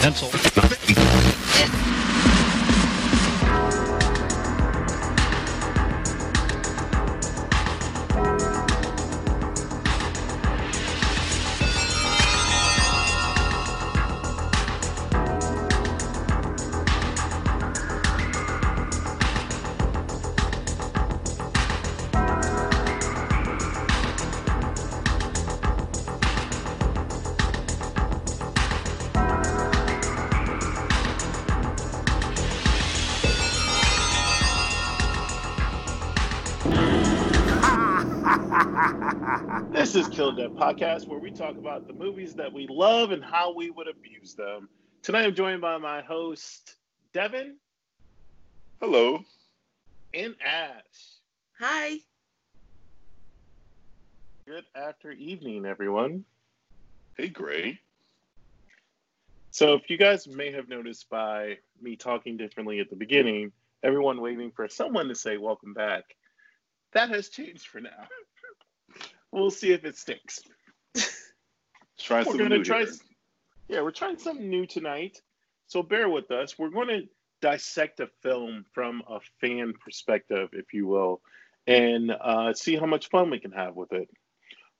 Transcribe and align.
Pencil. 0.00 0.30
Podcast, 40.54 41.08
where 41.08 41.18
we 41.18 41.32
talk 41.32 41.56
about 41.58 41.88
the 41.88 41.92
movies 41.92 42.34
that 42.34 42.52
we 42.52 42.68
love 42.70 43.10
and 43.10 43.24
how 43.24 43.52
we 43.52 43.70
would 43.70 43.88
abuse 43.88 44.34
them. 44.34 44.68
Tonight, 45.02 45.24
I'm 45.24 45.34
joined 45.34 45.60
by 45.60 45.78
my 45.78 46.00
host, 46.00 46.76
Devin 47.12 47.56
Hello. 48.80 49.24
and 50.12 50.36
Ash. 50.44 51.18
Hi. 51.58 51.96
Good 54.46 54.64
after 54.76 55.10
evening, 55.10 55.66
everyone. 55.66 56.24
Hey, 57.16 57.28
Gray. 57.28 57.80
So, 59.50 59.74
if 59.74 59.90
you 59.90 59.96
guys 59.98 60.28
may 60.28 60.52
have 60.52 60.68
noticed 60.68 61.10
by 61.10 61.58
me 61.82 61.96
talking 61.96 62.36
differently 62.36 62.78
at 62.78 62.90
the 62.90 62.96
beginning, 62.96 63.50
everyone 63.82 64.20
waiting 64.20 64.52
for 64.52 64.68
someone 64.68 65.08
to 65.08 65.14
say 65.16 65.36
welcome 65.36 65.74
back, 65.74 66.04
that 66.92 67.08
has 67.10 67.28
changed 67.28 67.66
for 67.66 67.80
now. 67.80 68.06
We'll 69.34 69.50
see 69.50 69.72
if 69.72 69.84
it 69.84 69.96
sticks. 69.98 70.40
Try 71.98 72.22
We're 72.22 72.36
gonna 72.36 72.58
new 72.58 72.64
try. 72.64 72.84
here. 72.84 72.92
Yeah, 73.68 73.80
we're 73.82 73.90
trying 73.90 74.18
something 74.18 74.48
new 74.48 74.66
tonight, 74.66 75.20
so 75.66 75.82
bear 75.82 76.08
with 76.08 76.30
us. 76.30 76.58
We're 76.58 76.68
going 76.68 76.88
to 76.88 77.02
dissect 77.40 78.00
a 78.00 78.08
film 78.22 78.66
from 78.72 79.02
a 79.08 79.20
fan 79.40 79.72
perspective, 79.82 80.50
if 80.52 80.74
you 80.74 80.86
will, 80.86 81.22
and 81.66 82.10
uh, 82.10 82.52
see 82.52 82.76
how 82.76 82.84
much 82.84 83.08
fun 83.08 83.30
we 83.30 83.38
can 83.38 83.52
have 83.52 83.74
with 83.74 83.92
it. 83.92 84.10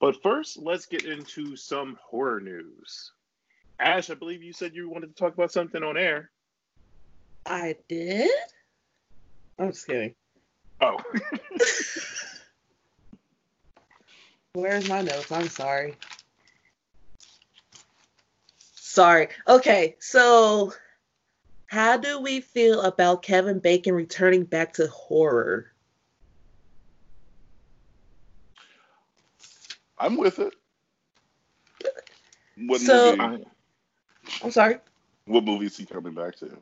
But 0.01 0.23
first, 0.23 0.59
let's 0.59 0.85
get 0.85 1.07
into 1.07 1.57
some 1.57 1.97
horror 2.05 2.41
news. 2.41 3.13
Ash, 3.81 4.11
I 4.11 4.15
believe 4.15 4.43
you 4.43 4.53
said 4.53 4.75
you 4.75 4.91
wanted 4.91 5.09
to 5.09 5.15
talk 5.15 5.33
about 5.33 5.51
something 5.51 5.83
on 5.83 5.97
air. 5.97 6.31
I 7.47 7.77
did. 7.89 8.31
I'm 9.59 9.73
just 9.73 9.87
kidding. 9.87 10.15
Oh, 10.83 10.99
Where's 14.55 14.89
my 14.89 15.03
notes? 15.03 15.33
I'm 15.33 15.49
sorry. 15.49 15.97
Sorry. 18.77 19.29
Okay, 19.49 19.97
so 19.99 20.73
how 21.67 21.97
do 21.97 22.21
we 22.21 22.41
feel 22.41 22.83
about 22.83 23.23
Kevin 23.23 23.59
Bacon 23.59 23.95
returning 23.95 24.45
back 24.45 24.75
to 24.75 24.87
horror? 24.87 25.67
I'm 29.99 30.17
with 30.17 30.39
it. 30.39 30.55
What 32.57 32.81
So- 32.81 33.17
movie? 33.17 33.45
I'm 34.43 34.51
sorry. 34.53 34.77
What 35.27 35.43
movie 35.45 35.67
is 35.67 35.77
he 35.77 35.85
coming 35.85 36.15
back 36.15 36.37
to? 36.37 36.57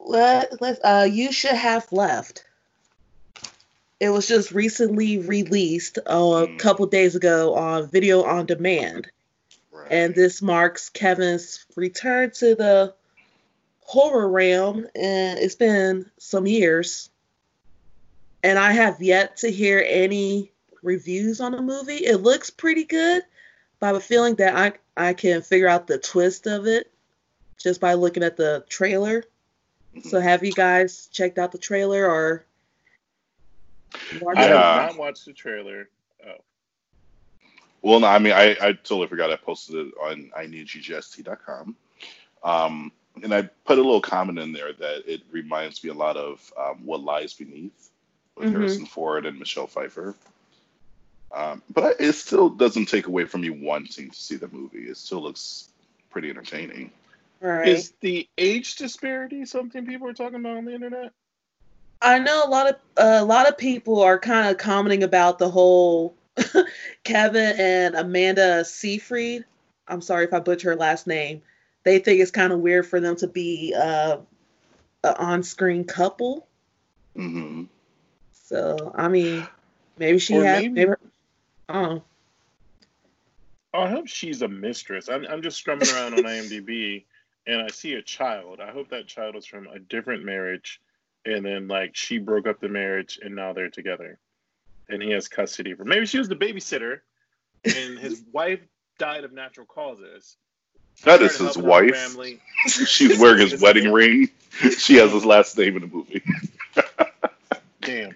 Let 0.00 0.60
let 0.62 0.78
uh 0.84 1.06
you 1.10 1.32
should 1.32 1.54
have 1.56 1.92
left. 1.92 2.46
It 4.00 4.10
was 4.10 4.28
just 4.28 4.52
recently 4.52 5.18
released 5.18 5.98
uh, 5.98 6.12
a 6.12 6.46
Hmm. 6.46 6.56
couple 6.58 6.86
days 6.86 7.14
ago 7.16 7.54
on 7.54 7.88
video 7.88 8.22
on 8.22 8.46
demand. 8.46 9.10
Right. 9.72 9.92
and 9.92 10.14
this 10.14 10.42
marks 10.42 10.88
Kevin's 10.88 11.64
return 11.76 12.32
to 12.32 12.54
the 12.56 12.94
horror 13.80 14.28
realm. 14.28 14.86
And 14.94 15.38
it's 15.38 15.54
been 15.54 16.10
some 16.18 16.46
years, 16.46 17.10
and 18.42 18.58
I 18.58 18.72
have 18.72 19.00
yet 19.00 19.38
to 19.38 19.50
hear 19.50 19.84
any 19.86 20.50
reviews 20.82 21.40
on 21.40 21.52
the 21.52 21.62
movie. 21.62 22.04
It 22.04 22.18
looks 22.18 22.50
pretty 22.50 22.84
good, 22.84 23.22
but 23.78 23.86
I 23.86 23.88
have 23.88 23.96
a 23.96 24.00
feeling 24.00 24.34
that 24.36 24.56
I 24.56 24.72
I 25.08 25.14
can 25.14 25.42
figure 25.42 25.68
out 25.68 25.86
the 25.86 25.98
twist 25.98 26.46
of 26.46 26.66
it 26.66 26.90
just 27.56 27.80
by 27.80 27.94
looking 27.94 28.22
at 28.24 28.36
the 28.36 28.64
trailer. 28.68 29.22
So, 30.04 30.20
have 30.20 30.44
you 30.44 30.52
guys 30.52 31.06
checked 31.12 31.38
out 31.38 31.52
the 31.52 31.58
trailer 31.58 32.04
or? 32.06 32.44
Watched 34.20 34.38
I 34.38 34.46
it? 34.46 34.50
Yeah. 34.50 34.74
have 34.74 34.88
not 34.92 34.98
watched 34.98 35.24
the 35.26 35.32
trailer. 35.32 35.88
Oh, 36.26 36.34
Well, 37.82 38.00
no, 38.00 38.06
I 38.08 38.18
mean, 38.18 38.32
I, 38.32 38.56
I 38.60 38.72
totally 38.72 39.06
forgot 39.06 39.30
I 39.32 39.36
posted 39.36 39.76
it 39.86 39.94
on 40.02 40.30
ineedggst.com. 40.38 41.76
Um, 42.44 42.92
and 43.22 43.34
I 43.34 43.42
put 43.42 43.78
a 43.78 43.82
little 43.82 44.00
comment 44.00 44.38
in 44.38 44.52
there 44.52 44.72
that 44.72 45.12
it 45.12 45.22
reminds 45.30 45.82
me 45.82 45.90
a 45.90 45.94
lot 45.94 46.16
of 46.16 46.52
um, 46.58 46.84
What 46.84 47.02
Lies 47.02 47.34
Beneath 47.34 47.90
with 48.36 48.48
Mhm. 48.48 48.52
Harrison 48.52 48.86
Ford 48.86 49.26
and 49.26 49.38
Michelle 49.38 49.66
Pfeiffer. 49.66 50.14
Um, 51.32 51.62
but 51.70 51.84
I, 51.84 51.90
it 52.04 52.12
still 52.12 52.48
doesn't 52.48 52.86
take 52.86 53.06
away 53.06 53.24
from 53.26 53.42
me 53.42 53.50
wanting 53.50 54.10
to 54.10 54.16
see 54.16 54.36
the 54.36 54.48
movie. 54.48 54.88
It 54.88 54.96
still 54.96 55.20
looks 55.22 55.68
pretty 56.10 56.30
entertaining. 56.30 56.90
Right. 57.40 57.68
is 57.68 57.92
the 58.00 58.28
age 58.36 58.76
disparity 58.76 59.44
something 59.44 59.86
people 59.86 60.08
are 60.08 60.12
talking 60.14 60.40
about 60.40 60.56
on 60.56 60.64
the 60.64 60.74
internet? 60.74 61.12
I 62.00 62.18
know 62.18 62.44
a 62.44 62.48
lot 62.48 62.68
of 62.68 62.76
a 62.96 63.24
lot 63.24 63.48
of 63.48 63.58
people 63.58 64.00
are 64.00 64.18
kind 64.18 64.48
of 64.48 64.58
commenting 64.58 65.02
about 65.02 65.38
the 65.38 65.48
whole 65.50 66.14
Kevin 67.04 67.54
and 67.58 67.94
Amanda 67.94 68.64
Seyfried. 68.64 69.44
I'm 69.88 70.00
sorry 70.00 70.24
if 70.24 70.32
I 70.32 70.40
butcher 70.40 70.70
her 70.70 70.76
last 70.76 71.06
name. 71.06 71.42
They 71.84 71.98
think 71.98 72.20
it's 72.20 72.30
kind 72.30 72.52
of 72.52 72.60
weird 72.60 72.86
for 72.86 73.00
them 73.00 73.16
to 73.16 73.26
be 73.26 73.74
uh, 73.76 74.18
an 75.04 75.14
on-screen 75.16 75.84
couple. 75.84 76.46
Mm-hmm. 77.16 77.64
So 78.32 78.92
I 78.94 79.08
mean, 79.08 79.46
maybe 79.98 80.18
she 80.18 80.36
Or 80.36 80.44
had. 80.44 80.62
maybe- 80.62 80.74
Maybe, 80.74 80.92
oh, 81.68 82.02
Oh, 83.74 83.82
I 83.82 83.90
hope 83.90 84.08
she's 84.08 84.40
a 84.40 84.48
mistress. 84.48 85.08
I'm, 85.10 85.26
I'm 85.26 85.42
just 85.42 85.58
strumming 85.58 85.88
around 85.90 86.14
on 86.14 86.20
IMDb 86.24 87.04
and 87.46 87.60
I 87.60 87.68
see 87.68 87.94
a 87.94 88.02
child. 88.02 88.60
I 88.60 88.70
hope 88.72 88.88
that 88.90 89.06
child 89.06 89.36
is 89.36 89.44
from 89.44 89.66
a 89.66 89.78
different 89.78 90.24
marriage 90.24 90.80
and 91.28 91.44
then 91.44 91.68
like 91.68 91.94
she 91.94 92.18
broke 92.18 92.46
up 92.46 92.60
the 92.60 92.68
marriage 92.68 93.18
and 93.22 93.34
now 93.34 93.52
they're 93.52 93.70
together 93.70 94.18
and 94.88 95.02
he 95.02 95.10
has 95.10 95.28
custody 95.28 95.74
for 95.74 95.84
maybe 95.84 96.06
she 96.06 96.18
was 96.18 96.28
the 96.28 96.36
babysitter 96.36 97.00
and 97.64 97.98
his 97.98 98.22
wife 98.32 98.60
died 98.98 99.24
of 99.24 99.32
natural 99.32 99.66
causes. 99.66 100.36
That 101.04 101.18
Trying 101.18 101.46
his 101.46 101.56
wife. 101.56 102.38
She's 102.66 103.18
wearing 103.18 103.48
his 103.48 103.60
wedding 103.60 103.92
ring. 103.92 104.30
She 104.78 104.96
has 104.96 105.12
his 105.12 105.24
last 105.24 105.56
name 105.56 105.76
in 105.76 105.82
the 105.82 105.88
movie. 105.88 106.22
Damn. 107.80 108.14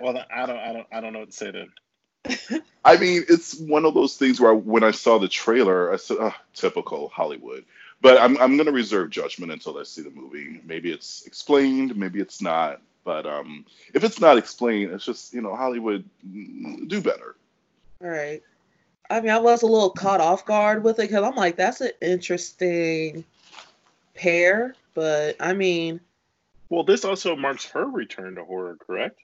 Well, 0.00 0.24
I 0.34 0.46
don't, 0.46 0.58
I 0.58 0.72
don't, 0.72 0.86
I 0.92 1.00
don't 1.00 1.12
know 1.12 1.20
what 1.20 1.30
to 1.30 1.36
say 1.36 1.52
then. 1.52 2.62
I 2.84 2.96
mean, 2.96 3.24
it's 3.28 3.58
one 3.58 3.84
of 3.84 3.94
those 3.94 4.16
things 4.16 4.40
where 4.40 4.54
when 4.54 4.82
I 4.82 4.90
saw 4.90 5.18
the 5.18 5.28
trailer, 5.28 5.92
I 5.92 5.96
said, 5.96 6.16
oh, 6.20 6.34
typical 6.54 7.08
Hollywood. 7.08 7.64
But 8.00 8.20
I'm, 8.20 8.36
I'm 8.38 8.56
going 8.56 8.66
to 8.66 8.72
reserve 8.72 9.10
judgment 9.10 9.50
until 9.52 9.76
I 9.78 9.82
see 9.82 10.02
the 10.02 10.10
movie. 10.10 10.60
Maybe 10.64 10.92
it's 10.92 11.26
explained, 11.26 11.96
maybe 11.96 12.20
it's 12.20 12.40
not. 12.40 12.80
But 13.04 13.26
um, 13.26 13.64
if 13.94 14.04
it's 14.04 14.20
not 14.20 14.38
explained, 14.38 14.92
it's 14.92 15.04
just, 15.04 15.32
you 15.34 15.40
know, 15.40 15.56
Hollywood, 15.56 16.04
mm, 16.26 16.86
do 16.88 17.00
better. 17.00 17.36
all 18.02 18.08
right. 18.10 18.42
I 19.10 19.20
mean, 19.22 19.30
I 19.30 19.38
was 19.38 19.62
a 19.62 19.66
little 19.66 19.88
caught 19.90 20.20
off 20.20 20.44
guard 20.44 20.84
with 20.84 20.98
it 20.98 21.08
because 21.08 21.24
I'm 21.24 21.34
like, 21.34 21.56
that's 21.56 21.80
an 21.80 21.92
interesting 22.02 23.24
pair. 24.14 24.74
But 24.94 25.36
I 25.40 25.54
mean, 25.54 26.00
Well, 26.68 26.84
this 26.84 27.04
also 27.06 27.34
marks 27.34 27.64
her 27.70 27.86
return 27.86 28.34
to 28.34 28.44
horror, 28.44 28.76
correct? 28.86 29.18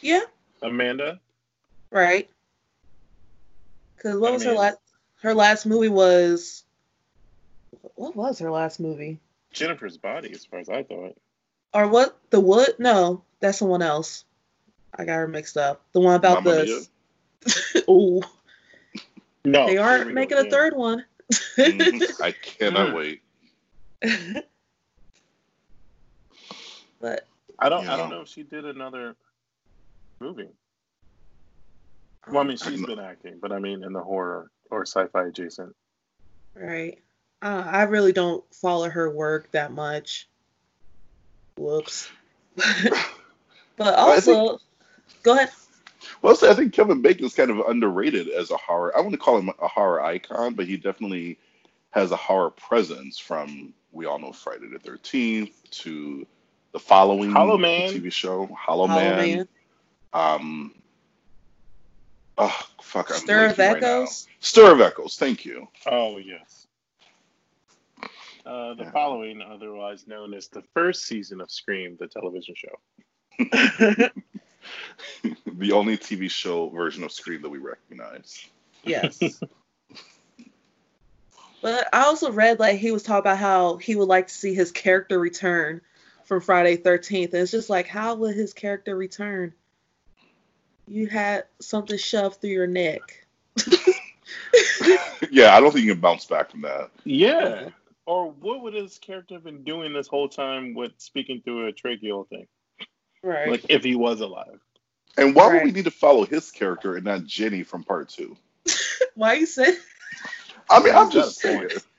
yeah, 0.00 0.20
Amanda. 0.62 1.18
Right. 1.90 2.30
Because 3.96 4.16
what 4.20 4.30
I 4.30 4.34
was 4.34 4.44
her 4.44 4.52
last? 4.52 4.78
Her 5.22 5.34
last 5.34 5.66
movie 5.66 5.88
was. 5.88 6.62
What 7.96 8.14
was 8.16 8.38
her 8.40 8.50
last 8.50 8.80
movie? 8.80 9.18
Jennifer's 9.52 9.96
body, 9.96 10.30
as 10.32 10.44
far 10.44 10.58
as 10.60 10.68
I 10.68 10.82
thought. 10.82 11.16
Or 11.74 11.88
what? 11.88 12.18
The 12.30 12.40
Wood? 12.40 12.74
No, 12.78 13.22
that's 13.40 13.58
someone 13.58 13.82
else. 13.82 14.24
I 14.94 15.04
got 15.04 15.14
her 15.16 15.28
mixed 15.28 15.56
up. 15.56 15.82
The 15.92 16.00
one 16.00 16.14
about 16.14 16.44
Mamma 16.44 16.64
the. 16.64 17.84
Ooh, 17.90 18.20
No, 19.44 19.66
they 19.66 19.76
aren't 19.78 20.12
making 20.12 20.36
go 20.36 20.38
a 20.38 20.40
again. 20.40 20.50
third 20.50 20.76
one. 20.76 21.04
Mhm. 21.56 22.20
I 22.22 22.32
cannot 22.32 22.90
Mm. 22.90 22.94
wait. 22.96 23.22
but 27.00 27.26
I 27.58 27.68
don't. 27.68 27.84
Yeah. 27.84 27.94
I 27.94 27.96
don't 27.96 28.10
know 28.10 28.22
if 28.22 28.28
she 28.28 28.42
did 28.42 28.64
another 28.64 29.16
movie. 30.20 30.48
Well, 32.28 32.42
I 32.42 32.46
mean, 32.46 32.56
she's 32.56 32.66
I'm- 32.80 32.84
been 32.84 32.98
acting, 32.98 33.38
but 33.40 33.52
I 33.52 33.58
mean, 33.58 33.82
in 33.82 33.92
the 33.92 34.02
horror 34.02 34.50
or 34.70 34.82
sci-fi 34.86 35.26
adjacent. 35.28 35.74
Right. 36.54 36.98
Uh, 37.40 37.64
I 37.66 37.82
really 37.84 38.12
don't 38.12 38.44
follow 38.54 38.88
her 38.88 39.10
work 39.10 39.50
that 39.52 39.72
much. 39.72 40.28
Whoops. 41.56 42.10
but 43.76 43.94
also, 43.94 44.48
think, 44.48 44.60
go 45.22 45.34
ahead. 45.34 45.50
Well, 46.22 46.36
I 46.42 46.54
think 46.54 46.72
Kevin 46.72 47.02
Bacon 47.02 47.26
is 47.26 47.34
kind 47.34 47.50
of 47.50 47.60
underrated 47.60 48.28
as 48.28 48.50
a 48.50 48.56
horror. 48.56 48.96
I 48.96 49.00
wouldn't 49.00 49.20
call 49.20 49.38
him 49.38 49.50
a 49.60 49.68
horror 49.68 50.02
icon, 50.02 50.54
but 50.54 50.66
he 50.66 50.76
definitely 50.76 51.38
has 51.90 52.10
a 52.10 52.16
horror 52.16 52.50
presence 52.50 53.18
from 53.18 53.72
we 53.92 54.06
all 54.06 54.18
know 54.18 54.32
Friday 54.32 54.68
the 54.68 54.78
Thirteenth 54.78 55.52
to 55.70 56.26
the 56.72 56.78
following 56.78 57.30
Hollow 57.30 57.56
Man 57.56 57.90
TV 57.90 58.12
show, 58.12 58.46
Hollow, 58.46 58.86
Hollow 58.86 59.00
Man. 59.00 59.16
Man. 59.16 59.48
Um, 60.12 60.74
oh 62.36 62.60
fuck, 62.82 63.10
I'm 63.10 63.18
Stir 63.18 63.46
of 63.46 63.60
Echoes. 63.60 64.26
Right 64.28 64.36
Stir 64.40 64.72
of 64.72 64.80
Echoes. 64.80 65.16
Thank 65.16 65.44
you. 65.44 65.68
Oh 65.86 66.18
yes. 66.18 66.57
Uh, 68.48 68.72
the 68.72 68.84
yeah. 68.84 68.90
following, 68.92 69.42
otherwise 69.42 70.06
known 70.06 70.32
as 70.32 70.48
the 70.48 70.62
first 70.72 71.04
season 71.04 71.42
of 71.42 71.50
Scream, 71.50 71.98
the 72.00 72.06
television 72.06 72.54
show. 72.56 72.78
the 75.46 75.72
only 75.72 75.98
TV 75.98 76.30
show 76.30 76.70
version 76.70 77.04
of 77.04 77.12
Scream 77.12 77.42
that 77.42 77.50
we 77.50 77.58
recognize. 77.58 78.48
Yes. 78.84 79.18
but 81.60 81.88
I 81.92 82.04
also 82.04 82.32
read 82.32 82.58
like 82.58 82.78
he 82.78 82.90
was 82.90 83.02
talking 83.02 83.20
about 83.20 83.36
how 83.36 83.76
he 83.76 83.96
would 83.96 84.08
like 84.08 84.28
to 84.28 84.34
see 84.34 84.54
his 84.54 84.72
character 84.72 85.18
return 85.18 85.82
from 86.24 86.40
Friday 86.40 86.76
Thirteenth, 86.76 87.34
and 87.34 87.42
it's 87.42 87.50
just 87.50 87.68
like, 87.68 87.86
how 87.86 88.14
would 88.14 88.34
his 88.34 88.54
character 88.54 88.96
return? 88.96 89.52
You 90.86 91.06
had 91.06 91.44
something 91.60 91.98
shoved 91.98 92.40
through 92.40 92.48
your 92.48 92.66
neck. 92.66 93.26
yeah, 95.30 95.54
I 95.54 95.60
don't 95.60 95.70
think 95.70 95.84
you 95.84 95.92
can 95.92 96.00
bounce 96.00 96.24
back 96.24 96.50
from 96.50 96.62
that. 96.62 96.88
Yeah. 97.04 97.68
Or 98.08 98.30
what 98.30 98.62
would 98.62 98.72
his 98.72 98.96
character 98.96 99.34
have 99.34 99.44
been 99.44 99.64
doing 99.64 99.92
this 99.92 100.08
whole 100.08 100.30
time 100.30 100.72
with 100.72 100.92
speaking 100.96 101.42
through 101.42 101.68
a 101.68 101.72
tracheal 101.74 102.26
thing? 102.26 102.46
Right. 103.22 103.50
Like 103.50 103.66
if 103.68 103.84
he 103.84 103.96
was 103.96 104.22
alive. 104.22 104.60
And 105.18 105.34
why 105.34 105.48
right. 105.48 105.54
would 105.56 105.64
we 105.64 105.72
need 105.72 105.84
to 105.84 105.90
follow 105.90 106.24
his 106.24 106.50
character 106.50 106.96
and 106.96 107.04
not 107.04 107.26
Jenny 107.26 107.64
from 107.64 107.84
part 107.84 108.08
two? 108.08 108.34
why 109.14 109.34
you 109.34 109.44
say? 109.44 109.76
I 110.70 110.82
mean, 110.82 110.94
I'm 110.94 111.10
just 111.10 111.38
saying. 111.38 111.68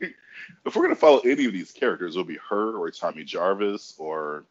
if 0.00 0.74
we're 0.74 0.82
gonna 0.84 0.94
follow 0.94 1.18
any 1.18 1.44
of 1.44 1.52
these 1.52 1.70
characters, 1.70 2.14
it'll 2.14 2.24
be 2.24 2.38
her 2.48 2.78
or 2.78 2.90
Tommy 2.90 3.22
Jarvis 3.22 3.96
or 3.98 4.44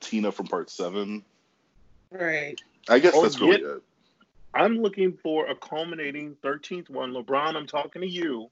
Tina 0.00 0.32
from 0.32 0.46
part 0.46 0.70
seven. 0.70 1.26
Right. 2.10 2.58
I 2.88 3.00
guess 3.00 3.14
or 3.14 3.24
that's 3.24 3.38
really 3.38 3.60
it. 3.60 3.82
I'm 4.54 4.78
looking 4.78 5.12
for 5.12 5.50
a 5.50 5.54
culminating 5.54 6.36
13th 6.42 6.88
one. 6.88 7.12
LeBron, 7.12 7.54
I'm 7.54 7.66
talking 7.66 8.00
to 8.00 8.08
you 8.08 8.48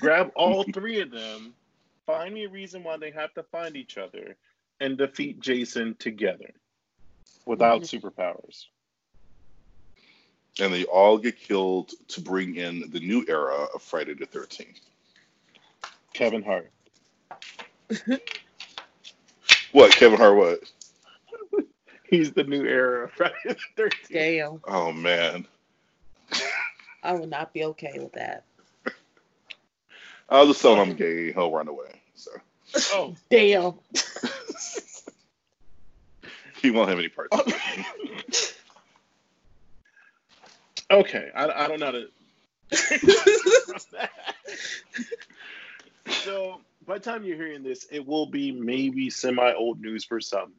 grab 0.00 0.30
all 0.36 0.64
three 0.72 1.00
of 1.00 1.10
them, 1.10 1.54
find 2.06 2.34
me 2.34 2.44
a 2.44 2.48
reason 2.48 2.82
why 2.82 2.96
they 2.96 3.10
have 3.10 3.34
to 3.34 3.42
find 3.44 3.76
each 3.76 3.98
other, 3.98 4.36
and 4.80 4.98
defeat 4.98 5.40
Jason 5.40 5.96
together 5.98 6.52
without 7.44 7.82
mm-hmm. 7.82 8.06
superpowers. 8.06 8.66
And 10.58 10.72
they 10.72 10.84
all 10.84 11.18
get 11.18 11.38
killed 11.38 11.92
to 12.08 12.20
bring 12.20 12.56
in 12.56 12.90
the 12.90 13.00
new 13.00 13.24
era 13.28 13.66
of 13.74 13.82
Friday 13.82 14.14
the 14.14 14.26
13th. 14.26 14.80
Kevin 16.14 16.42
Hart. 16.42 16.70
what? 19.72 19.92
Kevin 19.92 20.18
Hart 20.18 20.36
what? 20.36 20.60
He's 22.08 22.32
the 22.32 22.44
new 22.44 22.64
era 22.64 23.04
of 23.04 23.12
Friday 23.12 23.34
the 23.44 23.56
13th. 23.76 24.08
Damn. 24.10 24.60
Oh, 24.66 24.92
man. 24.92 25.46
I 27.02 27.12
would 27.12 27.28
not 27.30 27.52
be 27.52 27.64
okay 27.64 27.98
with 27.98 28.14
that. 28.14 28.44
I'll 30.28 30.46
just 30.46 30.60
tell 30.60 30.74
him 30.74 30.90
I'm 30.90 30.96
gay. 30.96 31.32
He'll 31.32 31.52
run 31.52 31.68
away. 31.68 32.00
So. 32.14 32.30
Oh 32.92 33.14
damn. 33.30 33.74
he 36.62 36.70
won't 36.70 36.88
have 36.88 36.98
any 36.98 37.08
parts. 37.08 37.36
okay, 40.90 41.30
I, 41.34 41.48
I 41.48 41.68
don't 41.68 41.80
know 41.80 41.92
to. 41.92 42.08
so 46.24 46.60
by 46.86 46.98
the 46.98 47.04
time 47.04 47.24
you're 47.24 47.36
hearing 47.36 47.62
this, 47.62 47.86
it 47.90 48.06
will 48.06 48.26
be 48.26 48.52
maybe 48.52 49.10
semi 49.10 49.52
old 49.52 49.80
news 49.80 50.04
for 50.04 50.20
some. 50.20 50.52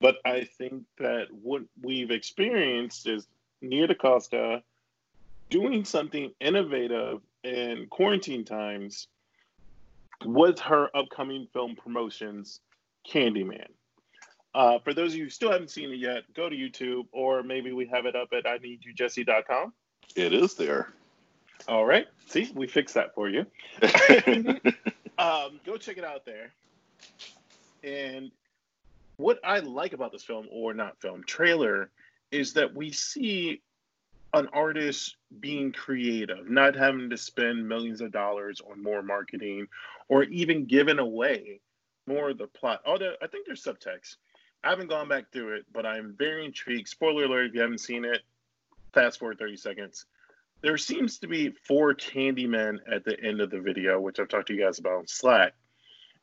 But 0.00 0.16
I 0.26 0.44
think 0.44 0.84
that 0.98 1.28
what 1.30 1.62
we've 1.82 2.10
experienced 2.10 3.08
is 3.08 3.26
Nia 3.62 3.86
DaCosta 3.86 4.62
doing 5.48 5.84
something 5.84 6.32
innovative 6.40 7.20
in 7.46 7.86
quarantine 7.88 8.44
times 8.44 9.06
with 10.24 10.58
her 10.58 10.94
upcoming 10.96 11.46
film 11.52 11.76
promotions, 11.76 12.60
Candyman. 13.08 13.68
Uh, 14.54 14.78
for 14.78 14.94
those 14.94 15.12
of 15.12 15.18
you 15.18 15.24
who 15.24 15.30
still 15.30 15.52
haven't 15.52 15.70
seen 15.70 15.90
it 15.90 15.98
yet, 15.98 16.22
go 16.34 16.48
to 16.48 16.56
YouTube 16.56 17.06
or 17.12 17.42
maybe 17.42 17.72
we 17.72 17.86
have 17.86 18.06
it 18.06 18.16
up 18.16 18.28
at 18.32 18.46
I 18.46 18.56
need 18.58 18.84
you 18.84 18.92
Jesse.com. 18.92 19.72
It 20.16 20.32
is 20.32 20.54
there. 20.54 20.92
All 21.68 21.84
right. 21.84 22.06
See, 22.26 22.50
we 22.54 22.66
fixed 22.66 22.94
that 22.94 23.14
for 23.14 23.28
you. 23.28 23.40
um, 25.18 25.60
go 25.64 25.76
check 25.76 25.98
it 25.98 26.04
out 26.04 26.24
there. 26.24 26.52
And 27.84 28.30
what 29.18 29.38
I 29.44 29.60
like 29.60 29.92
about 29.92 30.10
this 30.10 30.22
film, 30.22 30.46
or 30.50 30.74
not 30.74 31.00
film, 31.00 31.22
trailer, 31.24 31.90
is 32.30 32.54
that 32.54 32.74
we 32.74 32.92
see 32.92 33.62
an 34.34 34.48
artist 34.52 35.16
being 35.40 35.72
creative, 35.72 36.48
not 36.48 36.76
having 36.76 37.10
to 37.10 37.16
spend 37.16 37.68
millions 37.68 38.00
of 38.00 38.12
dollars 38.12 38.60
on 38.70 38.82
more 38.82 39.02
marketing 39.02 39.66
or 40.08 40.24
even 40.24 40.66
giving 40.66 40.98
away 40.98 41.60
more 42.06 42.30
of 42.30 42.38
the 42.38 42.46
plot. 42.46 42.80
Although 42.86 43.14
I 43.22 43.26
think 43.26 43.46
there's 43.46 43.64
subtext. 43.64 44.16
I 44.64 44.70
haven't 44.70 44.88
gone 44.88 45.08
back 45.08 45.32
through 45.32 45.56
it, 45.56 45.66
but 45.72 45.86
I'm 45.86 46.14
very 46.18 46.44
intrigued. 46.44 46.88
Spoiler 46.88 47.24
alert 47.24 47.46
if 47.46 47.54
you 47.54 47.60
haven't 47.60 47.78
seen 47.78 48.04
it, 48.04 48.22
fast 48.92 49.18
forward 49.18 49.38
30 49.38 49.56
seconds. 49.56 50.06
There 50.62 50.76
seems 50.78 51.18
to 51.18 51.28
be 51.28 51.50
four 51.50 51.94
Candymen 51.94 52.78
at 52.90 53.04
the 53.04 53.18
end 53.22 53.40
of 53.40 53.50
the 53.50 53.60
video, 53.60 54.00
which 54.00 54.18
I've 54.18 54.28
talked 54.28 54.48
to 54.48 54.54
you 54.54 54.64
guys 54.64 54.78
about 54.78 54.98
on 54.98 55.06
Slack. 55.06 55.54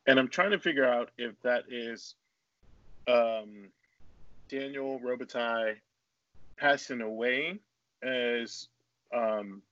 And 0.06 0.18
I'm 0.18 0.28
trying 0.28 0.50
to 0.50 0.58
figure 0.58 0.84
out 0.84 1.10
if 1.16 1.40
that 1.42 1.64
is 1.70 2.14
um, 3.08 3.68
Daniel 4.48 5.00
Robitaille 5.00 5.76
passing 6.56 7.00
away 7.00 7.60
as 8.04 8.68
um, 9.14 9.62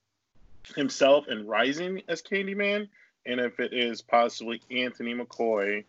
himself 0.74 1.26
and 1.28 1.48
rising 1.48 2.02
as 2.08 2.22
Candyman, 2.22 2.88
and 3.26 3.40
if 3.40 3.60
it 3.60 3.72
is 3.72 4.02
possibly 4.02 4.60
Anthony 4.70 5.14
McCoy 5.14 5.84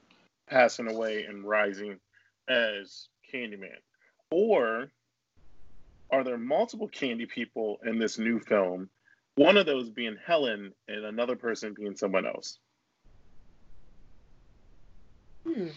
passing 0.47 0.89
away 0.89 1.23
and 1.23 1.43
rising 1.43 1.99
as 2.47 3.07
Candyman, 3.31 3.79
or 4.29 4.89
are 6.11 6.23
there 6.23 6.37
multiple 6.37 6.87
Candy 6.87 7.25
people 7.25 7.79
in 7.85 7.97
this 7.97 8.19
new 8.19 8.39
film? 8.39 8.89
One 9.35 9.57
of 9.57 9.65
those 9.65 9.89
being 9.89 10.17
Helen, 10.23 10.73
and 10.87 11.05
another 11.05 11.35
person 11.35 11.73
being 11.73 11.95
someone 11.95 12.27
else. 12.27 12.59
Hmm. 15.47 15.69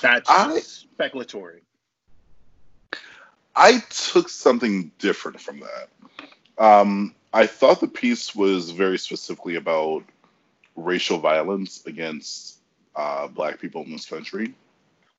That's 0.00 0.28
I, 0.28 0.60
speculatory. 0.60 1.60
I 3.56 3.78
took 3.88 4.28
something 4.28 4.92
different 4.98 5.40
from 5.40 5.60
that. 5.60 5.88
Um, 6.58 7.14
I 7.32 7.46
thought 7.46 7.80
the 7.80 7.88
piece 7.88 8.34
was 8.34 8.70
very 8.70 8.98
specifically 8.98 9.56
about 9.56 10.04
racial 10.76 11.18
violence 11.18 11.84
against 11.86 12.58
uh, 12.94 13.26
black 13.28 13.58
people 13.58 13.82
in 13.82 13.92
this 13.92 14.06
country. 14.06 14.54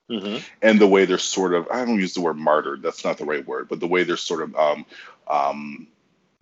Mm-hmm. 0.08 0.38
And 0.62 0.80
the 0.80 0.86
way 0.86 1.04
they're 1.04 1.18
sort 1.18 1.52
of, 1.52 1.68
I 1.70 1.84
don't 1.84 1.98
use 1.98 2.14
the 2.14 2.20
word 2.20 2.36
martyred, 2.38 2.80
that's 2.80 3.04
not 3.04 3.18
the 3.18 3.24
right 3.24 3.46
word, 3.46 3.68
but 3.68 3.80
the 3.80 3.86
way 3.86 4.04
they're 4.04 4.16
sort 4.16 4.42
of 4.42 4.56
um, 4.56 4.86
um, 5.26 5.86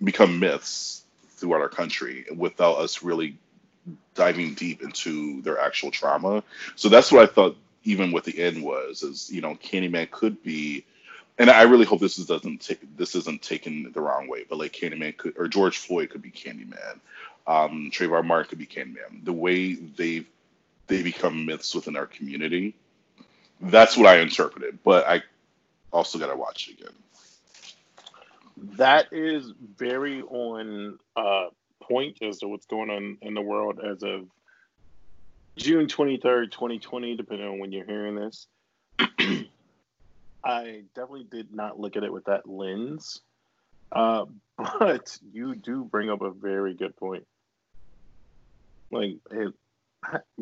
become 0.04 0.38
myths 0.38 1.02
throughout 1.30 1.62
our 1.62 1.68
country 1.68 2.26
without 2.34 2.78
us 2.78 3.02
really 3.02 3.36
diving 4.14 4.54
deep 4.54 4.82
into 4.82 5.42
their 5.42 5.58
actual 5.58 5.90
trauma. 5.90 6.44
So 6.76 6.88
that's 6.88 7.10
what 7.10 7.22
I 7.22 7.32
thought, 7.32 7.56
even 7.84 8.12
with 8.12 8.24
the 8.24 8.38
end 8.38 8.62
was, 8.62 9.02
is, 9.02 9.30
you 9.30 9.40
know, 9.40 9.54
Candyman 9.56 10.10
could 10.10 10.42
be 10.42 10.84
and 11.38 11.50
I 11.50 11.62
really 11.62 11.85
hope 11.85 12.00
this 12.00 12.19
is, 12.19 12.26
doesn't 12.26 12.62
take 12.62 12.97
this 12.97 13.14
isn't 13.14 13.43
taken 13.43 13.93
the 13.93 14.00
wrong 14.00 14.28
way, 14.28 14.45
but 14.49 14.59
like 14.59 14.73
Candyman 14.73 15.16
could 15.16 15.35
or 15.37 15.49
George 15.49 15.78
Floyd 15.78 16.11
could 16.11 16.23
be 16.23 16.31
Candyman, 16.31 17.00
um, 17.47 17.90
Trayvon 17.93 18.25
Martin 18.25 18.49
could 18.49 18.59
be 18.59 18.66
Candyman. 18.66 19.25
The 19.25 19.33
way 19.33 19.75
they 19.75 20.25
they 20.87 21.02
become 21.02 21.47
myths 21.47 21.75
within 21.75 21.97
our 21.97 22.07
community, 22.07 22.75
that's 23.61 23.97
what 23.97 24.07
I 24.07 24.21
interpreted. 24.21 24.78
But 24.83 25.07
I 25.07 25.23
also 25.93 26.19
got 26.19 26.28
to 26.28 26.37
watch 26.37 26.69
it 26.69 26.81
again. 26.81 26.95
That 28.76 29.12
is 29.12 29.52
very 29.76 30.23
on 30.23 30.99
uh, 31.16 31.47
point 31.83 32.23
as 32.23 32.38
to 32.38 32.49
what's 32.49 32.66
going 32.66 32.90
on 32.90 33.19
in 33.21 33.35
the 33.35 33.43
world 33.43 33.81
as 33.85 34.02
of 34.02 34.26
June 35.57 35.87
twenty 35.87 36.16
third, 36.16 36.50
twenty 36.50 36.78
twenty, 36.78 37.14
depending 37.14 37.47
on 37.47 37.59
when 37.59 37.73
you're 37.73 37.85
hearing 37.85 38.14
this. 38.14 38.47
I 40.46 40.82
definitely 40.94 41.26
did 41.28 41.52
not 41.52 41.80
look 41.80 41.96
at 41.96 42.04
it 42.04 42.12
with 42.12 42.26
that 42.26 42.48
lens. 42.48 43.20
Uh, 43.90 44.26
but 44.78 45.18
you 45.32 45.54
do 45.56 45.84
bring 45.84 46.08
up 46.08 46.22
a 46.22 46.30
very 46.30 46.74
good 46.74 46.96
point. 46.96 47.26
Like 48.90 49.16
it 49.32 49.52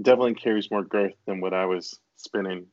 definitely 0.01 0.35
carries 0.35 0.71
more 0.71 0.85
girth 0.85 1.15
than 1.27 1.41
what 1.41 1.55
I 1.55 1.65
was 1.65 1.99
spinning. 2.17 2.67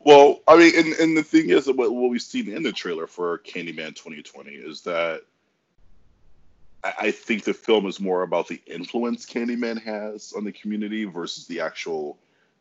Well, 0.00 0.40
I 0.46 0.56
mean, 0.56 0.72
and, 0.76 0.92
and 0.94 1.16
the 1.16 1.22
thing 1.22 1.50
is, 1.50 1.66
what, 1.66 1.92
what 1.92 2.10
we've 2.10 2.22
seen 2.22 2.48
in 2.48 2.62
the 2.62 2.72
trailer 2.72 3.06
for 3.06 3.38
Candyman 3.38 3.96
2020 3.96 4.50
is 4.50 4.82
that 4.82 5.22
I, 6.84 6.92
I 6.98 7.10
think 7.10 7.44
the 7.44 7.54
film 7.54 7.86
is 7.86 7.98
more 7.98 8.22
about 8.22 8.48
the 8.48 8.60
influence 8.66 9.26
Candyman 9.26 9.82
has 9.82 10.32
on 10.36 10.44
the 10.44 10.52
community 10.52 11.04
versus 11.04 11.46
the 11.46 11.60
actual 11.60 12.16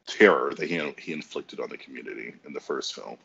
terror 0.07 0.53
that 0.55 0.69
he, 0.69 0.93
he 0.99 1.13
inflicted 1.13 1.59
on 1.59 1.69
the 1.69 1.77
community 1.77 2.33
in 2.45 2.53
the 2.53 2.59
first 2.59 2.95
film. 2.95 3.17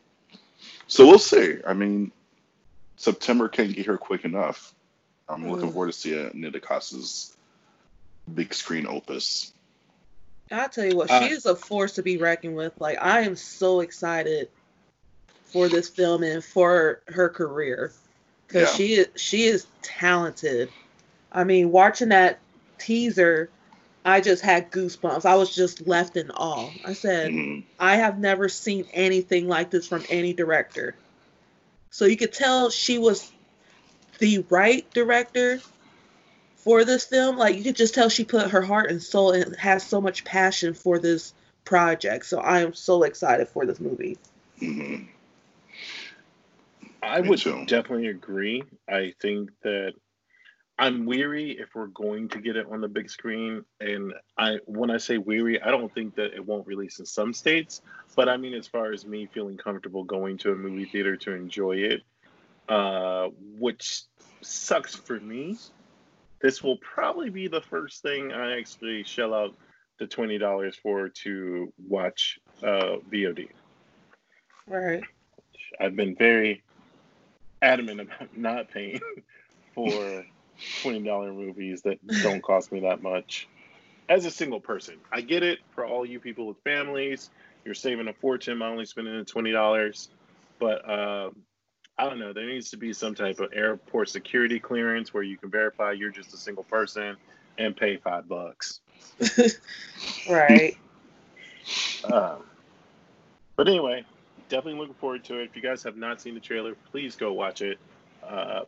So 0.87 1.07
we'll 1.07 1.19
see. 1.19 1.57
I 1.65 1.73
mean, 1.73 2.11
September 2.97 3.47
can't 3.49 3.73
get 3.73 3.85
here 3.85 3.97
quick 3.97 4.25
enough. 4.25 4.73
I'm 5.27 5.49
looking 5.49 5.69
Mm. 5.69 5.73
forward 5.73 5.87
to 5.87 5.93
seeing 5.93 6.29
Nia 6.33 6.51
DaCosta's 6.51 7.35
big 8.33 8.53
screen 8.53 8.85
opus. 8.87 9.53
I'll 10.51 10.69
tell 10.69 10.85
you 10.85 10.95
what, 10.97 11.09
Uh, 11.09 11.21
she 11.27 11.33
is 11.33 11.45
a 11.45 11.55
force 11.55 11.93
to 11.95 12.03
be 12.03 12.17
reckoned 12.17 12.55
with. 12.55 12.73
Like 12.79 12.97
I 13.01 13.21
am 13.21 13.35
so 13.35 13.79
excited 13.79 14.49
for 15.45 15.69
this 15.69 15.87
film 15.89 16.23
and 16.23 16.43
for 16.43 17.01
her 17.07 17.29
career 17.29 17.93
because 18.47 18.69
Yeah. 18.69 18.75
she 18.75 18.93
is 18.95 19.07
she 19.15 19.43
is 19.45 19.65
talented. 19.81 20.69
I 21.31 21.43
mean, 21.45 21.71
watching 21.71 22.09
that 22.09 22.39
teaser, 22.77 23.49
I 24.05 24.21
just 24.21 24.43
had 24.43 24.71
goosebumps. 24.71 25.25
I 25.25 25.35
was 25.35 25.55
just 25.55 25.87
left 25.87 26.17
in 26.17 26.31
awe. 26.31 26.69
I 26.83 26.93
said, 26.93 27.31
Mhm. 27.31 27.63
I 27.79 27.95
have 27.95 28.19
never 28.19 28.49
seen 28.49 28.85
anything 28.93 29.47
like 29.47 29.69
this 29.69 29.87
from 29.87 30.03
any 30.09 30.33
director. 30.33 30.95
So 31.91 32.05
you 32.05 32.17
could 32.17 32.33
tell 32.33 32.69
she 32.69 32.97
was 32.97 33.31
the 34.19 34.39
right 34.49 34.89
director 34.93 35.59
for 36.57 36.83
this 36.83 37.05
film. 37.05 37.37
Like 37.37 37.55
you 37.57 37.63
could 37.63 37.75
just 37.75 37.93
tell 37.93 38.09
she 38.09 38.25
put 38.25 38.51
her 38.51 38.61
heart 38.61 38.89
and 38.89 39.01
soul 39.01 39.31
and 39.31 39.55
has 39.55 39.83
so 39.85 40.01
much 40.01 40.25
passion 40.25 40.73
for 40.73 40.99
this 40.99 41.33
project. 41.65 42.25
So 42.25 42.39
I 42.39 42.61
am 42.61 42.73
so 42.73 43.03
excited 43.03 43.47
for 43.47 43.65
this 43.65 43.79
movie. 43.79 44.17
Mhm. 44.59 45.07
I 47.01 47.21
Me 47.21 47.29
would 47.29 47.39
too. 47.39 47.65
definitely 47.67 48.07
agree. 48.07 48.63
I 48.87 49.13
think 49.19 49.51
that 49.61 49.93
I'm 50.79 51.05
weary 51.05 51.51
if 51.51 51.69
we're 51.75 51.87
going 51.87 52.29
to 52.29 52.39
get 52.39 52.55
it 52.55 52.65
on 52.69 52.81
the 52.81 52.87
big 52.87 53.09
screen. 53.09 53.63
And 53.79 54.13
I 54.37 54.57
when 54.65 54.89
I 54.89 54.97
say 54.97 55.17
weary, 55.17 55.61
I 55.61 55.69
don't 55.69 55.93
think 55.93 56.15
that 56.15 56.33
it 56.33 56.45
won't 56.45 56.65
release 56.65 56.99
in 56.99 57.05
some 57.05 57.33
states. 57.33 57.81
But 58.15 58.27
I 58.27 58.37
mean 58.37 58.53
as 58.53 58.67
far 58.67 58.91
as 58.91 59.05
me 59.05 59.27
feeling 59.27 59.57
comfortable 59.57 60.03
going 60.03 60.37
to 60.39 60.51
a 60.51 60.55
movie 60.55 60.85
theater 60.85 61.15
to 61.17 61.33
enjoy 61.33 61.77
it, 61.77 62.01
uh, 62.69 63.29
which 63.59 64.03
sucks 64.41 64.95
for 64.95 65.19
me. 65.19 65.57
This 66.41 66.61
will 66.63 66.77
probably 66.77 67.29
be 67.29 67.47
the 67.47 67.61
first 67.61 68.01
thing 68.01 68.33
I 68.33 68.57
actually 68.57 69.03
shell 69.03 69.33
out 69.33 69.55
the 69.99 70.07
twenty 70.07 70.39
dollars 70.39 70.75
for 70.75 71.09
to 71.09 71.71
watch 71.87 72.39
uh, 72.63 72.97
VOD. 73.11 73.49
Right. 74.67 75.03
I've 75.79 75.95
been 75.95 76.15
very 76.15 76.63
adamant 77.61 78.01
about 78.01 78.35
not 78.37 78.69
paying 78.69 78.99
for 79.75 80.25
twenty 80.81 81.01
dollar 81.01 81.33
movies 81.33 81.81
that 81.83 82.05
don't 82.21 82.41
cost 82.41 82.71
me 82.71 82.81
that 82.81 83.01
much. 83.01 83.47
As 84.09 84.25
a 84.25 84.31
single 84.31 84.59
person, 84.59 84.95
I 85.11 85.21
get 85.21 85.43
it 85.43 85.59
for 85.71 85.85
all 85.85 86.05
you 86.05 86.19
people 86.19 86.47
with 86.47 86.57
families. 86.63 87.29
You're 87.65 87.73
saving 87.73 88.07
a 88.07 88.13
fortune 88.13 88.59
by 88.59 88.67
only 88.67 88.85
spending 88.85 89.17
the 89.17 89.25
twenty 89.25 89.51
dollars, 89.51 90.09
but 90.59 90.87
um, 90.89 91.35
I 91.97 92.09
don't 92.09 92.19
know. 92.19 92.33
There 92.33 92.45
needs 92.45 92.71
to 92.71 92.77
be 92.77 92.91
some 92.91 93.15
type 93.15 93.39
of 93.39 93.53
airport 93.53 94.09
security 94.09 94.59
clearance 94.59 95.13
where 95.13 95.23
you 95.23 95.37
can 95.37 95.49
verify 95.49 95.91
you're 95.91 96.11
just 96.11 96.33
a 96.33 96.37
single 96.37 96.63
person 96.63 97.15
and 97.57 97.75
pay 97.75 97.97
five 97.97 98.27
bucks. 98.27 98.81
right. 100.29 100.75
Um, 102.11 102.43
but 103.55 103.67
anyway, 103.67 104.03
definitely 104.49 104.79
looking 104.79 104.95
forward 104.95 105.23
to 105.25 105.39
it. 105.39 105.45
If 105.45 105.55
you 105.55 105.61
guys 105.61 105.83
have 105.83 105.97
not 105.97 106.19
seen 106.19 106.33
the 106.33 106.39
trailer, 106.39 106.75
please 106.91 107.15
go 107.15 107.31
watch 107.33 107.61
it. 107.61 107.77
Uh, 108.27 108.61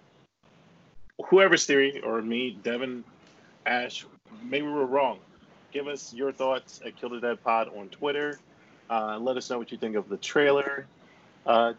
whoever's 1.23 1.65
theory, 1.65 2.01
or 2.01 2.21
me, 2.21 2.57
Devin, 2.63 3.03
Ash, 3.65 4.05
maybe 4.43 4.67
we're 4.67 4.85
wrong. 4.85 5.19
Give 5.71 5.87
us 5.87 6.13
your 6.13 6.31
thoughts 6.31 6.81
at 6.85 6.95
Kill 6.95 7.09
the 7.09 7.19
Dead 7.19 7.43
Pod 7.43 7.69
on 7.75 7.89
Twitter. 7.89 8.39
Uh, 8.89 9.17
let 9.19 9.35
us 9.37 9.49
know 9.49 9.57
what 9.57 9.71
you 9.71 9.77
think 9.77 9.95
of 9.95 10.09
the 10.09 10.17
trailer. 10.17 10.87
Uh, 11.45 11.73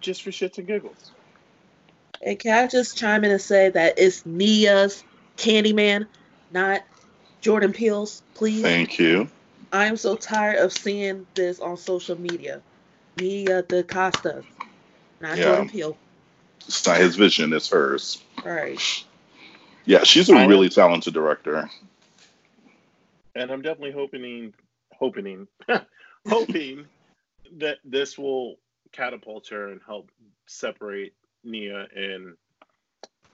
just 0.00 0.22
for 0.22 0.30
shits 0.30 0.58
and 0.58 0.66
giggles. 0.66 1.10
And 2.22 2.38
can 2.38 2.52
I 2.52 2.66
just 2.66 2.96
chime 2.96 3.24
in 3.24 3.30
and 3.30 3.40
say 3.40 3.70
that 3.70 3.98
it's 3.98 4.24
Nia's 4.26 5.02
Candyman, 5.36 6.06
not 6.52 6.82
Jordan 7.40 7.72
Peele's, 7.72 8.22
please? 8.34 8.62
Thank 8.62 8.98
you. 8.98 9.28
I 9.72 9.86
am 9.86 9.96
so 9.96 10.16
tired 10.16 10.58
of 10.58 10.72
seeing 10.72 11.26
this 11.34 11.60
on 11.60 11.76
social 11.76 12.18
media. 12.18 12.62
Nia 13.18 13.62
DaCosta, 13.62 14.42
not 15.20 15.36
Yeah. 15.36 15.44
Jordan 15.44 15.68
Peele. 15.68 15.96
It's 16.66 16.86
not 16.86 16.98
his 16.98 17.16
vision, 17.16 17.52
it's 17.52 17.70
hers. 17.70 18.22
Right. 18.44 19.04
Yeah, 19.84 20.04
she's 20.04 20.28
a 20.28 20.34
I- 20.34 20.46
really 20.46 20.68
talented 20.68 21.14
director. 21.14 21.68
and 23.34 23.50
I'm 23.50 23.62
definitely 23.62 23.92
hoping, 23.92 24.52
hoping, 24.92 25.46
hoping 26.28 26.86
that 27.58 27.78
this 27.84 28.18
will 28.18 28.56
catapult 28.92 29.48
her 29.48 29.68
and 29.68 29.80
help 29.86 30.10
separate 30.46 31.14
Nia 31.44 31.86
and 31.94 32.36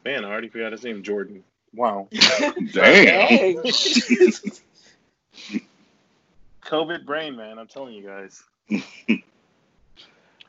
man, 0.04 0.24
I 0.24 0.28
already 0.30 0.48
forgot 0.48 0.72
his 0.72 0.84
name, 0.84 1.02
Jordan. 1.02 1.42
Wow, 1.74 2.08
Damn. 2.12 2.66
Dang. 2.72 3.56
COVID 6.62 7.04
brain, 7.04 7.36
man. 7.36 7.58
I'm 7.58 7.66
telling 7.66 7.94
you 7.94 8.02
guys. 8.06 8.42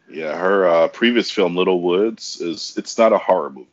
Yeah, 0.09 0.37
her 0.37 0.67
uh, 0.67 0.87
previous 0.89 1.31
film, 1.31 1.55
Little 1.55 1.81
Woods, 1.81 2.39
is 2.39 2.75
it's 2.77 2.97
not 2.97 3.11
a 3.11 3.17
horror 3.17 3.49
movie. 3.49 3.67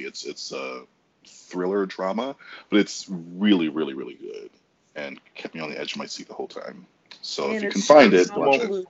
It's 0.00 0.24
it's 0.24 0.52
a 0.52 0.82
thriller 1.26 1.86
drama, 1.86 2.36
but 2.70 2.80
it's 2.80 3.06
really, 3.08 3.68
really, 3.68 3.94
really 3.94 4.14
good, 4.14 4.50
and 4.94 5.20
kept 5.34 5.54
me 5.54 5.60
on 5.60 5.70
the 5.70 5.78
edge 5.78 5.92
of 5.92 5.98
my 5.98 6.06
seat 6.06 6.28
the 6.28 6.34
whole 6.34 6.48
time. 6.48 6.86
So 7.20 7.52
if 7.52 7.62
you 7.62 7.70
can 7.70 7.80
find 7.80 8.14
it, 8.14 8.34
watch 8.36 8.60
it. 8.60 8.86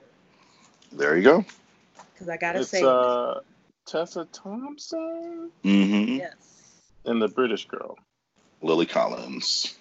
There 0.91 1.17
you 1.17 1.23
go. 1.23 1.45
Cause 2.17 2.29
I 2.29 2.37
gotta 2.37 2.59
It's 2.61 2.69
say, 2.69 2.83
uh, 2.83 3.39
Tessa 3.85 4.25
Thompson 4.31 5.51
hmm 5.63 6.17
yes. 6.17 6.35
and 7.05 7.21
the 7.21 7.27
British 7.27 7.67
girl. 7.67 7.97
Lily 8.61 8.85
Collins 8.85 9.75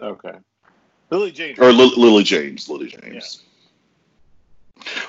Okay, 0.00 0.32
Lily 1.10 1.30
James. 1.30 1.58
or 1.58 1.72
Li- 1.72 1.94
Lily 1.96 2.24
James. 2.24 2.68
Lily 2.68 2.88
James. 2.88 3.42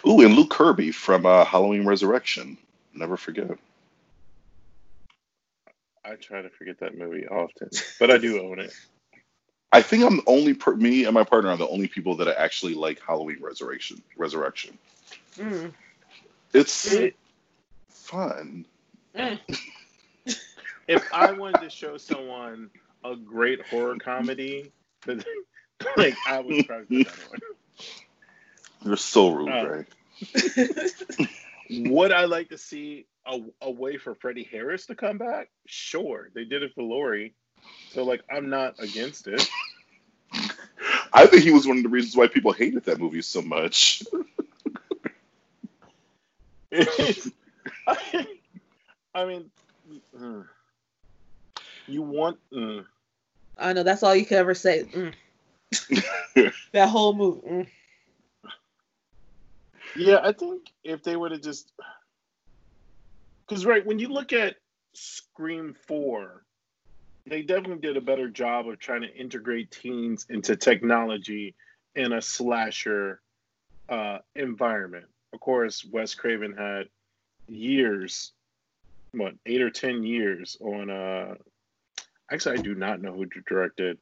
Ooh, 0.07 0.21
and 0.21 0.35
Luke 0.35 0.51
Kirby 0.51 0.91
from 0.91 1.25
uh, 1.25 1.43
Halloween 1.43 1.85
Resurrection. 1.85 2.57
Never 2.93 3.17
forget. 3.17 3.57
I 6.05 6.15
try 6.15 6.41
to 6.41 6.49
forget 6.49 6.79
that 6.79 6.97
movie 6.97 7.27
often, 7.27 7.69
but 7.99 8.11
I 8.11 8.17
do 8.17 8.41
own 8.45 8.59
it. 8.59 8.73
I 9.71 9.81
think 9.81 10.03
I'm 10.03 10.17
the 10.17 10.23
only 10.27 10.53
per- 10.53 10.75
me 10.75 11.05
and 11.05 11.13
my 11.13 11.23
partner 11.23 11.49
are 11.49 11.57
the 11.57 11.67
only 11.67 11.87
people 11.87 12.15
that 12.17 12.27
actually 12.27 12.75
like 12.75 13.01
Halloween 13.05 13.39
Resurrection. 13.41 14.01
Resurrection. 14.15 14.77
Mm. 15.37 15.73
It's 16.53 16.93
Mm. 16.93 17.13
fun. 17.89 18.65
If 20.87 21.11
I 21.11 21.31
wanted 21.31 21.61
to 21.61 21.69
show 21.71 21.97
someone 21.97 22.69
a 23.03 23.15
great 23.15 23.59
horror 23.65 23.97
comedy, 23.97 24.71
like 25.97 26.15
I 26.27 26.39
would 26.39 26.67
probably 26.67 27.03
put 27.03 27.07
that 27.07 27.29
on. 27.33 27.39
You're 28.85 28.97
so 28.97 29.31
rude, 29.31 29.49
Uh, 29.49 29.67
right? 29.67 29.85
Would 31.71 32.11
I 32.11 32.25
like 32.25 32.49
to 32.49 32.57
see 32.59 33.07
a, 33.25 33.41
a 33.61 33.71
way 33.71 33.97
for 33.97 34.15
Freddie 34.15 34.47
Harris 34.49 34.85
to 34.87 34.95
come 34.95 35.17
back? 35.17 35.49
Sure, 35.65 36.29
they 36.33 36.45
did 36.45 36.63
it 36.63 36.73
for 36.73 36.83
Laurie, 36.83 37.33
so 37.91 38.03
like 38.03 38.21
I'm 38.31 38.49
not 38.49 38.75
against 38.79 39.27
it. 39.27 39.47
I 41.13 41.25
think 41.27 41.43
he 41.43 41.51
was 41.51 41.65
one 41.65 41.77
of 41.77 41.83
the 41.83 41.89
reasons 41.89 42.15
why 42.15 42.27
people 42.27 42.51
hated 42.51 42.83
that 42.85 42.99
movie 42.99 43.21
so 43.21 43.41
much. 43.41 44.03
I, 46.73 47.07
I 49.15 49.25
mean, 49.25 49.49
mm. 50.17 50.45
you 51.87 52.01
want 52.01 52.37
mm. 52.51 52.85
I 53.57 53.73
know 53.73 53.83
that's 53.83 54.03
all 54.03 54.15
you 54.15 54.25
can 54.25 54.37
ever 54.37 54.53
say. 54.53 54.83
Mm. 54.83 55.13
that 56.71 56.89
whole 56.89 57.13
movie. 57.13 57.47
Mm. 57.47 57.67
yeah. 59.95 60.19
I 60.23 60.31
think 60.33 60.71
if 60.83 61.03
they 61.03 61.15
would 61.15 61.31
have 61.31 61.41
just, 61.41 61.71
because 63.47 63.65
right 63.65 63.85
when 63.85 63.99
you 63.99 64.09
look 64.09 64.33
at 64.33 64.55
Scream 64.93 65.75
Four, 65.87 66.45
they 67.27 67.41
definitely 67.41 67.79
did 67.79 67.97
a 67.97 68.01
better 68.01 68.29
job 68.29 68.67
of 68.67 68.79
trying 68.79 69.01
to 69.01 69.13
integrate 69.15 69.71
teens 69.71 70.25
into 70.29 70.55
technology 70.55 71.55
in 71.95 72.13
a 72.13 72.21
slasher 72.21 73.21
uh, 73.89 74.19
environment. 74.35 75.05
Of 75.33 75.39
course, 75.39 75.85
Wes 75.85 76.15
Craven 76.15 76.53
had 76.57 76.87
years, 77.47 78.31
what 79.11 79.33
eight 79.45 79.61
or 79.61 79.69
ten 79.69 80.03
years 80.03 80.57
on 80.61 80.89
uh, 80.89 81.35
Actually, 82.31 82.59
I 82.59 82.61
do 82.61 82.73
not 82.73 83.01
know 83.01 83.13
who 83.13 83.25
directed 83.25 83.97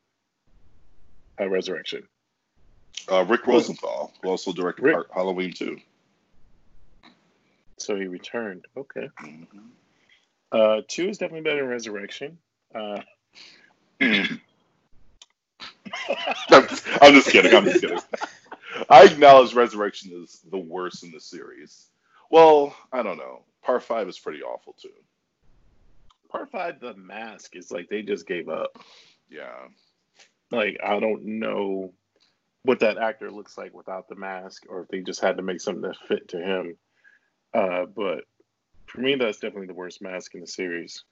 uh, 1.39 1.49
Resurrection. 1.49 2.07
Uh, 3.11 3.25
Rick 3.25 3.45
Rosenthal, 3.45 4.13
who 4.21 4.29
also 4.29 4.53
directed 4.53 4.83
Rick- 4.83 5.07
Halloween 5.13 5.51
2. 5.51 5.77
So 7.83 7.95
he 7.95 8.07
returned. 8.07 8.65
Okay. 8.77 9.09
Mhm. 9.21 9.47
Uh, 10.51 10.81
two 10.87 11.09
is 11.09 11.17
definitely 11.17 11.41
better 11.49 11.61
than 11.61 11.69
Resurrection. 11.69 12.37
Uh, 12.73 13.01
I'm, 14.01 14.27
I'm 16.49 17.13
just 17.13 17.29
kidding. 17.29 17.53
I'm 17.53 17.65
just 17.65 17.81
kidding. 17.81 17.99
I 18.89 19.05
acknowledge 19.05 19.53
Resurrection 19.53 20.11
is 20.23 20.41
the 20.51 20.57
worst 20.57 21.03
in 21.03 21.11
the 21.11 21.19
series. 21.19 21.87
Well, 22.29 22.75
I 22.91 23.03
don't 23.03 23.17
know. 23.17 23.43
Part 23.63 23.83
5 23.83 24.07
is 24.09 24.19
pretty 24.19 24.41
awful, 24.41 24.73
too. 24.73 24.89
part 26.29 26.51
five, 26.51 26.79
The 26.79 26.93
Mask, 26.95 27.55
is 27.55 27.71
like 27.71 27.89
they 27.89 28.01
just 28.01 28.27
gave 28.27 28.49
up. 28.49 28.77
Yeah. 29.29 29.67
Like 30.51 30.77
I 30.83 30.99
don't 30.99 31.23
know 31.39 31.93
what 32.63 32.79
that 32.79 32.97
actor 32.97 33.31
looks 33.31 33.57
like 33.57 33.73
without 33.73 34.07
the 34.07 34.15
mask, 34.15 34.63
or 34.69 34.81
if 34.81 34.87
they 34.89 35.01
just 35.01 35.19
had 35.21 35.37
to 35.37 35.43
make 35.43 35.59
something 35.61 35.81
that 35.81 35.97
fit 36.07 36.29
to 36.29 36.37
him. 36.37 36.77
Uh, 37.53 37.85
but 37.85 38.23
for 38.85 39.01
me, 39.01 39.15
that's 39.15 39.39
definitely 39.39 39.67
the 39.67 39.73
worst 39.73 40.01
mask 40.01 40.35
in 40.35 40.41
the 40.41 40.47
series. 40.47 41.03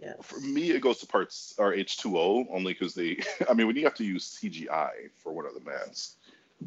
Yes. 0.00 0.16
For 0.22 0.40
me, 0.40 0.70
it 0.70 0.80
goes 0.80 0.98
to 1.00 1.06
parts 1.06 1.54
or 1.58 1.72
H2O 1.72 2.46
only 2.50 2.72
because 2.72 2.94
they. 2.94 3.22
I 3.48 3.54
mean, 3.54 3.66
when 3.66 3.76
you 3.76 3.84
have 3.84 3.94
to 3.96 4.04
use 4.04 4.38
CGI 4.42 4.90
for 5.22 5.32
one 5.32 5.46
of 5.46 5.54
the 5.54 5.60
masks, 5.60 6.16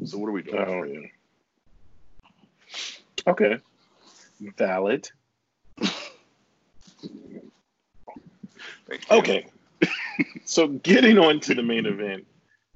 so 0.04 0.18
what 0.18 0.28
are 0.28 0.32
we 0.32 0.42
doing? 0.42 0.58
Oh, 0.58 0.84
yeah. 0.84 1.00
Okay. 3.26 3.58
Valid. 4.56 5.10
Okay. 9.10 9.46
so 10.44 10.68
getting 10.68 11.18
on 11.18 11.40
to 11.40 11.54
the 11.54 11.62
main 11.62 11.86
event. 11.86 12.26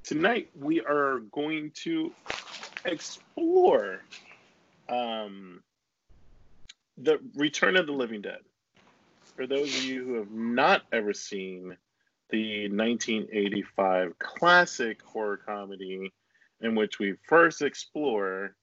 Tonight 0.02 0.48
we 0.58 0.80
are 0.80 1.20
going 1.32 1.70
to 1.82 2.12
explore 2.84 4.00
um, 4.90 5.62
the 6.98 7.18
Return 7.34 7.76
of 7.76 7.86
the 7.86 7.92
Living 7.92 8.22
Dead. 8.22 8.40
For 9.36 9.46
those 9.46 9.74
of 9.74 9.84
you 9.84 10.04
who 10.04 10.14
have 10.14 10.30
not 10.30 10.82
ever 10.92 11.14
seen 11.14 11.76
the 12.30 12.68
1985 12.68 14.18
classic 14.18 15.02
horror 15.02 15.38
comedy 15.38 16.12
in 16.60 16.74
which 16.74 16.98
we 16.98 17.14
first 17.26 17.62
explore 17.62 18.54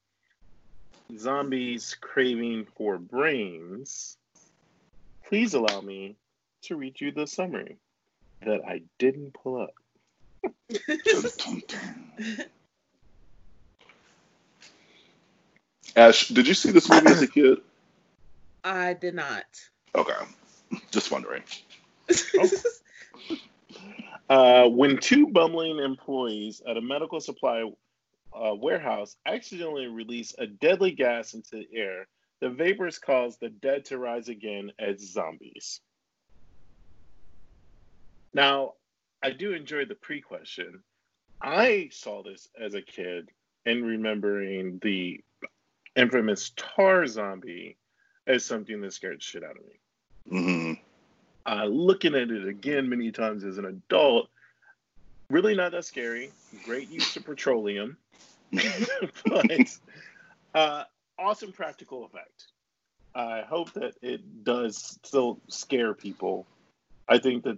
zombies 1.17 1.95
craving 1.99 2.67
for 2.75 2.97
brains, 2.97 4.17
please 5.27 5.53
allow 5.53 5.81
me 5.81 6.15
to 6.63 6.75
read 6.75 6.99
you 6.99 7.11
the 7.11 7.25
summary 7.25 7.77
that 8.45 8.61
I 8.67 8.81
didn't 8.99 9.33
pull 9.33 9.61
up. 9.61 9.73
Ash, 15.97 16.27
did 16.27 16.47
you 16.47 16.53
see 16.53 16.69
this 16.69 16.87
movie 16.89 17.07
as 17.07 17.23
a 17.23 17.27
kid? 17.27 17.57
I 18.63 18.93
did 18.93 19.15
not. 19.15 19.45
Okay, 19.95 20.13
just 20.91 21.11
wondering. 21.11 21.43
Uh, 24.29 24.67
when 24.67 24.97
two 24.97 25.27
bumbling 25.27 25.79
employees 25.79 26.61
at 26.67 26.75
a 26.75 26.81
medical 26.81 27.21
supply 27.21 27.63
uh, 28.33 28.53
warehouse 28.53 29.15
accidentally 29.25 29.87
release 29.87 30.35
a 30.37 30.45
deadly 30.45 30.91
gas 30.91 31.33
into 31.33 31.51
the 31.51 31.67
air, 31.73 32.07
the 32.41 32.49
vapors 32.49 32.99
cause 32.99 33.37
the 33.37 33.47
dead 33.47 33.85
to 33.85 33.97
rise 33.97 34.27
again 34.27 34.69
as 34.79 34.99
zombies. 34.99 35.79
Now, 38.33 38.73
I 39.23 39.31
do 39.31 39.53
enjoy 39.53 39.85
the 39.85 39.95
pre 39.95 40.19
question. 40.19 40.83
I 41.41 41.87
saw 41.93 42.21
this 42.21 42.49
as 42.61 42.73
a 42.73 42.81
kid 42.81 43.29
and 43.65 43.85
remembering 43.85 44.79
the 44.81 45.21
infamous 45.97 46.51
tar 46.55 47.05
zombie 47.07 47.77
as 48.25 48.45
something 48.45 48.79
that 48.81 48.93
scared 48.93 49.21
shit 49.21 49.43
out 49.43 49.57
of 49.57 49.65
me. 49.65 49.79
hmm 50.29 50.73
uh, 51.47 51.65
looking 51.65 52.13
at 52.13 52.29
it 52.29 52.47
again 52.47 52.89
many 52.89 53.11
times 53.11 53.43
as 53.45 53.57
an 53.57 53.65
adult, 53.65 54.27
really 55.29 55.55
not 55.55 55.71
that 55.71 55.85
scary. 55.85 56.31
Great 56.61 56.89
use 56.89 57.15
of 57.15 57.23
petroleum, 57.23 57.97
but 58.51 59.79
uh, 60.53 60.83
awesome 61.17 61.53
practical 61.53 62.05
effect. 62.05 62.47
I 63.15 63.41
hope 63.41 63.73
that 63.73 63.93
it 64.01 64.43
does 64.43 64.99
still 65.05 65.39
scare 65.47 65.93
people. 65.93 66.45
I 67.07 67.17
think 67.17 67.43
that 67.45 67.57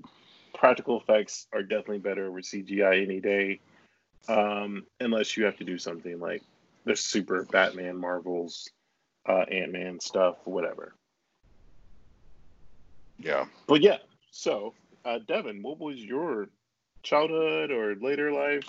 practical 0.53 1.01
effects 1.01 1.47
are 1.51 1.63
definitely 1.63 1.99
better 1.99 2.27
over 2.27 2.41
CGI 2.41 3.01
any 3.01 3.19
day, 3.19 3.59
um, 4.27 4.85
unless 4.99 5.35
you 5.35 5.45
have 5.45 5.57
to 5.57 5.63
do 5.63 5.79
something 5.79 6.19
like 6.19 6.43
the 6.85 6.95
super 6.95 7.45
Batman, 7.45 7.97
Marvels, 7.97 8.69
uh, 9.27 9.45
Ant 9.51 9.71
Man 9.71 9.99
stuff, 9.99 10.37
whatever. 10.45 10.95
Yeah. 13.17 13.45
But 13.67 13.81
yeah, 13.81 13.97
so 14.31 14.73
uh, 15.05 15.19
Devin, 15.27 15.61
what 15.61 15.79
was 15.79 15.97
your 15.97 16.47
childhood 17.03 17.71
or 17.71 17.95
later 17.95 18.31
life? 18.31 18.63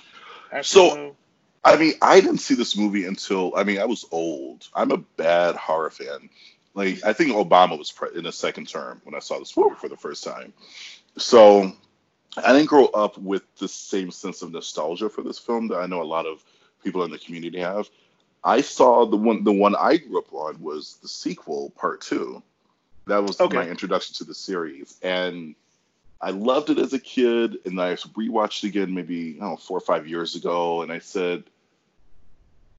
So-? 0.62 1.16
I 1.62 1.76
mean, 1.76 1.92
I 2.00 2.20
didn't 2.20 2.38
see 2.38 2.54
this 2.54 2.76
movie 2.76 3.04
until 3.04 3.52
I 3.54 3.64
mean, 3.64 3.78
I 3.78 3.84
was 3.84 4.06
old. 4.10 4.66
I'm 4.74 4.92
a 4.92 4.96
bad 4.96 5.56
horror 5.56 5.90
fan. 5.90 6.30
Like, 6.72 7.04
I 7.04 7.12
think 7.12 7.32
Obama 7.32 7.76
was 7.76 7.90
pre- 7.92 8.16
in 8.16 8.24
his 8.24 8.36
second 8.36 8.68
term 8.68 9.02
when 9.04 9.14
I 9.14 9.18
saw 9.18 9.38
this 9.38 9.56
movie 9.56 9.74
for 9.74 9.88
the 9.88 9.96
first 9.96 10.24
time. 10.24 10.52
So, 11.18 11.72
I 12.36 12.52
didn't 12.52 12.68
grow 12.68 12.86
up 12.86 13.18
with 13.18 13.42
the 13.56 13.68
same 13.68 14.10
sense 14.10 14.40
of 14.42 14.52
nostalgia 14.52 15.10
for 15.10 15.22
this 15.22 15.38
film 15.38 15.68
that 15.68 15.78
I 15.78 15.86
know 15.86 16.00
a 16.00 16.04
lot 16.04 16.26
of 16.26 16.42
people 16.82 17.04
in 17.04 17.10
the 17.10 17.18
community 17.18 17.60
have. 17.60 17.88
I 18.42 18.60
saw 18.62 19.04
the 19.06 19.16
one 19.16 19.44
the 19.44 19.52
one 19.52 19.76
I 19.76 19.98
grew 19.98 20.18
up 20.18 20.32
on 20.32 20.60
was 20.60 20.96
the 21.02 21.08
sequel, 21.08 21.70
part 21.70 22.00
two. 22.00 22.42
That 23.06 23.22
was 23.22 23.40
Okay. 23.40 23.56
my 23.56 23.68
introduction 23.68 24.14
to 24.16 24.24
the 24.24 24.34
series, 24.34 24.98
and 25.02 25.54
I 26.20 26.30
loved 26.30 26.70
it 26.70 26.78
as 26.78 26.92
a 26.92 26.98
kid. 26.98 27.58
And 27.64 27.80
I 27.80 27.94
rewatched 27.94 28.64
it 28.64 28.68
again 28.68 28.94
maybe 28.94 29.36
I 29.36 29.40
don't 29.40 29.50
know 29.50 29.56
four 29.56 29.78
or 29.78 29.82
five 29.82 30.06
years 30.06 30.36
ago, 30.36 30.82
and 30.82 30.92
I 30.92 30.98
said, 31.00 31.44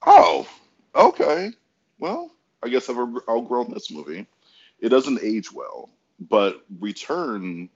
"Oh, 0.06 0.48
okay. 0.96 1.52
Well, 2.00 2.32
I 2.64 2.70
guess 2.70 2.90
I've 2.90 2.98
outgrown 3.30 3.72
this 3.72 3.92
movie. 3.92 4.26
It 4.80 4.90
doesn't 4.90 5.22
age 5.22 5.52
well, 5.52 5.90
but 6.20 6.64
Return 6.80 7.70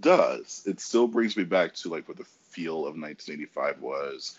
does. 0.00 0.62
It 0.66 0.80
still 0.80 1.06
brings 1.06 1.36
me 1.36 1.44
back 1.44 1.74
to 1.74 1.88
like 1.88 2.08
what 2.08 2.16
the 2.16 2.24
feel 2.24 2.78
of 2.86 2.96
1985 2.98 3.80
was. 3.80 4.36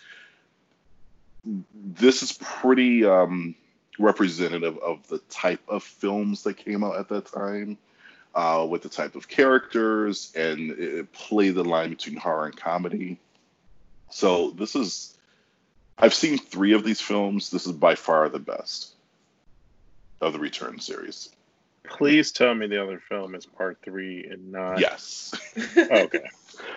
This 1.43 2.23
is 2.23 2.31
pretty 2.33 3.05
um, 3.05 3.55
representative 3.97 4.77
of 4.79 5.07
the 5.07 5.19
type 5.29 5.61
of 5.67 5.83
films 5.83 6.43
that 6.43 6.57
came 6.57 6.83
out 6.83 6.97
at 6.97 7.09
that 7.09 7.25
time, 7.27 7.77
uh, 8.35 8.65
with 8.69 8.81
the 8.83 8.89
type 8.89 9.15
of 9.15 9.27
characters, 9.27 10.31
and 10.35 10.71
it, 10.71 10.79
it 10.79 11.13
played 11.13 11.55
the 11.55 11.63
line 11.63 11.89
between 11.91 12.17
horror 12.17 12.45
and 12.45 12.55
comedy. 12.55 13.19
So 14.09 14.51
this 14.51 14.75
is, 14.75 15.17
I've 15.97 16.13
seen 16.13 16.37
three 16.37 16.73
of 16.73 16.83
these 16.83 17.01
films. 17.01 17.49
This 17.51 17.65
is 17.65 17.73
by 17.73 17.95
far 17.95 18.29
the 18.29 18.39
best 18.39 18.93
of 20.21 20.33
the 20.33 20.39
Return 20.39 20.79
series. 20.79 21.29
please 21.87 22.31
tell 22.31 22.53
me 22.53 22.67
the 22.67 22.81
other 22.81 22.99
film 23.07 23.35
is 23.35 23.45
part 23.45 23.77
three 23.83 24.25
and 24.25 24.51
not. 24.51 24.79
Yes. 24.79 25.33
Okay. 25.77 26.21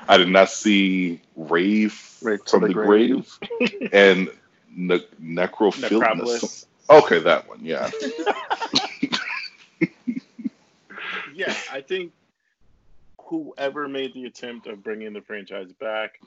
I 0.09 0.17
did 0.17 0.29
not 0.29 0.51
see 0.51 1.21
Rave 1.37 2.17
Rave 2.23 2.41
from 2.47 2.63
the 2.63 2.69
the, 2.69 2.75
Grave. 2.75 3.39
grave, 3.59 3.89
and 3.93 4.29
ne- 4.75 5.07
Necrophilia. 5.23 6.63
Okay, 6.91 7.21
that 7.21 7.49
one. 7.49 7.65
Yeah. 7.65 7.91
Yeah, 11.35 11.55
I 11.73 11.81
think 11.81 12.13
whoever 13.27 13.89
made 13.89 14.15
the 14.15 14.25
attempt 14.25 14.67
of 14.67 14.83
bringing 14.83 15.13
the 15.13 15.23
franchise 15.23 15.73
back, 15.81 16.21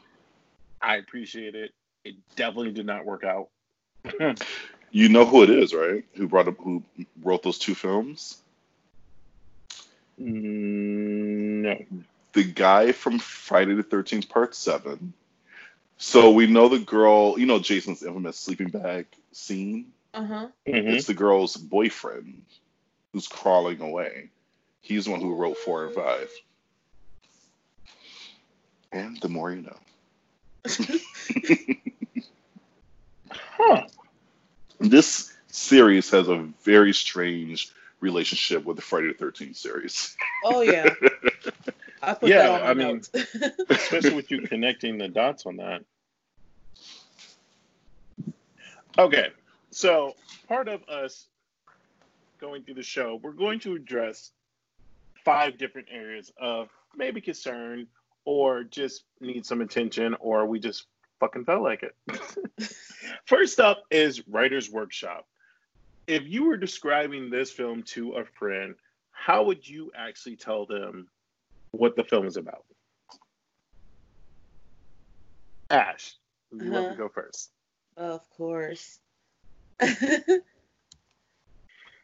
I 0.81 0.97
appreciate 0.97 1.55
it. 1.55 1.71
It 2.03 2.15
definitely 2.35 2.71
did 2.71 2.85
not 2.85 3.05
work 3.05 3.23
out. 3.23 3.49
You 4.91 5.09
know 5.09 5.25
who 5.25 5.43
it 5.43 5.49
is, 5.49 5.73
right? 5.73 6.05
Who 6.13 6.25
brought 6.25 6.47
up 6.47 6.55
who 6.57 6.81
wrote 7.21 7.43
those 7.43 7.57
two 7.57 7.75
films? 7.75 8.37
Mm, 10.21 11.63
no. 11.63 11.75
The 12.31 12.45
guy 12.45 12.93
from 12.93 13.19
Friday 13.19 13.73
the 13.73 13.83
Thirteenth 13.83 14.29
Part 14.29 14.55
Seven. 14.55 15.11
So 15.97 16.31
we 16.31 16.47
know 16.47 16.67
the 16.67 16.79
girl. 16.79 17.39
You 17.39 17.45
know 17.45 17.59
Jason's 17.59 18.03
infamous 18.03 18.37
sleeping 18.37 18.69
bag 18.69 19.07
scene. 19.31 19.93
uh 20.13 20.25
huh. 20.25 20.47
Mhm. 20.67 20.93
It's 20.95 21.07
the 21.07 21.13
girl's 21.13 21.55
boyfriend 21.55 22.43
who's 23.13 23.27
crawling 23.27 23.81
away. 23.81 24.29
He's 24.81 25.05
the 25.05 25.11
one 25.11 25.21
who 25.21 25.35
wrote 25.35 25.57
four 25.57 25.85
and 25.85 25.95
five. 25.95 26.29
And 28.91 29.19
the 29.21 29.29
more 29.29 29.51
you 29.51 29.61
know. 29.61 29.77
Huh. 33.57 33.87
This 34.79 35.33
series 35.47 36.09
has 36.11 36.27
a 36.27 36.47
very 36.63 36.93
strange 36.93 37.71
relationship 38.01 38.65
with 38.65 38.75
the 38.75 38.81
Friday 38.81 39.07
the 39.07 39.13
Thirteenth 39.13 39.55
series. 39.57 40.15
Oh 40.43 40.61
yeah. 40.61 40.93
I 42.01 42.13
put 42.13 42.29
Yeah, 42.29 42.49
that 42.49 42.61
on 42.61 42.67
I 42.67 42.73
mean, 42.73 43.01
especially 43.69 44.13
with 44.13 44.31
you 44.31 44.41
connecting 44.41 44.97
the 44.97 45.07
dots 45.07 45.45
on 45.45 45.57
that. 45.57 45.83
Okay, 48.97 49.29
so 49.71 50.15
part 50.47 50.67
of 50.67 50.83
us 50.87 51.27
going 52.39 52.63
through 52.63 52.75
the 52.75 52.83
show, 52.83 53.19
we're 53.21 53.31
going 53.31 53.59
to 53.61 53.75
address 53.75 54.31
five 55.23 55.57
different 55.57 55.87
areas 55.91 56.31
of 56.39 56.69
maybe 56.95 57.19
concern 57.19 57.87
or 58.23 58.63
just 58.63 59.03
need 59.19 59.45
some 59.45 59.61
attention 59.61 60.15
or 60.19 60.45
we 60.45 60.59
just 60.59 60.87
fucking 61.19 61.45
felt 61.45 61.63
like 61.63 61.83
it. 61.83 62.73
First 63.25 63.59
up 63.59 63.83
is 63.91 64.27
Writer's 64.27 64.69
Workshop. 64.69 65.27
If 66.07 66.23
you 66.25 66.45
were 66.45 66.57
describing 66.57 67.29
this 67.29 67.51
film 67.51 67.83
to 67.83 68.13
a 68.13 68.25
friend, 68.25 68.75
how 69.11 69.43
would 69.43 69.67
you 69.67 69.91
actually 69.95 70.35
tell 70.35 70.65
them 70.65 71.07
what 71.77 71.95
the 71.95 72.03
film 72.03 72.25
is 72.25 72.37
about? 72.37 72.63
Ash, 75.69 76.15
you 76.51 76.71
want 76.71 76.85
Uh-huh. 76.85 76.95
to 76.95 76.97
go 76.97 77.09
first? 77.09 77.51
Of 77.97 78.29
course. 78.31 78.99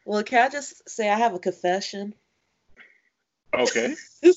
well, 0.05 0.23
can 0.23 0.45
I 0.45 0.49
just 0.49 0.89
say 0.89 1.09
I 1.09 1.15
have 1.17 1.33
a 1.33 1.39
confession? 1.39 2.13
Okay. 3.53 3.95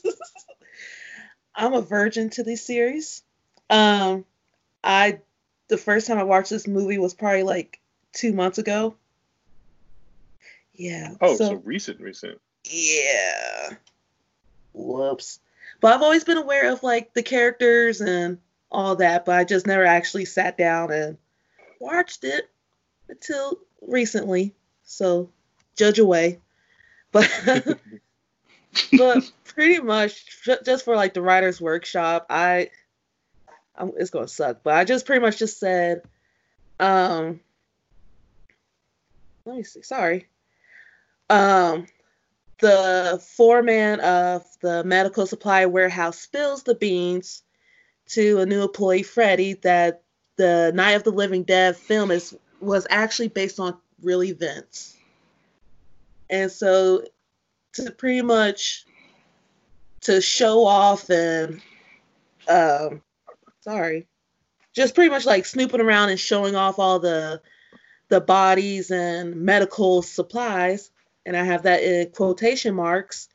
I'm 1.55 1.73
a 1.73 1.83
virgin 1.83 2.31
to 2.31 2.43
this 2.43 2.67
series. 2.67 3.23
Um, 3.71 4.25
I 4.83 5.21
the 5.69 5.79
first 5.79 6.07
time 6.07 6.19
I 6.19 6.25
watched 6.25 6.51
this 6.51 6.67
movie 6.67 6.99
was 6.99 7.15
probably 7.15 7.45
like 7.45 7.81
two 8.13 8.33
months 8.33 8.59
ago. 8.59 8.97
Yeah. 10.75 11.15
Oh, 11.21 11.37
so, 11.37 11.51
so 11.51 11.55
recent, 11.65 12.01
recent. 12.01 12.41
yeah. 12.65 13.71
Whoops. 14.75 15.41
But 15.81 15.95
I've 15.95 16.03
always 16.03 16.25
been 16.25 16.37
aware 16.37 16.71
of 16.73 16.83
like 16.83 17.15
the 17.15 17.23
characters 17.23 18.01
and 18.01 18.39
all 18.71 18.97
that, 18.97 19.25
but 19.25 19.37
I 19.37 19.45
just 19.45 19.67
never 19.67 19.85
actually 19.85 20.25
sat 20.25 20.59
down 20.59 20.93
and 20.93 21.17
watched 21.81 22.25
it 22.25 22.51
until 23.09 23.59
recently. 23.81 24.55
So 24.85 25.31
judge 25.77 25.99
away. 25.99 26.41
But 27.13 27.79
but 28.99 29.33
pretty 29.45 29.81
much 29.81 30.43
just 30.65 30.85
for 30.85 30.97
like 30.97 31.15
the 31.15 31.23
writer's 31.23 31.61
workshop, 31.61 32.27
I 32.29 32.71
I'm, 33.77 33.93
it's 33.97 34.11
gonna 34.11 34.27
suck, 34.27 34.61
but 34.65 34.75
I 34.75 34.85
just 34.85 35.07
pretty 35.07 35.21
much 35.21 35.39
just 35.39 35.61
said, 35.61 36.03
um, 36.81 37.41
let 39.45 39.57
me 39.57 39.63
see, 39.63 39.83
sorry, 39.83 40.27
um, 41.31 41.87
the 42.61 43.23
foreman 43.37 44.01
of 44.01 44.45
the 44.61 44.85
medical 44.85 45.27
supply 45.27 45.67
warehouse 45.67 46.19
spills 46.19 46.63
the 46.63 46.75
beans 46.75 47.43
to 48.07 48.39
a 48.41 48.47
new 48.47 48.63
employee, 48.63 49.03
Freddie, 49.03 49.55
that 49.55 50.03
the 50.37 50.73
Night 50.75 50.93
of 50.93 51.05
the 51.05 51.11
Living 51.11 51.43
Dead 51.43 51.77
film 51.77 52.11
is 52.11 52.37
was 52.61 52.87
actually 52.91 53.29
based 53.29 53.61
on 53.61 53.77
real 54.03 54.23
events, 54.23 54.97
and 56.31 56.51
so 56.51 57.05
to 57.75 57.91
pretty 57.91 58.23
much 58.23 58.85
to 60.03 60.21
show 60.21 60.65
off 60.65 61.11
and 61.11 61.61
um 62.49 63.03
sorry 63.61 64.07
just 64.75 64.95
pretty 64.95 65.11
much 65.11 65.25
like 65.25 65.47
snooping 65.47 65.81
around 65.81 66.11
and 66.11 66.21
showing 66.21 66.55
off 66.55 66.79
all 66.79 66.99
the 66.99 67.41
the 68.09 68.21
bodies 68.21 68.91
and 68.91 69.35
medical 69.35 70.03
supplies 70.03 70.91
and 71.27 71.37
i 71.37 71.45
have 71.45 71.63
that 71.63 71.83
in 71.83 72.11
quotation 72.11 72.75
marks 72.75 73.29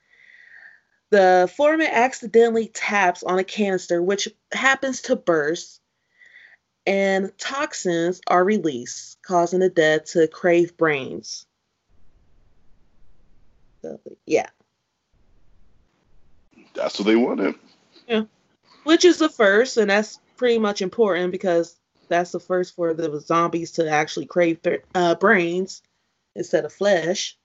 the 1.11 1.51
foreman 1.55 1.87
accidentally 1.91 2.67
taps 2.67 3.23
on 3.23 3.39
a 3.39 3.43
canister 3.43 4.01
which 4.01 4.27
happens 4.51 5.01
to 5.01 5.15
burst 5.15 5.81
and 6.85 7.31
toxins 7.37 8.21
are 8.27 8.43
released 8.43 9.17
causing 9.21 9.59
the 9.59 9.69
dead 9.69 10.05
to 10.05 10.27
crave 10.27 10.77
brains 10.77 11.45
so, 13.81 13.99
yeah 14.25 14.49
That's 16.79 16.99
what 16.99 17.05
they 17.05 17.15
wanted. 17.15 17.55
Yeah. 18.07 18.23
Which 18.83 19.05
is 19.05 19.17
the 19.17 19.29
first, 19.29 19.77
and 19.77 19.89
that's 19.89 20.19
pretty 20.37 20.59
much 20.59 20.81
important 20.81 21.31
because 21.31 21.77
that's 22.07 22.31
the 22.31 22.39
first 22.39 22.75
for 22.75 22.93
the 22.93 23.19
zombies 23.19 23.73
to 23.73 23.89
actually 23.89 24.25
crave 24.25 24.59
uh, 24.95 25.15
brains 25.15 25.81
instead 26.35 26.65
of 26.65 26.73
flesh. 26.73 27.37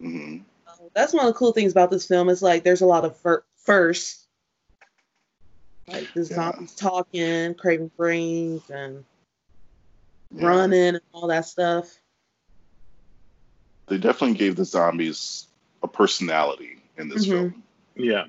Hmm 0.00 0.38
That's 0.94 1.12
one 1.12 1.26
of 1.26 1.32
the 1.32 1.38
cool 1.38 1.52
things 1.52 1.72
about 1.72 1.90
this 1.90 2.06
film 2.06 2.28
is 2.28 2.42
like 2.42 2.62
there's 2.64 2.82
a 2.82 2.86
lot 2.86 3.04
of 3.04 3.16
fir- 3.16 3.44
firsts, 3.56 4.26
like 5.86 6.12
the 6.14 6.20
Yeah. 6.20 6.52
zombies 6.52 6.74
talking, 6.74 7.54
craving 7.54 7.90
brains, 7.96 8.68
and 8.70 9.04
Yeah. 10.30 10.46
running 10.46 10.94
and 10.96 11.00
all 11.12 11.26
that 11.28 11.46
stuff. 11.46 11.98
They 13.88 13.98
definitely 13.98 14.36
gave 14.36 14.56
the 14.56 14.64
zombies 14.64 15.48
a 15.82 15.88
personality 15.88 16.82
in 16.98 17.08
this 17.08 17.26
Mhm. 17.26 17.30
film. 17.30 17.64
Yeah. 17.96 18.26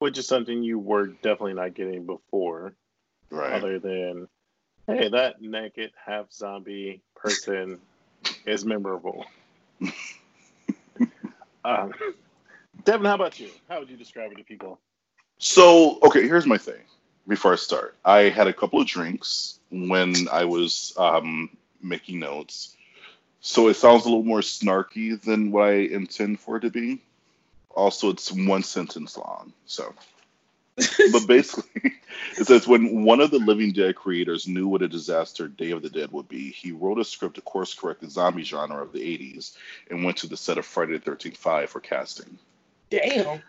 Which 0.00 0.18
is 0.18 0.26
something 0.26 0.64
you 0.64 0.80
were 0.80 1.06
definitely 1.06 1.54
not 1.54 1.74
getting 1.74 2.04
before, 2.04 2.74
Right. 3.30 3.52
other 3.52 3.78
than, 3.78 4.28
hey, 4.88 5.08
that 5.08 5.40
naked 5.40 5.92
half 6.04 6.32
zombie 6.32 7.02
person 7.14 7.80
is 8.46 8.64
memorable. 8.64 9.24
um, 11.64 11.92
Devin, 12.84 13.06
how 13.06 13.14
about 13.14 13.38
you? 13.38 13.50
How 13.68 13.80
would 13.80 13.90
you 13.90 13.96
describe 13.96 14.32
it 14.32 14.38
to 14.38 14.44
people? 14.44 14.78
So, 15.38 15.98
okay, 16.02 16.22
here's 16.22 16.46
my 16.46 16.58
thing. 16.58 16.80
Before 17.28 17.52
I 17.52 17.56
start, 17.56 17.96
I 18.04 18.22
had 18.22 18.48
a 18.48 18.52
couple 18.52 18.80
of 18.80 18.86
drinks 18.86 19.60
when 19.70 20.14
I 20.30 20.44
was 20.44 20.92
um, 20.96 21.56
making 21.80 22.18
notes, 22.18 22.76
so 23.40 23.68
it 23.68 23.74
sounds 23.74 24.04
a 24.04 24.08
little 24.08 24.24
more 24.24 24.40
snarky 24.40 25.20
than 25.20 25.52
what 25.52 25.68
I 25.68 25.72
intend 25.72 26.40
for 26.40 26.56
it 26.56 26.60
to 26.60 26.70
be. 26.70 27.00
Also, 27.70 28.10
it's 28.10 28.32
one 28.32 28.62
sentence 28.62 29.16
long, 29.16 29.52
so. 29.66 29.94
But 30.76 31.26
basically, 31.28 31.92
it 32.38 32.46
says 32.46 32.66
when 32.66 33.04
one 33.04 33.20
of 33.20 33.30
the 33.30 33.38
Living 33.38 33.72
Dead 33.72 33.94
creators 33.94 34.48
knew 34.48 34.68
what 34.68 34.82
a 34.82 34.88
disaster 34.88 35.48
Day 35.48 35.70
of 35.72 35.82
the 35.82 35.90
Dead 35.90 36.10
would 36.12 36.28
be, 36.28 36.50
he 36.50 36.72
wrote 36.72 36.98
a 36.98 37.04
script 37.04 37.36
to 37.36 37.40
course 37.42 37.74
correct 37.74 38.00
the 38.00 38.10
zombie 38.10 38.42
genre 38.42 38.82
of 38.82 38.92
the 38.92 39.00
80s 39.00 39.56
and 39.90 40.04
went 40.04 40.18
to 40.18 40.26
the 40.26 40.36
set 40.36 40.58
of 40.58 40.66
Friday 40.66 40.96
the 40.98 41.10
13th 41.10 41.36
5 41.36 41.70
for 41.70 41.80
casting. 41.80 42.38
Damn. 42.90 43.42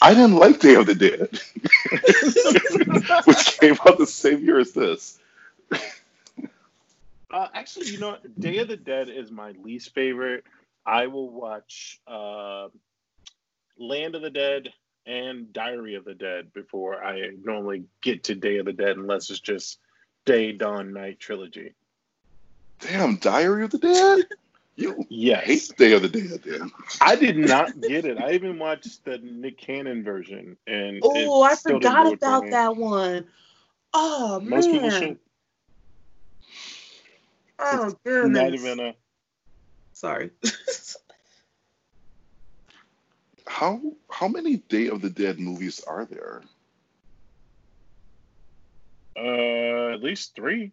I 0.00 0.14
didn't 0.14 0.36
like 0.36 0.58
Day 0.58 0.74
of 0.74 0.86
the 0.86 0.94
Dead, 0.94 1.30
which 3.24 3.60
came 3.60 3.76
out 3.86 3.98
the 3.98 4.06
same 4.06 4.44
year 4.44 4.58
as 4.58 4.72
this. 4.72 5.18
Uh, 7.30 7.48
actually, 7.54 7.86
you 7.86 7.98
know, 7.98 8.10
what? 8.10 8.40
Day 8.40 8.58
of 8.58 8.68
the 8.68 8.76
Dead 8.76 9.08
is 9.08 9.30
my 9.30 9.52
least 9.62 9.94
favorite. 9.94 10.44
I 10.84 11.06
will 11.06 11.30
watch 11.30 12.00
uh, 12.06 12.68
Land 13.78 14.16
of 14.16 14.22
the 14.22 14.30
Dead 14.30 14.72
and 15.06 15.52
Diary 15.52 15.94
of 15.94 16.04
the 16.04 16.14
Dead 16.14 16.52
before 16.52 17.02
I 17.02 17.30
normally 17.42 17.84
get 18.02 18.24
to 18.24 18.34
Day 18.34 18.58
of 18.58 18.66
the 18.66 18.72
Dead, 18.72 18.96
unless 18.96 19.30
it's 19.30 19.40
just 19.40 19.78
Day, 20.24 20.52
Dawn, 20.52 20.92
Night 20.92 21.18
trilogy. 21.18 21.74
Damn, 22.80 23.16
Diary 23.16 23.64
of 23.64 23.70
the 23.70 23.78
Dead? 23.78 24.26
You 24.76 25.04
Yes. 25.08 25.44
hate 25.44 25.76
Day 25.76 25.92
of 25.92 26.02
the 26.02 26.08
Dead, 26.08 26.42
then. 26.44 26.70
I 27.00 27.16
did 27.16 27.36
not 27.36 27.80
get 27.82 28.04
it. 28.04 28.18
I 28.18 28.32
even 28.32 28.58
watched 28.58 29.04
the 29.04 29.18
Nick 29.18 29.58
Cannon 29.58 30.02
version, 30.02 30.56
and 30.66 31.00
Oh, 31.02 31.42
I 31.42 31.54
forgot 31.54 32.04
do 32.04 32.12
it 32.12 32.20
for 32.20 32.26
about 32.26 32.50
that 32.50 32.76
one. 32.76 33.26
Oh 33.94 34.40
Most 34.40 34.70
people 34.70 34.88
man. 34.90 35.00
should. 35.00 35.18
Oh 37.58 37.94
goodness. 38.04 38.40
Not 38.40 38.54
even 38.54 38.80
a. 38.80 38.94
Sorry. 39.92 40.30
How 43.46 43.80
how 44.10 44.28
many 44.28 44.56
Day 44.56 44.88
of 44.88 45.00
the 45.00 45.10
Dead 45.10 45.38
movies 45.38 45.82
are 45.86 46.04
there? 46.04 46.42
Uh, 49.16 49.94
at 49.94 50.02
least 50.02 50.34
three. 50.34 50.72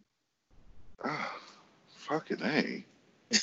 Ah, 1.04 1.36
fucking 1.88 2.42
a. 2.42 2.84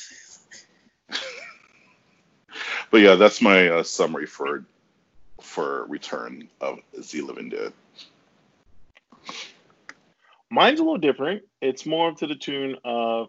but 2.90 2.98
yeah, 2.98 3.14
that's 3.14 3.40
my 3.40 3.68
uh, 3.68 3.82
summary 3.82 4.26
for 4.26 4.64
for 5.40 5.86
Return 5.86 6.48
of 6.60 6.80
Z 7.00 7.20
Living 7.22 7.48
Dead. 7.48 7.72
Mine's 10.50 10.80
a 10.80 10.82
little 10.82 10.98
different. 10.98 11.42
It's 11.60 11.84
more 11.86 12.12
to 12.12 12.26
the 12.26 12.34
tune 12.34 12.76
of 12.84 13.28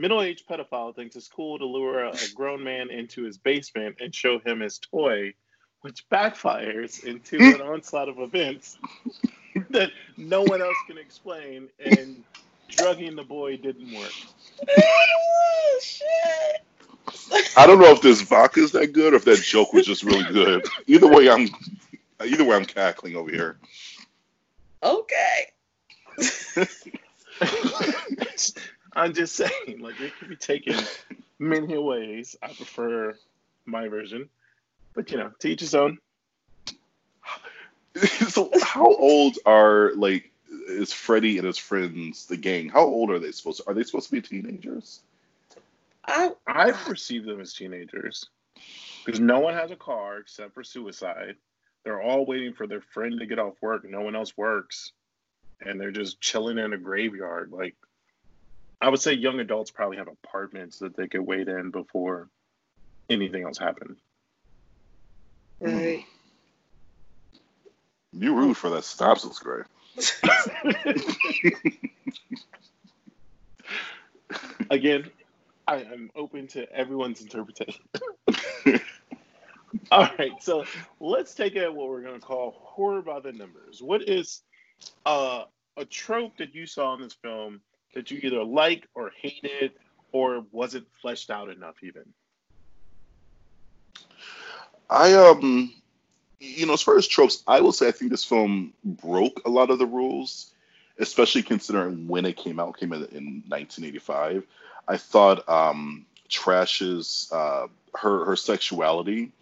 middle-aged 0.00 0.48
pedophile 0.48 0.96
thinks 0.96 1.14
it's 1.14 1.28
cool 1.28 1.58
to 1.58 1.66
lure 1.66 2.04
a, 2.04 2.10
a 2.10 2.34
grown 2.34 2.64
man 2.64 2.90
into 2.90 3.22
his 3.22 3.36
basement 3.36 3.96
and 4.00 4.14
show 4.14 4.38
him 4.38 4.60
his 4.60 4.78
toy, 4.78 5.34
which 5.82 6.08
backfires 6.08 7.04
into 7.04 7.36
an 7.36 7.60
onslaught 7.66 8.08
of 8.08 8.18
events 8.18 8.78
that 9.68 9.90
no 10.16 10.42
one 10.42 10.62
else 10.62 10.76
can 10.86 10.96
explain, 10.96 11.68
and 11.78 12.24
drugging 12.68 13.14
the 13.14 13.22
boy 13.22 13.58
didn't 13.58 13.92
work. 13.94 14.12
I 17.56 17.66
don't 17.66 17.78
know 17.78 17.90
if 17.90 18.00
this 18.00 18.22
vodka 18.22 18.60
is 18.60 18.72
that 18.72 18.92
good 18.92 19.12
or 19.12 19.16
if 19.16 19.24
that 19.26 19.40
joke 19.42 19.72
was 19.74 19.84
just 19.84 20.02
really 20.02 20.24
good. 20.32 20.64
Either 20.86 21.08
way, 21.08 21.28
I'm 21.28 21.48
either 22.24 22.44
way 22.44 22.56
I'm 22.56 22.64
cackling 22.64 23.16
over 23.16 23.30
here. 23.30 23.58
Okay. 24.82 25.46
I'm 28.94 29.14
just 29.14 29.34
saying, 29.36 29.80
like 29.80 30.00
it 30.00 30.12
could 30.18 30.28
be 30.28 30.36
taken 30.36 30.76
many 31.38 31.78
ways. 31.78 32.36
I 32.42 32.48
prefer 32.48 33.14
my 33.66 33.88
version, 33.88 34.28
but 34.94 35.10
you 35.10 35.18
know, 35.18 35.32
to 35.40 35.48
each 35.48 35.60
his 35.60 35.74
own. 35.74 35.98
so, 38.28 38.50
how 38.62 38.94
old 38.94 39.38
are 39.46 39.92
like 39.94 40.30
is 40.68 40.92
Freddy 40.92 41.38
and 41.38 41.46
his 41.46 41.58
friends, 41.58 42.26
the 42.26 42.36
gang? 42.36 42.68
How 42.68 42.84
old 42.84 43.10
are 43.10 43.18
they 43.18 43.32
supposed 43.32 43.58
to? 43.58 43.68
Are 43.68 43.74
they 43.74 43.84
supposed 43.84 44.06
to 44.06 44.12
be 44.12 44.22
teenagers? 44.22 45.00
I 46.04 46.30
I 46.46 46.72
perceive 46.72 47.24
them 47.24 47.40
as 47.40 47.54
teenagers 47.54 48.26
because 49.04 49.20
no 49.20 49.40
one 49.40 49.54
has 49.54 49.70
a 49.70 49.76
car 49.76 50.18
except 50.18 50.54
for 50.54 50.64
suicide. 50.64 51.36
They're 51.84 52.02
all 52.02 52.26
waiting 52.26 52.52
for 52.52 52.66
their 52.66 52.80
friend 52.80 53.18
to 53.18 53.26
get 53.26 53.38
off 53.38 53.54
work. 53.62 53.88
No 53.88 54.02
one 54.02 54.16
else 54.16 54.36
works, 54.36 54.92
and 55.60 55.80
they're 55.80 55.90
just 55.90 56.20
chilling 56.20 56.58
in 56.58 56.72
a 56.72 56.78
graveyard. 56.78 57.52
Like 57.52 57.76
I 58.80 58.88
would 58.88 59.00
say, 59.00 59.12
young 59.12 59.40
adults 59.40 59.70
probably 59.70 59.98
have 59.98 60.08
apartments 60.08 60.78
that 60.78 60.96
they 60.96 61.06
could 61.06 61.20
wait 61.20 61.48
in 61.48 61.70
before 61.70 62.28
anything 63.08 63.44
else 63.44 63.58
happened. 63.58 63.96
right. 65.60 66.04
You 68.12 68.34
rude 68.34 68.56
for 68.56 68.70
that 68.70 68.84
synopsis, 68.84 69.38
Gray. 69.38 69.62
Again, 74.70 75.10
I 75.68 75.76
am 75.82 76.10
open 76.16 76.46
to 76.48 76.70
everyone's 76.72 77.20
interpretation. 77.20 77.84
All 79.92 80.08
right, 80.18 80.32
so 80.40 80.64
let's 80.98 81.34
take 81.34 81.54
it 81.54 81.62
at 81.62 81.74
what 81.74 81.88
we're 81.88 82.02
going 82.02 82.18
to 82.18 82.26
call 82.26 82.56
horror 82.58 83.02
by 83.02 83.20
the 83.20 83.32
numbers. 83.32 83.80
What 83.80 84.08
is 84.08 84.42
uh, 85.06 85.44
a 85.76 85.84
trope 85.84 86.38
that 86.38 86.54
you 86.54 86.66
saw 86.66 86.94
in 86.94 87.02
this 87.02 87.14
film 87.14 87.60
that 87.94 88.10
you 88.10 88.20
either 88.22 88.44
like 88.44 88.86
or 88.94 89.10
hated, 89.20 89.72
or 90.12 90.44
wasn't 90.52 90.86
fleshed 91.00 91.30
out 91.30 91.50
enough 91.50 91.76
even? 91.82 92.04
I 94.88 95.14
um, 95.14 95.72
you 96.40 96.66
know, 96.66 96.72
as 96.72 96.82
far 96.82 96.96
as 96.96 97.06
tropes, 97.06 97.42
I 97.46 97.60
will 97.60 97.72
say 97.72 97.88
I 97.88 97.92
think 97.92 98.10
this 98.10 98.24
film 98.24 98.72
broke 98.84 99.42
a 99.44 99.50
lot 99.50 99.70
of 99.70 99.78
the 99.78 99.86
rules, 99.86 100.52
especially 100.98 101.42
considering 101.42 102.08
when 102.08 102.24
it 102.24 102.36
came 102.36 102.58
out. 102.58 102.78
Came 102.78 102.92
in 102.92 103.04
in 103.04 103.42
1985. 103.46 104.44
I 104.88 104.96
thought 104.96 105.48
um, 105.48 106.06
Trash's 106.28 107.30
uh, 107.32 107.68
her 107.94 108.24
her 108.24 108.36
sexuality. 108.36 109.32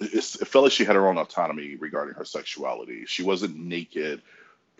It, 0.00 0.14
it 0.14 0.48
felt 0.48 0.64
like 0.64 0.72
she 0.72 0.84
had 0.84 0.96
her 0.96 1.06
own 1.06 1.18
autonomy 1.18 1.76
regarding 1.76 2.14
her 2.14 2.24
sexuality. 2.24 3.04
She 3.06 3.22
wasn't 3.22 3.56
naked 3.56 4.22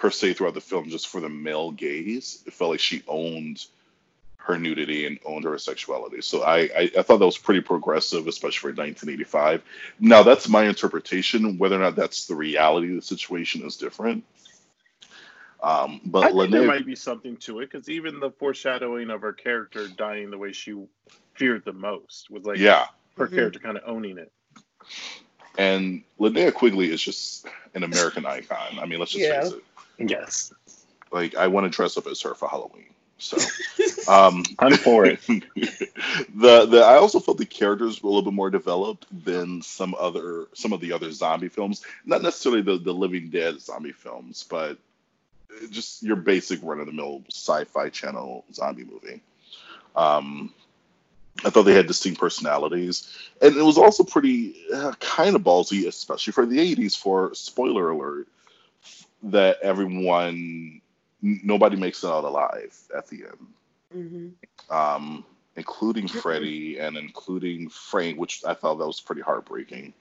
per 0.00 0.10
se 0.10 0.32
throughout 0.32 0.54
the 0.54 0.60
film 0.60 0.88
just 0.88 1.08
for 1.08 1.20
the 1.20 1.28
male 1.28 1.70
gaze. 1.70 2.42
It 2.46 2.54
felt 2.54 2.70
like 2.70 2.80
she 2.80 3.02
owned 3.06 3.64
her 4.38 4.58
nudity 4.58 5.06
and 5.06 5.20
owned 5.26 5.44
her 5.44 5.58
sexuality. 5.58 6.22
So 6.22 6.42
I, 6.42 6.60
I, 6.60 6.90
I, 6.98 7.02
thought 7.02 7.18
that 7.18 7.26
was 7.26 7.36
pretty 7.36 7.60
progressive, 7.60 8.26
especially 8.26 8.72
for 8.72 8.80
1985. 8.82 9.62
Now 10.00 10.22
that's 10.22 10.48
my 10.48 10.64
interpretation. 10.64 11.58
Whether 11.58 11.76
or 11.76 11.80
not 11.80 11.96
that's 11.96 12.26
the 12.26 12.34
reality 12.34 12.88
of 12.88 12.96
the 12.96 13.02
situation 13.02 13.62
is 13.64 13.76
different. 13.76 14.24
Um, 15.62 16.00
but 16.06 16.24
I 16.24 16.26
think 16.28 16.38
Linnea, 16.38 16.50
there 16.52 16.66
might 16.66 16.86
be 16.86 16.96
something 16.96 17.36
to 17.38 17.60
it 17.60 17.70
because 17.70 17.90
even 17.90 18.18
the 18.18 18.30
foreshadowing 18.30 19.10
of 19.10 19.20
her 19.20 19.34
character 19.34 19.86
dying 19.86 20.30
the 20.30 20.38
way 20.38 20.52
she 20.52 20.74
feared 21.34 21.66
the 21.66 21.74
most 21.74 22.30
was 22.30 22.46
like 22.46 22.56
yeah, 22.56 22.86
her 23.18 23.26
Mhm. 23.26 23.34
character 23.34 23.58
kind 23.58 23.76
of 23.76 23.82
owning 23.86 24.16
it. 24.16 24.32
And 25.56 26.02
Linnea 26.18 26.52
Quigley 26.54 26.90
is 26.92 27.02
just 27.02 27.46
an 27.74 27.82
American 27.84 28.26
icon. 28.26 28.78
I 28.80 28.86
mean, 28.86 28.98
let's 28.98 29.12
just 29.12 29.28
Yeah. 29.28 29.28
face 29.28 29.50
it. 29.50 29.64
Yes, 29.98 30.52
Like 31.12 31.34
I 31.36 31.48
want 31.48 31.64
to 31.64 31.70
dress 31.76 31.96
up 31.96 32.06
as 32.06 32.20
her 32.22 32.34
for 32.34 32.48
Halloween. 32.48 32.94
So 33.18 33.52
um, 34.06 34.44
I'm 34.58 34.76
for 34.76 35.06
it. 35.06 35.20
the 35.56 36.66
the 36.66 36.82
I 36.84 36.96
also 36.96 37.20
felt 37.20 37.38
the 37.38 37.46
characters 37.46 38.02
were 38.02 38.08
a 38.08 38.12
little 38.12 38.30
bit 38.30 38.34
more 38.36 38.50
developed 38.50 39.06
than 39.24 39.62
some 39.62 39.94
other 39.98 40.46
some 40.54 40.72
of 40.72 40.80
the 40.80 40.92
other 40.92 41.10
zombie 41.12 41.48
films. 41.48 41.82
Not 42.04 42.22
necessarily 42.22 42.62
the 42.62 42.78
the 42.78 42.92
Living 42.92 43.30
Dead 43.30 43.60
zombie 43.60 43.92
films, 43.92 44.44
but 44.48 44.78
just 45.70 46.02
your 46.02 46.16
basic 46.16 46.60
run 46.62 46.80
of 46.80 46.86
the 46.86 46.92
mill 46.92 47.22
sci-fi 47.30 47.88
channel 47.90 48.44
zombie 48.52 48.84
movie. 48.84 49.20
Um, 49.96 50.52
I 51.44 51.50
thought 51.50 51.62
they 51.64 51.74
had 51.74 51.86
distinct 51.86 52.20
personalities, 52.20 53.16
and 53.40 53.56
it 53.56 53.62
was 53.62 53.78
also 53.78 54.04
pretty 54.04 54.56
uh, 54.74 54.92
kind 55.00 55.34
of 55.36 55.42
ballsy, 55.42 55.86
especially 55.86 56.32
for 56.32 56.46
the 56.46 56.58
'80s. 56.58 56.96
For 56.96 57.34
spoiler 57.34 57.90
alert, 57.90 58.28
that 59.24 59.58
everyone 59.62 60.80
n- 61.22 61.40
nobody 61.44 61.76
makes 61.76 62.02
it 62.04 62.08
out 62.08 62.24
alive 62.24 62.76
at 62.96 63.06
the 63.08 63.24
end 63.24 63.48
hmm 63.92 64.28
um, 64.70 65.24
including 65.56 66.08
Freddie 66.08 66.78
and 66.78 66.96
including 66.96 67.68
Frank, 67.68 68.18
which 68.18 68.44
I 68.46 68.54
thought 68.54 68.76
that 68.78 68.86
was 68.86 69.00
pretty 69.00 69.22
heartbreaking. 69.22 69.92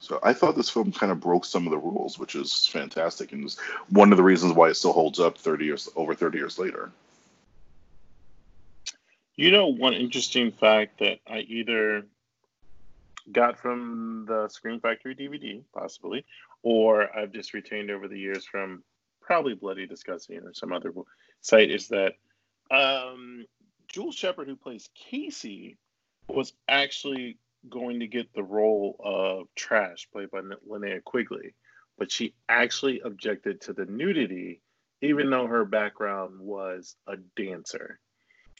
So 0.00 0.20
I 0.22 0.32
thought 0.32 0.56
this 0.56 0.70
film 0.70 0.92
kind 0.92 1.10
of 1.12 1.20
broke 1.20 1.44
some 1.44 1.66
of 1.66 1.70
the 1.70 1.78
rules, 1.78 2.18
which 2.18 2.34
is 2.34 2.66
fantastic, 2.66 3.32
and 3.32 3.44
is 3.44 3.58
one 3.88 4.12
of 4.12 4.18
the 4.18 4.22
reasons 4.22 4.52
why 4.52 4.68
it 4.68 4.74
still 4.74 4.92
holds 4.92 5.18
up 5.18 5.38
30 5.38 5.64
years 5.64 5.88
over 5.96 6.14
30 6.14 6.38
years 6.38 6.58
later. 6.58 6.90
You 9.36 9.50
know, 9.50 9.66
one 9.66 9.92
interesting 9.92 10.50
fact 10.50 11.00
that 11.00 11.18
I 11.26 11.40
either 11.40 12.06
got 13.30 13.58
from 13.58 14.24
the 14.26 14.48
Scream 14.48 14.80
Factory 14.80 15.14
DVD, 15.14 15.62
possibly, 15.74 16.24
or 16.62 17.14
I've 17.14 17.32
just 17.32 17.52
retained 17.52 17.90
over 17.90 18.08
the 18.08 18.18
years 18.18 18.46
from 18.46 18.82
probably 19.20 19.54
Bloody 19.54 19.86
Disgusting 19.86 20.38
or 20.38 20.54
some 20.54 20.72
other 20.72 20.92
site 21.42 21.70
is 21.70 21.88
that 21.88 22.14
um, 22.70 23.44
Jewel 23.88 24.10
Shepard, 24.10 24.48
who 24.48 24.56
plays 24.56 24.88
Casey, 24.94 25.76
was 26.28 26.54
actually 26.66 27.36
going 27.68 28.00
to 28.00 28.06
get 28.06 28.32
the 28.32 28.42
role 28.42 28.96
of 29.00 29.48
Trash, 29.54 30.08
played 30.12 30.30
by 30.30 30.40
Linnea 30.40 31.04
Quigley, 31.04 31.52
but 31.98 32.10
she 32.10 32.34
actually 32.48 33.00
objected 33.00 33.60
to 33.62 33.74
the 33.74 33.84
nudity, 33.84 34.62
even 35.02 35.28
though 35.28 35.46
her 35.46 35.66
background 35.66 36.40
was 36.40 36.96
a 37.06 37.16
dancer 37.36 38.00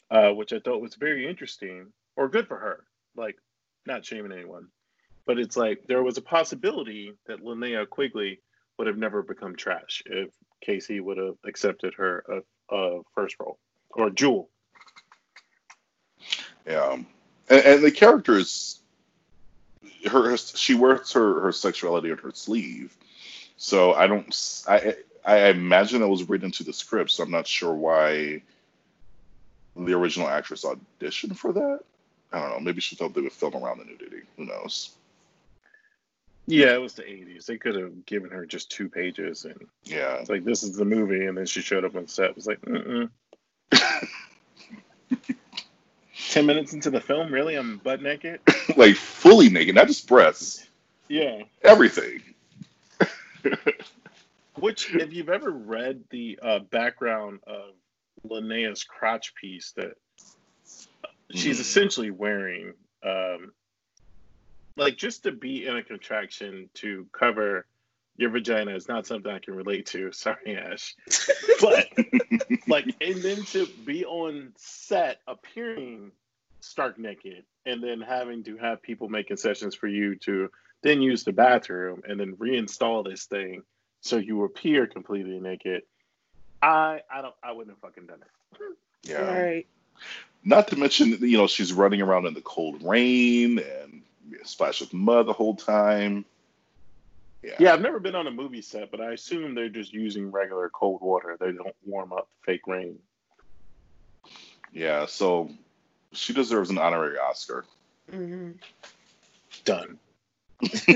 uh, 0.09 0.29
which 0.29 0.53
I 0.53 0.59
thought 0.59 0.81
was 0.81 0.95
very 0.95 1.27
interesting 1.27 1.87
or 2.15 2.29
good 2.29 2.47
for 2.47 2.57
her. 2.57 2.83
Like, 3.15 3.37
not 3.85 4.05
shaming 4.05 4.31
anyone, 4.31 4.67
but 5.25 5.39
it's 5.39 5.57
like 5.57 5.83
there 5.87 6.03
was 6.03 6.17
a 6.17 6.21
possibility 6.21 7.13
that 7.27 7.43
Linnea 7.43 7.89
Quigley 7.89 8.39
would 8.77 8.87
have 8.87 8.97
never 8.97 9.21
become 9.21 9.55
trash 9.55 10.03
if 10.05 10.29
Casey 10.61 10.99
would 10.99 11.17
have 11.17 11.35
accepted 11.45 11.93
her 11.95 12.23
uh, 12.71 12.75
uh, 12.75 13.01
first 13.13 13.35
role 13.39 13.57
or 13.91 14.09
Jewel. 14.09 14.49
Yeah, 16.65 16.93
and, 17.49 17.65
and 17.65 17.83
the 17.83 17.91
characters, 17.91 18.81
her, 20.09 20.31
her 20.31 20.37
she 20.37 20.75
wears 20.75 21.11
her 21.13 21.39
her 21.41 21.51
sexuality 21.51 22.11
on 22.11 22.17
her 22.17 22.31
sleeve, 22.33 22.95
so 23.55 23.93
I 23.93 24.07
don't 24.07 24.63
I 24.67 24.95
I 25.25 25.49
imagine 25.49 26.01
that 26.01 26.07
was 26.07 26.27
written 26.27 26.45
into 26.45 26.63
the 26.63 26.73
script, 26.73 27.11
so 27.11 27.23
I'm 27.23 27.31
not 27.31 27.47
sure 27.47 27.73
why 27.73 28.43
the 29.85 29.93
original 29.93 30.27
actress 30.27 30.65
audition 30.65 31.33
for 31.33 31.53
that. 31.53 31.79
I 32.31 32.39
don't 32.39 32.49
know. 32.49 32.59
Maybe 32.59 32.81
she 32.81 32.95
thought 32.95 33.13
they 33.13 33.21
would 33.21 33.31
film 33.31 33.55
around 33.55 33.79
the 33.79 33.85
nudity. 33.85 34.23
Who 34.37 34.45
knows? 34.45 34.91
Yeah, 36.45 36.73
it 36.73 36.81
was 36.81 36.93
the 36.93 37.03
80s. 37.03 37.45
They 37.45 37.57
could 37.57 37.75
have 37.75 38.05
given 38.05 38.29
her 38.31 38.45
just 38.45 38.71
two 38.71 38.89
pages 38.89 39.45
and 39.45 39.67
Yeah. 39.83 40.15
it's 40.15 40.29
like, 40.29 40.43
this 40.45 40.63
is 40.63 40.75
the 40.75 40.85
movie. 40.85 41.25
And 41.25 41.37
then 41.37 41.45
she 41.45 41.61
showed 41.61 41.83
up 41.85 41.95
on 41.95 42.07
set. 42.07 42.31
It 42.31 42.35
was 42.35 42.47
like, 42.47 42.61
mm 42.61 43.09
10 46.29 46.45
minutes 46.45 46.73
into 46.73 46.89
the 46.89 46.99
film, 47.01 47.31
really? 47.33 47.55
I'm 47.55 47.77
butt 47.77 48.01
naked? 48.01 48.41
like 48.77 48.95
fully 48.95 49.49
naked, 49.49 49.75
not 49.75 49.87
just 49.87 50.07
breasts, 50.07 50.67
Yeah. 51.07 51.43
everything. 51.63 52.21
Which, 54.55 54.93
if 54.93 55.13
you've 55.13 55.29
ever 55.29 55.51
read 55.51 56.03
the 56.09 56.39
uh, 56.41 56.59
background 56.59 57.39
of 57.45 57.71
Linnea's 58.23 58.83
crotch 58.83 59.33
piece, 59.35 59.71
that 59.73 59.97
she's 61.31 61.57
Mhm. 61.57 61.61
essentially 61.61 62.11
wearing, 62.11 62.73
um, 63.03 63.53
like, 64.75 64.97
just 64.97 65.23
to 65.23 65.31
be 65.31 65.65
in 65.65 65.75
a 65.75 65.83
contraction 65.83 66.69
to 66.75 67.07
cover 67.11 67.65
your 68.17 68.31
vagina 68.31 68.75
is 68.75 68.87
not 68.87 69.05
something 69.05 69.31
I 69.31 69.39
can 69.39 69.53
relate 69.53 69.85
to. 69.87 70.11
Sorry, 70.11 70.55
Ash. 70.55 70.95
But, 71.61 71.87
like, 72.67 72.85
and 73.01 73.23
then 73.23 73.43
to 73.45 73.67
be 73.67 74.05
on 74.05 74.53
set 74.57 75.21
appearing 75.27 76.11
stark 76.61 76.97
naked 76.97 77.45
and 77.65 77.83
then 77.83 78.01
having 78.01 78.43
to 78.43 78.57
have 78.57 78.81
people 78.81 79.07
make 79.07 79.27
concessions 79.27 79.75
for 79.75 79.87
you 79.87 80.15
to 80.15 80.49
then 80.83 81.01
use 81.01 81.23
the 81.23 81.31
bathroom 81.31 82.01
and 82.07 82.19
then 82.19 82.35
reinstall 82.35 83.05
this 83.07 83.25
thing 83.25 83.63
so 84.01 84.17
you 84.17 84.43
appear 84.43 84.87
completely 84.87 85.39
naked. 85.39 85.83
I 86.67 87.01
I 87.09 87.21
don't 87.21 87.35
I 87.41 87.51
wouldn't 87.51 87.75
have 87.75 87.79
fucking 87.79 88.07
done 88.07 88.19
it. 88.21 88.77
Yeah. 89.03 89.21
Right. 89.21 89.67
Not 90.43 90.67
to 90.69 90.75
mention, 90.77 91.17
you 91.21 91.37
know, 91.37 91.47
she's 91.47 91.73
running 91.73 92.01
around 92.01 92.25
in 92.25 92.33
the 92.33 92.41
cold 92.41 92.83
rain 92.83 93.59
and 93.59 94.01
splashed 94.43 94.81
with 94.81 94.93
mud 94.93 95.27
the 95.27 95.33
whole 95.33 95.55
time. 95.55 96.25
Yeah. 97.43 97.55
yeah, 97.59 97.73
I've 97.73 97.81
never 97.81 97.99
been 97.99 98.15
on 98.15 98.27
a 98.27 98.31
movie 98.31 98.61
set, 98.61 98.91
but 98.91 98.99
I 98.99 99.13
assume 99.13 99.55
they're 99.55 99.69
just 99.69 99.93
using 99.93 100.31
regular 100.31 100.69
cold 100.69 101.01
water. 101.01 101.37
They 101.39 101.51
don't 101.51 101.75
warm 101.85 102.11
up 102.11 102.27
fake 102.45 102.67
rain. 102.67 102.97
Yeah, 104.73 105.05
so 105.05 105.49
she 106.11 106.33
deserves 106.33 106.69
an 106.69 106.77
honorary 106.77 107.17
Oscar. 107.17 107.63
Mm-hmm. 108.11 108.51
Done. 109.63 109.99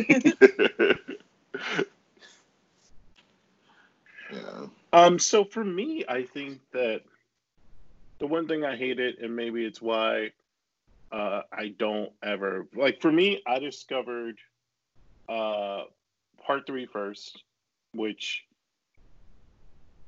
yeah. 4.31 4.65
Um. 4.93 5.19
So 5.19 5.45
for 5.45 5.63
me, 5.63 6.03
I 6.07 6.23
think 6.23 6.59
that 6.73 7.01
the 8.19 8.27
one 8.27 8.47
thing 8.47 8.63
I 8.63 8.75
hated, 8.75 9.19
and 9.19 9.35
maybe 9.35 9.65
it's 9.65 9.81
why 9.81 10.31
uh, 11.11 11.41
I 11.51 11.69
don't 11.77 12.11
ever 12.21 12.67
like. 12.75 13.01
For 13.01 13.11
me, 13.11 13.41
I 13.47 13.59
discovered 13.59 14.37
uh, 15.29 15.83
part 16.45 16.67
three 16.67 16.85
first, 16.85 17.43
which 17.93 18.45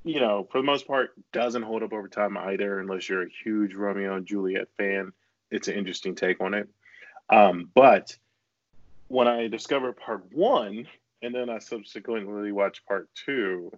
you 0.03 0.19
know, 0.19 0.47
for 0.51 0.57
the 0.57 0.65
most 0.65 0.85
part, 0.85 1.11
doesn't 1.31 1.63
hold 1.63 1.83
up 1.83 1.93
over 1.93 2.07
time 2.07 2.37
either, 2.37 2.79
unless 2.79 3.07
you're 3.07 3.23
a 3.23 3.29
huge 3.43 3.73
Romeo 3.73 4.15
and 4.15 4.25
Juliet 4.25 4.67
fan. 4.77 5.13
It's 5.49 5.67
an 5.67 5.75
interesting 5.75 6.15
take 6.15 6.41
on 6.41 6.53
it. 6.53 6.67
Um, 7.29 7.69
but 7.73 8.15
when 9.07 9.27
I 9.27 9.47
discovered 9.47 9.93
part 9.93 10.25
one, 10.33 10.87
and 11.21 11.33
then 11.33 11.49
I 11.49 11.59
subsequently 11.59 12.51
watched 12.51 12.85
part 12.85 13.07
two, 13.25 13.71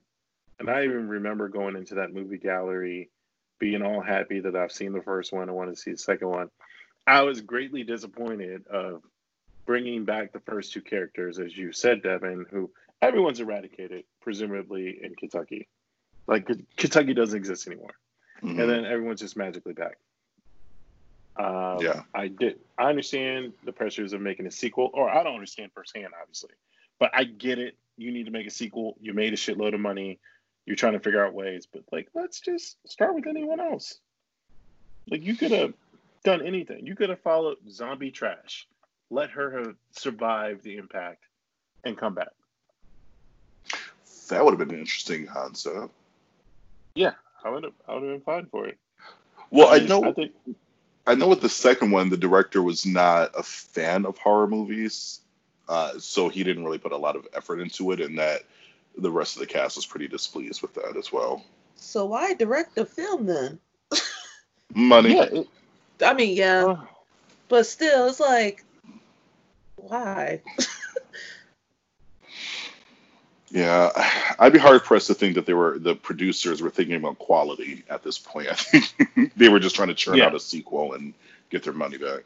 and 0.60 0.70
I 0.70 0.84
even 0.84 1.08
remember 1.08 1.50
going 1.50 1.76
into 1.76 1.96
that 1.96 2.14
movie 2.14 2.38
gallery, 2.38 3.10
being 3.60 3.82
all 3.82 4.02
happy 4.02 4.40
that 4.42 4.56
I've 4.56 4.72
seen 4.72 4.94
the 4.94 5.02
first 5.02 5.32
one. 5.34 5.50
I 5.50 5.54
want 5.54 5.70
to 5.70 5.76
see 5.76 5.92
the 5.92 5.98
second 5.98 6.30
one. 6.30 6.50
I 7.08 7.22
was 7.22 7.42
greatly 7.42 7.84
disappointed 7.84 8.68
of 8.68 9.04
bringing 9.66 10.06
back 10.06 10.32
the 10.32 10.40
first 10.40 10.74
two 10.74 10.82
characters, 10.82 11.40
as 11.40 11.56
you 11.58 11.72
said, 11.72 12.04
Devin, 12.04 12.46
who 12.50 12.72
everyone's 13.02 13.40
eradicated, 13.40 14.04
presumably 14.22 15.00
in 15.02 15.16
Kentucky. 15.16 15.68
Like 16.28 16.50
Kentucky 16.78 17.14
doesn't 17.14 17.38
exist 17.38 17.68
anymore, 17.68 17.94
mm-hmm. 18.42 18.60
and 18.60 18.70
then 18.70 18.86
everyone's 18.86 19.20
just 19.20 19.38
magically 19.38 19.74
back. 19.74 19.98
Um, 21.38 21.78
yeah, 21.82 22.02
I 22.14 22.30
did. 22.30 22.60
I 22.78 22.90
understand 22.90 23.54
the 23.64 23.72
pressures 23.72 24.14
of 24.14 24.22
making 24.22 24.48
a 24.48 24.52
sequel, 24.52 24.90
or 24.94 25.10
I 25.10 25.24
don't 25.24 25.36
understand 25.36 25.72
firsthand, 25.74 26.14
obviously, 26.20 26.52
but 27.00 27.12
I 27.14 27.26
get 27.26 27.60
it. 27.60 27.78
You 27.98 28.12
need 28.12 28.26
to 28.26 28.32
make 28.32 28.48
a 28.48 28.52
sequel. 28.52 28.98
You 29.00 29.14
made 29.14 29.34
a 29.34 29.38
shitload 29.38 29.74
of 29.76 29.80
money. 29.80 30.20
You're 30.66 30.76
trying 30.76 30.94
to 30.94 31.00
figure 31.00 31.24
out 31.24 31.34
ways, 31.34 31.68
but 31.72 31.84
like, 31.92 32.10
let's 32.14 32.40
just 32.40 32.78
start 32.88 33.14
with 33.14 33.28
anyone 33.28 33.60
else. 33.60 34.00
Like, 35.10 35.24
you 35.24 35.36
could 35.36 35.52
have 35.52 35.74
done 36.24 36.42
anything. 36.42 36.86
You 36.88 36.96
could 36.96 37.10
have 37.10 37.20
followed 37.20 37.58
Zombie 37.70 38.12
Trash, 38.12 38.68
let 39.12 39.30
her 39.32 39.60
have 39.60 39.76
survived 39.92 40.64
the 40.64 40.78
impact, 40.78 41.24
and 41.84 41.98
come 41.98 42.16
back. 42.16 42.30
That 44.30 44.44
would 44.44 44.52
have 44.52 44.60
been 44.60 44.72
an 44.72 44.80
interesting 44.80 45.28
concept. 45.28 45.94
Yeah, 46.96 47.12
I 47.44 47.50
would 47.50 47.64
have. 47.64 47.74
I 47.88 47.94
would 47.94 48.04
have 48.04 48.12
been 48.12 48.22
fine 48.22 48.48
for 48.48 48.68
it. 48.68 48.80
Well, 49.52 49.68
I, 49.68 49.76
I 49.76 49.80
know. 49.80 50.04
I 50.04 50.14
think. 50.14 50.32
I 51.06 51.14
know 51.14 51.28
with 51.28 51.42
the 51.42 51.50
second 51.50 51.92
one, 51.92 52.10
the 52.10 52.18
director 52.18 52.64
was 52.64 52.84
not 52.86 53.32
a 53.38 53.44
fan 53.44 54.08
of 54.08 54.18
horror 54.18 54.48
movies, 54.48 55.20
uh, 55.70 56.00
so 56.00 56.30
he 56.30 56.44
didn't 56.44 56.64
really 56.64 56.80
put 56.80 56.92
a 56.92 56.98
lot 56.98 57.16
of 57.16 57.28
effort 57.36 57.60
into 57.60 57.92
it, 57.92 58.02
and 58.02 58.18
that 58.18 58.42
the 58.98 59.12
rest 59.12 59.36
of 59.36 59.42
the 59.42 59.48
cast 59.48 59.76
was 59.76 59.86
pretty 59.86 60.08
displeased 60.08 60.62
with 60.62 60.74
that 60.76 60.96
as 60.98 61.12
well. 61.12 61.44
So 61.76 62.06
why 62.06 62.34
direct 62.34 62.76
the 62.76 62.86
film 62.86 63.26
then? 63.26 63.60
Money. 64.76 65.16
Yeah, 65.16 65.24
it, 65.24 65.48
I 66.04 66.14
mean, 66.14 66.36
yeah, 66.36 66.66
uh, 66.66 66.86
but 67.48 67.66
still, 67.66 68.08
it's 68.08 68.20
like, 68.20 68.64
why? 69.76 70.42
Yeah, 73.56 73.92
I'd 74.38 74.52
be 74.52 74.60
hard 74.60 74.84
pressed 74.84 75.08
to 75.08 75.14
think 75.14 75.36
that 75.36 75.46
they 75.46 75.54
were 75.54 75.80
the 75.80 75.96
producers 75.96 76.62
were 76.62 76.70
thinking 76.70 76.98
about 76.98 77.20
quality 77.20 77.86
at 77.90 78.04
this 78.04 78.20
point. 78.20 78.50
I 78.52 78.56
think 78.56 79.34
they 79.38 79.48
were 79.48 79.62
just 79.62 79.78
trying 79.78 79.88
to 79.88 79.94
churn 79.94 80.18
yeah. 80.18 80.26
out 80.26 80.36
a 80.36 80.42
sequel 80.42 80.92
and 80.92 81.14
get 81.50 81.64
their 81.64 81.72
money 81.72 81.98
back. 81.98 82.26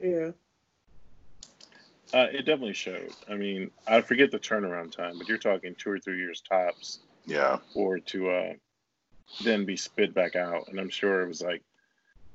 Yeah. 0.00 0.30
Uh, 2.12 2.26
it 2.32 2.46
definitely 2.46 2.72
showed. 2.72 3.12
I 3.28 3.34
mean, 3.34 3.70
I 3.86 4.00
forget 4.00 4.30
the 4.30 4.38
turnaround 4.38 4.92
time, 4.92 5.18
but 5.18 5.28
you're 5.28 5.38
talking 5.38 5.74
two 5.76 5.90
or 5.90 5.98
three 5.98 6.18
years 6.18 6.42
tops. 6.48 7.00
Yeah. 7.26 7.58
Or 7.74 7.98
to 7.98 8.30
uh, 8.30 8.52
then 9.44 9.66
be 9.66 9.76
spit 9.76 10.14
back 10.14 10.34
out, 10.34 10.68
and 10.68 10.80
I'm 10.80 10.88
sure 10.88 11.22
it 11.22 11.28
was 11.28 11.42
like 11.42 11.62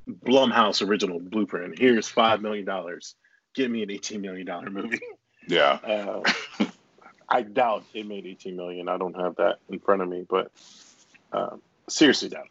Blumhouse 0.08 0.88
original 0.88 1.20
blueprint. 1.20 1.80
Here's 1.80 2.08
five 2.08 2.42
million 2.42 2.66
dollars. 2.66 3.16
Give 3.56 3.72
me 3.72 3.82
an 3.82 3.90
eighteen 3.90 4.22
million 4.22 4.46
dollar 4.46 4.70
movie. 4.70 5.00
Yeah. 5.48 5.80
Uh, 6.60 6.70
I 7.30 7.42
doubt 7.42 7.84
it 7.96 8.06
made 8.06 8.28
18 8.28 8.56
million. 8.56 8.88
I 8.88 8.98
don't 8.98 9.20
have 9.20 9.38
that 9.38 9.58
in 9.68 9.80
front 9.80 10.04
of 10.04 10.08
me, 10.10 10.24
but 10.30 10.52
uh, 11.32 11.56
seriously 11.90 12.30
doubt 12.30 12.48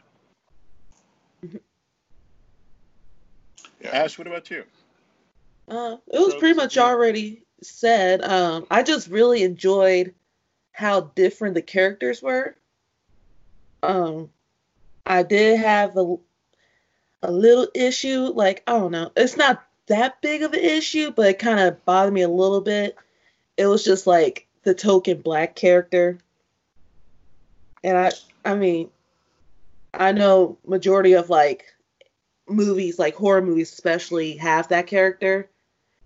it. 1.42 1.62
Yeah. 3.80 3.90
Ash, 3.90 4.18
what 4.18 4.26
about 4.26 4.50
you? 4.50 4.64
Uh, 5.68 5.96
it 6.12 6.18
was 6.18 6.34
pretty 6.34 6.54
much 6.54 6.76
already 6.76 7.44
said. 7.62 8.22
Um, 8.22 8.66
I 8.70 8.82
just 8.82 9.08
really 9.08 9.42
enjoyed 9.42 10.14
how 10.72 11.12
different 11.14 11.54
the 11.54 11.62
characters 11.62 12.22
were. 12.22 12.56
Um, 13.82 14.30
I 15.06 15.22
did 15.22 15.58
have 15.58 15.96
a 15.96 16.16
a 17.22 17.30
little 17.30 17.68
issue, 17.74 18.32
like 18.34 18.62
I 18.66 18.72
don't 18.72 18.92
know, 18.92 19.12
it's 19.16 19.36
not 19.36 19.64
that 19.86 20.20
big 20.22 20.42
of 20.42 20.52
an 20.54 20.60
issue, 20.60 21.12
but 21.12 21.26
it 21.26 21.38
kind 21.38 21.60
of 21.60 21.84
bothered 21.84 22.12
me 22.12 22.22
a 22.22 22.28
little 22.28 22.60
bit. 22.60 22.96
It 23.56 23.66
was 23.66 23.84
just 23.84 24.06
like 24.06 24.46
the 24.64 24.74
token 24.74 25.20
black 25.20 25.54
character. 25.54 26.18
And 27.84 27.96
I 27.96 28.10
I 28.44 28.54
mean, 28.54 28.90
I 29.94 30.12
know 30.12 30.58
majority 30.66 31.12
of 31.12 31.30
like 31.30 31.71
movies, 32.52 32.98
like 32.98 33.14
horror 33.14 33.42
movies 33.42 33.72
especially, 33.72 34.36
have 34.36 34.68
that 34.68 34.86
character. 34.86 35.48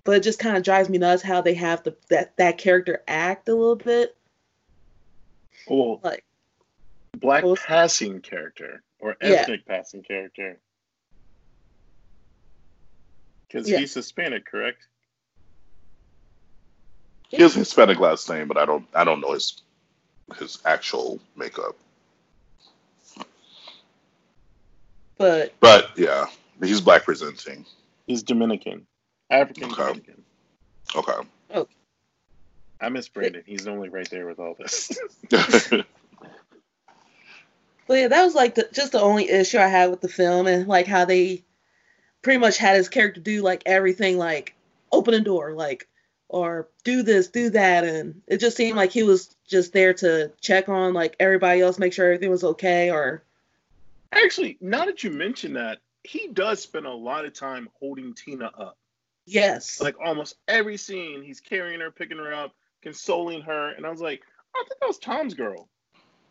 But 0.04 0.16
it 0.16 0.22
just 0.22 0.38
kind 0.38 0.56
of 0.56 0.62
drives 0.62 0.88
me 0.88 0.98
nuts 0.98 1.22
how 1.22 1.40
they 1.40 1.54
have 1.54 1.82
the 1.82 1.96
that, 2.08 2.36
that 2.36 2.58
character 2.58 3.02
act 3.08 3.48
a 3.48 3.54
little 3.54 3.76
bit. 3.76 4.16
Well, 5.68 6.00
like 6.02 6.24
black 7.18 7.44
passing 7.66 8.20
character 8.20 8.82
or 9.00 9.16
ethnic 9.20 9.62
yeah. 9.66 9.76
passing 9.76 10.02
character. 10.02 10.58
Because 13.48 13.68
yeah. 13.68 13.78
he's 13.78 13.94
Hispanic, 13.94 14.44
correct? 14.44 14.86
He 17.28 17.42
has 17.42 17.54
Hispanic 17.54 17.98
last 17.98 18.28
name, 18.28 18.48
but 18.48 18.56
I 18.56 18.64
don't 18.64 18.86
I 18.94 19.04
don't 19.04 19.20
know 19.20 19.32
his 19.32 19.62
his 20.38 20.58
actual 20.64 21.20
makeup. 21.36 21.76
But 25.18 25.54
but 25.60 25.90
yeah, 25.96 26.26
he's 26.62 26.80
black 26.80 27.04
presenting. 27.04 27.64
He's 28.06 28.22
Dominican, 28.22 28.86
African 29.30 29.64
okay. 29.72 29.76
Dominican. 29.76 30.22
Okay. 30.94 31.28
Oh. 31.54 31.68
I 32.80 32.88
miss 32.90 33.08
Brandon. 33.08 33.42
He's 33.46 33.66
only 33.66 33.88
right 33.88 34.08
there 34.10 34.26
with 34.26 34.38
all 34.38 34.54
this. 34.54 34.98
but 35.30 35.86
yeah, 37.88 38.08
that 38.08 38.24
was 38.24 38.34
like 38.34 38.54
the, 38.54 38.68
just 38.72 38.92
the 38.92 39.00
only 39.00 39.30
issue 39.30 39.58
I 39.58 39.68
had 39.68 39.90
with 39.90 40.00
the 40.02 40.08
film, 40.08 40.46
and 40.46 40.68
like 40.68 40.86
how 40.86 41.04
they 41.04 41.44
pretty 42.22 42.38
much 42.38 42.58
had 42.58 42.76
his 42.76 42.88
character 42.88 43.20
do 43.20 43.42
like 43.42 43.62
everything, 43.66 44.18
like 44.18 44.54
open 44.92 45.14
a 45.14 45.20
door, 45.20 45.52
like 45.52 45.88
or 46.28 46.68
do 46.84 47.02
this, 47.02 47.28
do 47.28 47.50
that, 47.50 47.84
and 47.84 48.22
it 48.26 48.38
just 48.38 48.56
seemed 48.56 48.76
like 48.76 48.92
he 48.92 49.02
was 49.02 49.34
just 49.46 49.72
there 49.72 49.94
to 49.94 50.32
check 50.40 50.68
on 50.68 50.92
like 50.92 51.16
everybody 51.18 51.60
else, 51.62 51.78
make 51.78 51.92
sure 51.92 52.06
everything 52.06 52.30
was 52.30 52.44
okay. 52.44 52.90
Or 52.90 53.22
actually, 54.12 54.58
now 54.60 54.84
that 54.84 55.02
you 55.04 55.10
mention 55.10 55.54
that, 55.54 55.78
he 56.02 56.28
does 56.28 56.62
spend 56.62 56.86
a 56.86 56.92
lot 56.92 57.24
of 57.24 57.34
time 57.34 57.68
holding 57.78 58.14
Tina 58.14 58.46
up. 58.46 58.76
Yes, 59.26 59.80
like 59.80 59.96
almost 60.02 60.36
every 60.46 60.76
scene, 60.76 61.22
he's 61.22 61.40
carrying 61.40 61.80
her, 61.80 61.90
picking 61.90 62.18
her 62.18 62.32
up, 62.32 62.52
consoling 62.82 63.42
her, 63.42 63.70
and 63.70 63.84
I 63.84 63.90
was 63.90 64.00
like, 64.00 64.22
I 64.54 64.64
think 64.68 64.80
that 64.80 64.86
was 64.86 64.98
Tom's 64.98 65.34
girl, 65.34 65.68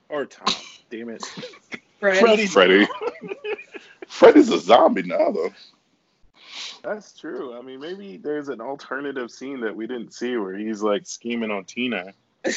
or 0.07 0.25
Tom. 0.25 0.53
Damn 0.89 1.09
it, 1.09 1.25
Freddy. 1.99 2.47
Freddy. 2.47 2.87
Freddy's 4.07 4.49
a 4.49 4.59
zombie 4.59 5.03
now, 5.03 5.31
though. 5.31 5.53
That's 6.83 7.17
true. 7.17 7.57
I 7.57 7.61
mean, 7.61 7.79
maybe 7.79 8.17
there's 8.17 8.47
an 8.49 8.61
alternative 8.61 9.31
scene 9.31 9.61
that 9.61 9.75
we 9.75 9.87
didn't 9.87 10.13
see 10.13 10.37
where 10.37 10.55
he's 10.55 10.81
like 10.81 11.07
scheming 11.07 11.51
on 11.51 11.65
Tina. 11.65 12.13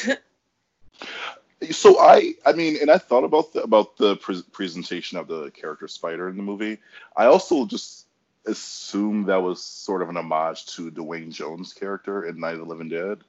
so 1.71 1.99
I, 1.99 2.33
I 2.45 2.53
mean, 2.53 2.77
and 2.81 2.89
I 2.89 2.97
thought 2.97 3.23
about 3.23 3.53
the, 3.53 3.63
about 3.63 3.97
the 3.97 4.15
pre- 4.17 4.43
presentation 4.51 5.17
of 5.17 5.27
the 5.27 5.51
character 5.51 5.87
Spider 5.87 6.29
in 6.29 6.37
the 6.37 6.43
movie. 6.43 6.77
I 7.15 7.25
also 7.25 7.65
just 7.65 8.05
assumed 8.45 9.27
that 9.27 9.41
was 9.41 9.61
sort 9.61 10.01
of 10.01 10.09
an 10.09 10.17
homage 10.17 10.65
to 10.67 10.89
Duane 10.89 11.31
Jones' 11.31 11.73
character 11.73 12.25
in 12.25 12.39
Night 12.39 12.53
of 12.53 12.59
the 12.59 12.65
Living 12.65 12.89
Dead, 12.89 13.19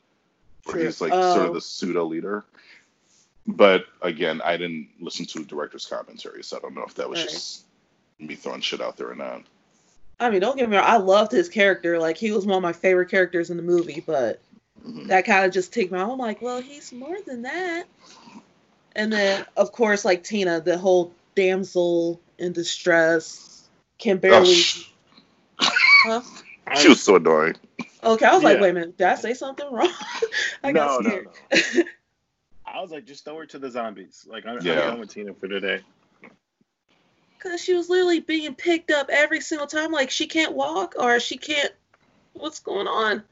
where 0.64 0.74
True. 0.74 0.84
he's 0.84 1.00
like 1.00 1.12
sort 1.12 1.44
of 1.44 1.50
oh. 1.50 1.54
the 1.54 1.60
pseudo 1.60 2.04
leader. 2.04 2.44
But 3.46 3.86
again, 4.02 4.40
I 4.44 4.56
didn't 4.56 4.88
listen 5.00 5.26
to 5.26 5.44
director's 5.44 5.86
commentary, 5.86 6.44
so 6.44 6.56
I 6.56 6.60
don't 6.60 6.74
know 6.74 6.84
if 6.86 6.94
that 6.94 7.08
was 7.08 7.20
right. 7.20 7.28
just 7.28 7.64
me 8.18 8.34
throwing 8.34 8.60
shit 8.60 8.80
out 8.80 8.96
there 8.96 9.10
or 9.10 9.16
not. 9.16 9.42
I 10.20 10.28
mean, 10.28 10.40
don't 10.40 10.56
get 10.56 10.68
me 10.68 10.76
wrong. 10.76 10.86
I 10.86 10.98
loved 10.98 11.32
his 11.32 11.48
character. 11.48 11.98
Like 11.98 12.16
he 12.16 12.30
was 12.30 12.46
one 12.46 12.58
of 12.58 12.62
my 12.62 12.74
favorite 12.74 13.10
characters 13.10 13.50
in 13.50 13.56
the 13.56 13.62
movie, 13.62 14.04
but 14.06 14.40
Mhm. 14.84 15.08
that 15.08 15.24
kind 15.24 15.44
of 15.44 15.52
just 15.52 15.72
ticked 15.72 15.92
me. 15.92 15.98
off. 15.98 16.10
I'm 16.10 16.18
like, 16.18 16.40
well, 16.42 16.60
he's 16.60 16.92
more 16.92 17.16
than 17.26 17.42
that. 17.42 17.84
And 18.96 19.12
then, 19.12 19.46
of 19.56 19.72
course, 19.72 20.04
like 20.04 20.24
Tina, 20.24 20.60
the 20.60 20.76
whole 20.76 21.12
damsel 21.34 22.20
in 22.38 22.52
distress 22.52 23.68
can 23.98 24.16
Oh, 24.16 24.20
barely. 24.20 24.54
sh- 24.54 24.90
huh? 25.60 26.20
she 26.76 26.88
was 26.88 27.02
so 27.02 27.16
annoying. 27.16 27.56
Okay, 28.02 28.24
I 28.24 28.34
was 28.34 28.42
like, 28.42 28.60
wait 28.60 28.70
a 28.70 28.72
minute, 28.72 28.96
did 28.96 29.06
I 29.06 29.14
say 29.14 29.34
something 29.34 29.70
wrong? 29.70 29.92
I 30.64 30.72
got 30.72 31.02
no, 31.02 31.06
scared. 31.06 31.28
no, 31.52 31.60
no. 31.78 31.82
I 32.66 32.80
was 32.80 32.90
like, 32.90 33.04
just 33.04 33.24
throw 33.24 33.36
her 33.38 33.46
to 33.46 33.58
the 33.58 33.70
zombies. 33.70 34.26
Like, 34.28 34.46
I'm, 34.46 34.64
Yeah. 34.64 34.72
I'm 34.72 34.90
done 34.90 35.00
with 35.00 35.10
Tina 35.10 35.34
for 35.34 35.48
today. 35.48 35.80
Because 37.36 37.60
she 37.62 37.74
was 37.74 37.88
literally 37.88 38.20
being 38.20 38.54
picked 38.54 38.90
up 38.90 39.08
every 39.10 39.40
single 39.40 39.66
time. 39.66 39.92
Like 39.92 40.10
she 40.10 40.26
can't 40.26 40.54
walk 40.54 40.94
or 40.98 41.20
she 41.20 41.36
can't. 41.36 41.72
What's 42.34 42.60
going 42.60 42.86
on? 42.86 43.22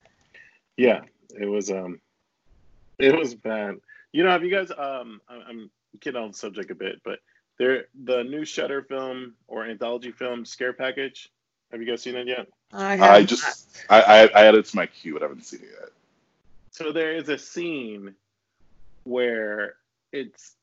Yeah, 0.76 1.00
it 1.30 1.46
was 1.46 1.70
um, 1.70 2.00
it 2.98 3.16
was 3.16 3.34
bad. 3.34 3.76
You 4.12 4.24
know, 4.24 4.30
have 4.30 4.44
you 4.44 4.50
guys 4.50 4.70
um, 4.70 5.20
I- 5.28 5.42
I'm 5.48 5.70
getting 6.00 6.20
off 6.20 6.32
the 6.32 6.38
subject 6.38 6.70
a 6.70 6.74
bit, 6.74 7.00
but 7.04 7.20
there 7.58 7.86
the 8.04 8.22
new 8.24 8.44
Shudder 8.44 8.82
film 8.82 9.34
or 9.46 9.64
anthology 9.66 10.12
film 10.12 10.44
Scare 10.44 10.72
Package. 10.72 11.30
Have 11.70 11.80
you 11.82 11.86
guys 11.86 12.02
seen 12.02 12.16
it 12.16 12.26
yet? 12.26 12.46
I, 12.72 12.98
I 13.16 13.22
just 13.24 13.84
I, 13.90 14.00
I 14.00 14.20
I 14.28 14.44
added 14.46 14.60
it 14.60 14.66
to 14.66 14.76
my 14.76 14.86
queue, 14.86 15.14
but 15.14 15.22
I 15.22 15.26
haven't 15.26 15.44
seen 15.44 15.60
it 15.60 15.68
yet. 15.80 15.90
So 16.70 16.92
there 16.92 17.12
is 17.12 17.28
a 17.28 17.36
scene 17.38 18.14
where 19.04 19.74
it's 20.12 20.54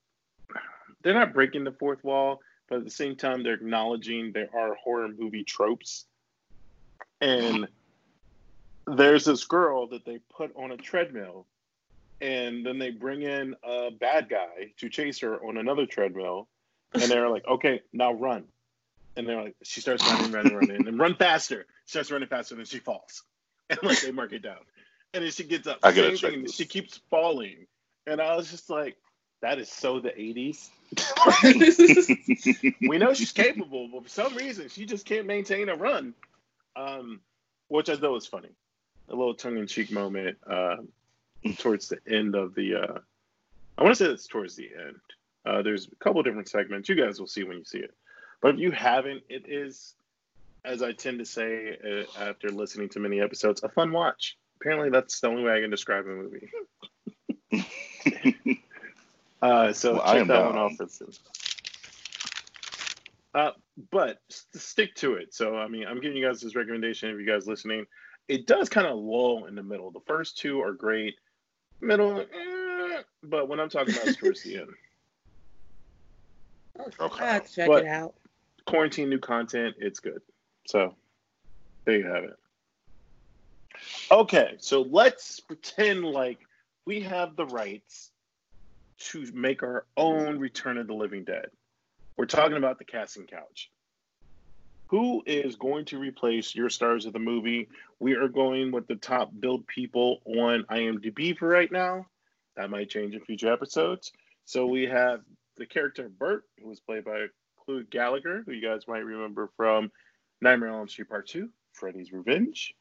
they're 1.02 1.14
not 1.14 1.34
breaking 1.34 1.64
the 1.64 1.72
fourth 1.72 2.04
wall, 2.04 2.42
but 2.70 2.78
at 2.80 2.86
the 2.86 2.92
same 2.92 3.16
time 3.16 3.44
they're 3.44 3.54
acknowledging 3.54 4.32
there 4.32 4.50
are 4.56 4.76
horror 4.76 5.08
movie 5.10 5.44
tropes. 5.44 6.06
And 7.22 7.68
there's 8.88 9.26
this 9.26 9.46
girl 9.46 9.88
that 9.88 10.06
they 10.06 10.20
put 10.36 10.56
on 10.56 10.72
a 10.72 10.78
treadmill, 10.78 11.46
and 12.22 12.66
then 12.66 12.80
they 12.80 12.92
bring 12.92 13.22
in 13.22 13.56
a 13.64 13.92
bad 13.92 14.30
guy 14.30 14.72
to 14.78 14.90
chase 14.90 15.20
her 15.20 15.44
on 15.44 15.58
another 15.58 15.86
treadmill, 15.86 16.48
and 16.94 17.04
they're 17.04 17.30
like, 17.30 17.46
"Okay, 17.48 17.82
now 17.94 18.14
run." 18.14 18.46
And 19.18 19.28
they're 19.28 19.42
like, 19.42 19.56
she 19.64 19.80
starts 19.80 20.06
running, 20.06 20.32
running, 20.32 20.56
running, 20.56 20.76
and 20.76 20.88
then 20.88 20.98
run 20.98 21.16
faster. 21.16 21.66
She 21.86 21.92
starts 21.92 22.12
running 22.12 22.28
faster, 22.28 22.56
and 22.56 22.60
then 22.60 22.66
she 22.66 22.80
falls, 22.80 23.24
and 23.70 23.80
like 23.84 24.02
they 24.02 24.12
mark 24.12 24.34
it 24.34 24.42
down, 24.42 24.60
and 25.14 25.24
then 25.24 25.32
she 25.32 25.44
gets 25.44 25.68
up. 25.68 25.80
I 25.84 25.94
Same 25.94 26.18
thing, 26.18 26.44
this. 26.44 26.56
She 26.56 26.66
keeps 26.66 27.00
falling, 27.10 27.68
and 28.06 28.22
I 28.22 28.36
was 28.36 28.52
just 28.52 28.70
like, 28.70 28.98
"That 29.42 29.60
is 29.60 29.72
so 29.72 30.00
the 30.00 30.10
'80s." 30.10 30.70
we 32.88 32.98
know 33.00 33.14
she's 33.14 33.32
capable, 33.32 33.90
but 33.92 34.04
for 34.04 34.10
some 34.10 34.36
reason 34.36 34.70
she 34.70 34.86
just 34.86 35.06
can't 35.06 35.26
maintain 35.26 35.70
a 35.70 35.76
run. 35.76 36.14
Um, 36.76 37.22
which 37.68 37.90
I 37.90 37.96
thought 37.96 38.12
was 38.12 38.28
funny. 38.28 38.50
A 39.10 39.16
little 39.16 39.36
tongue-in-cheek 39.36 39.92
moment 39.92 40.38
uh, 40.50 40.78
towards 41.58 41.90
the 41.90 42.00
end 42.10 42.36
of 42.36 42.56
the. 42.56 42.76
Uh, 42.76 43.00
I 43.78 43.84
want 43.84 43.96
to 43.96 44.04
say 44.04 44.12
it's 44.12 44.28
towards 44.28 44.56
the 44.56 44.70
end. 44.78 45.00
Uh, 45.46 45.62
there's 45.62 45.88
a 45.88 45.96
couple 46.04 46.24
different 46.24 46.50
segments. 46.50 46.90
You 46.90 46.96
guys 46.96 47.20
will 47.20 47.28
see 47.28 47.44
when 47.44 47.58
you 47.58 47.66
see 47.66 47.80
it. 47.80 47.94
But 48.42 48.56
if 48.56 48.60
you 48.60 48.72
haven't, 48.72 49.24
it 49.30 49.48
is, 49.48 49.94
as 50.64 50.82
I 50.82 50.92
tend 50.94 51.20
to 51.20 51.26
say 51.26 51.78
uh, 51.84 52.24
after 52.24 52.50
listening 52.50 52.90
to 52.90 53.00
many 53.00 53.22
episodes, 53.22 53.64
a 53.64 53.70
fun 53.70 53.92
watch. 53.92 54.38
Apparently, 54.60 54.90
that's 54.90 55.20
the 55.20 55.28
only 55.28 55.44
way 55.44 55.58
I 55.58 55.62
can 55.62 55.70
describe 55.70 56.06
a 56.06 56.10
movie. 56.10 56.50
Uh, 59.42 59.72
so 59.74 59.94
Well, 59.94 60.02
I 60.04 60.20
check 60.20 60.28
that 60.28 60.46
one 60.46 60.58
off. 60.58 60.74
Uh, 63.36 63.52
but 63.92 64.20
stick 64.30 64.96
to 64.96 65.16
it. 65.16 65.34
So, 65.34 65.56
I 65.58 65.68
mean, 65.68 65.86
I'm 65.86 66.02
giving 66.02 66.18
you 66.18 66.26
guys 66.26 66.42
this 66.42 66.56
recommendation 66.56 67.10
if 67.10 67.20
you 67.20 67.28
guys 67.28 67.46
listening. 67.46 67.86
It 68.28 68.48
does 68.48 68.70
kind 68.70 68.88
of 68.88 68.98
lull 68.98 69.46
in 69.46 69.56
the 69.56 69.64
middle. 69.64 69.92
The 69.92 70.00
first 70.08 70.38
two 70.38 70.62
are 70.62 70.74
great. 70.74 71.16
Middle, 71.82 72.22
eh, 72.22 73.02
but 73.24 73.48
when 73.48 73.60
I'm 73.60 73.70
talking 73.70 73.94
about 73.94 74.08
is 74.08 74.16
towards 74.18 74.42
the 74.44 74.60
end. 74.60 74.70
Okay. 77.00 77.24
I 77.24 77.34
have 77.34 77.46
to 77.48 77.54
check 77.54 77.68
But- 77.68 77.84
it 77.84 77.88
out. 77.88 78.16
Quarantine 78.66 79.10
new 79.10 79.20
content, 79.20 79.76
it's 79.78 80.00
good. 80.00 80.22
So 80.66 80.96
there 81.84 81.98
you 82.00 82.08
have 82.08 82.24
it. 82.24 82.40
Okay, 84.10 84.56
so 84.58 84.82
let's 84.82 85.40
pretend 85.40 86.04
like 86.04 86.40
we 86.86 87.02
have 87.02 87.36
the 87.36 87.46
rights 87.46 88.10
to 88.98 89.30
make 89.34 89.62
our 89.62 89.86
own 89.98 90.40
Return 90.40 90.80
of 90.80 90.88
the 90.88 90.96
Living 90.96 91.24
Dead. 91.26 91.48
We're 92.18 92.26
talking 92.26 92.58
about 92.58 92.80
the 92.80 92.86
casting 92.86 93.28
couch. 93.28 93.70
Who 94.88 95.24
is 95.26 95.56
going 95.56 95.86
to 95.86 96.00
replace 96.00 96.54
your 96.54 96.70
stars 96.70 97.06
of 97.06 97.14
the 97.14 97.20
movie? 97.20 97.70
We 98.00 98.14
are 98.14 98.28
going 98.28 98.72
with 98.72 98.88
the 98.88 98.96
top 98.96 99.32
build 99.38 99.66
people 99.66 100.22
on 100.26 100.66
IMDb 100.70 101.38
for 101.38 101.48
right 101.48 101.72
now. 101.72 102.06
That 102.56 102.70
might 102.70 102.90
change 102.90 103.16
in 103.16 103.22
future 103.22 103.52
episodes. 103.52 104.12
So 104.46 104.68
we 104.68 104.84
have 104.84 105.22
the 105.58 105.66
character 105.66 106.08
Bert, 106.08 106.44
who 106.62 106.70
was 106.70 106.80
played 106.80 107.04
by 107.04 107.28
Clu 107.66 107.84
Gulager, 107.84 108.46
who 108.46 108.52
you 108.52 108.62
guys 108.62 108.88
might 108.88 109.04
remember 109.04 109.50
from 109.58 109.92
Nightmare 110.40 110.70
on 110.70 110.80
Elm 110.80 110.88
Street 110.88 111.10
Part 111.10 111.28
2, 111.28 111.50
Freddy's 111.74 112.12
Revenge. 112.12 112.76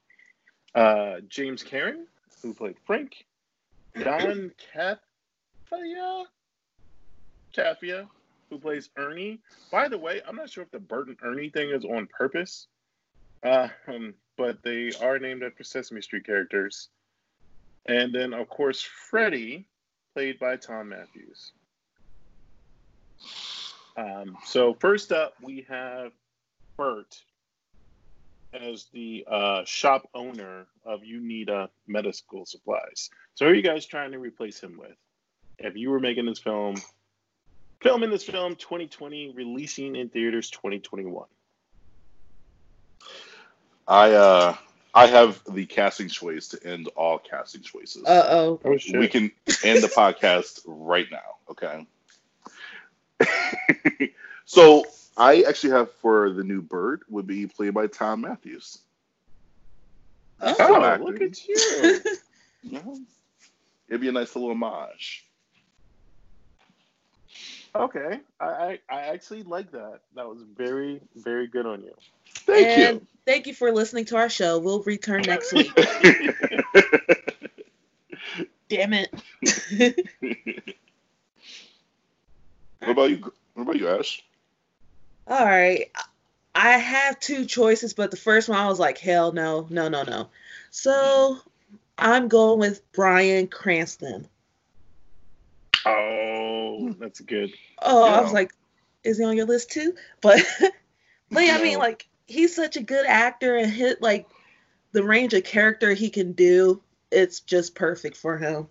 Uh, 0.75 1.17
James 1.29 1.63
Karen, 1.63 2.07
who 2.43 2.53
played 2.53 2.77
Frank. 2.85 3.25
Don 3.99 4.51
Cathia, 4.75 6.25
Cathia, 7.57 8.09
who 8.51 8.59
plays 8.59 8.91
Ernie. 8.97 9.41
By 9.71 9.89
the 9.89 9.99
way, 9.99 10.21
I'm 10.27 10.37
not 10.37 10.51
sure 10.51 10.63
if 10.63 10.71
the 10.71 10.79
Bert 10.79 11.09
and 11.09 11.17
Ernie 11.23 11.51
thing 11.51 11.71
is 11.71 11.85
on 11.85 12.07
purpose, 12.07 12.69
uh, 13.43 13.69
um, 13.87 14.15
but 14.37 14.63
they 14.63 14.93
are 15.01 15.19
named 15.19 15.43
after 15.43 15.65
Sesame 15.65 16.01
Street 16.01 16.27
characters. 16.27 16.89
And 17.87 18.15
then, 18.15 18.33
of 18.33 18.49
course, 18.49 18.83
Freddie, 18.83 19.67
played 20.15 20.39
by 20.39 20.57
Thom 20.57 20.91
Mathews. 20.91 21.53
Um, 23.97 24.37
so 24.45 24.75
first 24.75 25.13
up, 25.13 25.35
we 25.43 25.67
have 25.69 26.13
Bert 26.77 27.23
as 28.53 28.87
the 28.93 29.25
uh, 29.31 29.63
shop 29.65 30.09
owner 30.15 30.67
of 30.85 31.01
Uneeda 31.03 31.69
Medical 31.87 32.47
Supplies. 32.47 33.11
So 33.35 33.45
who 33.45 33.53
are 33.53 33.55
you 33.55 33.63
guys 33.63 33.87
trying 33.87 34.13
to 34.13 34.19
replace 34.19 34.61
him 34.61 34.77
with? 34.79 34.97
If 35.59 35.77
you 35.77 35.91
were 35.91 36.01
making 36.01 36.27
this 36.27 36.39
film, 36.39 36.77
filming 37.85 38.11
this 38.11 38.25
film 38.25 38.57
2020, 38.57 39.33
releasing 39.37 39.95
in 39.95 40.09
theaters 40.09 40.51
2021. 40.51 41.27
I 43.87 44.13
uh 44.13 44.57
I 44.95 45.07
have 45.07 45.41
the 45.49 45.67
casting 45.67 46.09
choice 46.09 46.49
to 46.49 46.67
end 46.67 46.89
all 46.97 47.19
casting 47.19 47.61
choices. 47.61 48.05
Uh 48.07 48.27
oh. 48.31 48.61
Oh 48.65 48.77
shit! 48.79 48.99
we 48.99 49.09
can 49.09 49.31
end 49.63 49.83
the 49.83 49.89
podcast 49.89 50.63
right 50.67 51.07
now, 51.13 51.37
okay? 51.51 51.87
so 54.47 54.87
I 55.17 55.43
actually 55.43 55.75
have 55.75 55.93
for 55.93 56.31
the 56.31 56.43
new 56.43 56.63
Bert 56.63 57.03
would 57.11 57.27
be 57.27 57.47
played 57.47 57.75
by 57.75 57.87
Thom 57.89 58.23
Mathews. 58.23 58.79
oh, 60.41 60.57
Oh, 60.59 61.05
look 61.05 61.21
at 61.21 61.47
you! 61.47 62.01
Yeah. 62.67 62.81
It'd 63.91 64.01
be 64.01 64.09
a 64.09 64.13
nice 64.13 64.35
little 64.35 64.51
homage. 64.51 65.24
Okay, 67.77 68.21
I, 68.39 68.47
I 68.47 68.79
I 68.89 69.01
actually 69.07 69.43
like 69.43 69.73
that. 69.73 69.99
That 70.15 70.29
was 70.29 70.39
very 70.57 71.01
very 71.17 71.49
good 71.49 71.67
on 71.67 71.83
you. 71.83 71.93
Thank 72.27 72.67
and 72.67 73.07
thank 73.27 73.49
you 73.49 73.55
for 73.55 73.73
listening 73.73 74.05
to 74.07 74.17
our 74.17 74.29
show. 74.29 74.61
We'll 74.61 74.83
return 74.83 75.23
next 75.23 75.53
week. 75.53 75.75
Damn 78.69 78.93
it. 78.93 79.13
what 82.79 82.91
about 82.91 83.11
you? 83.11 83.33
What 83.55 83.63
about 83.63 83.77
you, 83.77 83.89
Ash? 83.89 84.23
All 85.27 85.45
right. 85.45 85.91
I 86.55 86.79
have 86.79 87.19
two 87.19 87.45
choices, 87.47 87.95
but 87.95 88.13
the 88.13 88.17
first 88.17 88.49
one 88.49 88.59
I 88.59 88.69
was 88.69 88.79
like, 88.79 88.99
hell 88.99 89.33
no, 89.33 89.67
no, 89.69 89.89
no, 89.89 90.05
no. 90.05 90.29
So 90.71 91.39
I'm 91.99 92.29
going 92.29 92.61
with 92.61 92.93
Bryan 92.93 93.49
Cranston. 93.49 94.29
Oh, 95.85 96.44
that's 96.99 97.21
good. 97.21 97.53
Oh, 97.81 98.05
I 98.05 98.21
was 98.21 98.33
like, 98.33 98.53
is 99.03 99.19
he 99.19 99.25
on 99.25 99.37
your 99.37 99.47
list 99.47 99.71
too? 99.71 99.95
But, 100.21 100.41
but 101.31 101.45
yeah, 101.45 101.57
I 101.59 101.63
mean, 101.63 101.79
like, 101.79 102.09
he's 102.27 102.55
such 102.55 102.77
a 102.77 102.83
good 102.83 103.07
actor 103.07 103.57
and 103.57 103.71
hit 103.71 104.01
like 104.01 104.27
the 104.93 105.05
range 105.05 105.35
of 105.35 105.45
character 105.45 105.93
he 105.93 106.11
can 106.11 106.33
do. 106.33 106.81
It's 107.11 107.41
just 107.41 107.75
perfect 107.75 108.17
for 108.17 108.39
him. 108.39 108.69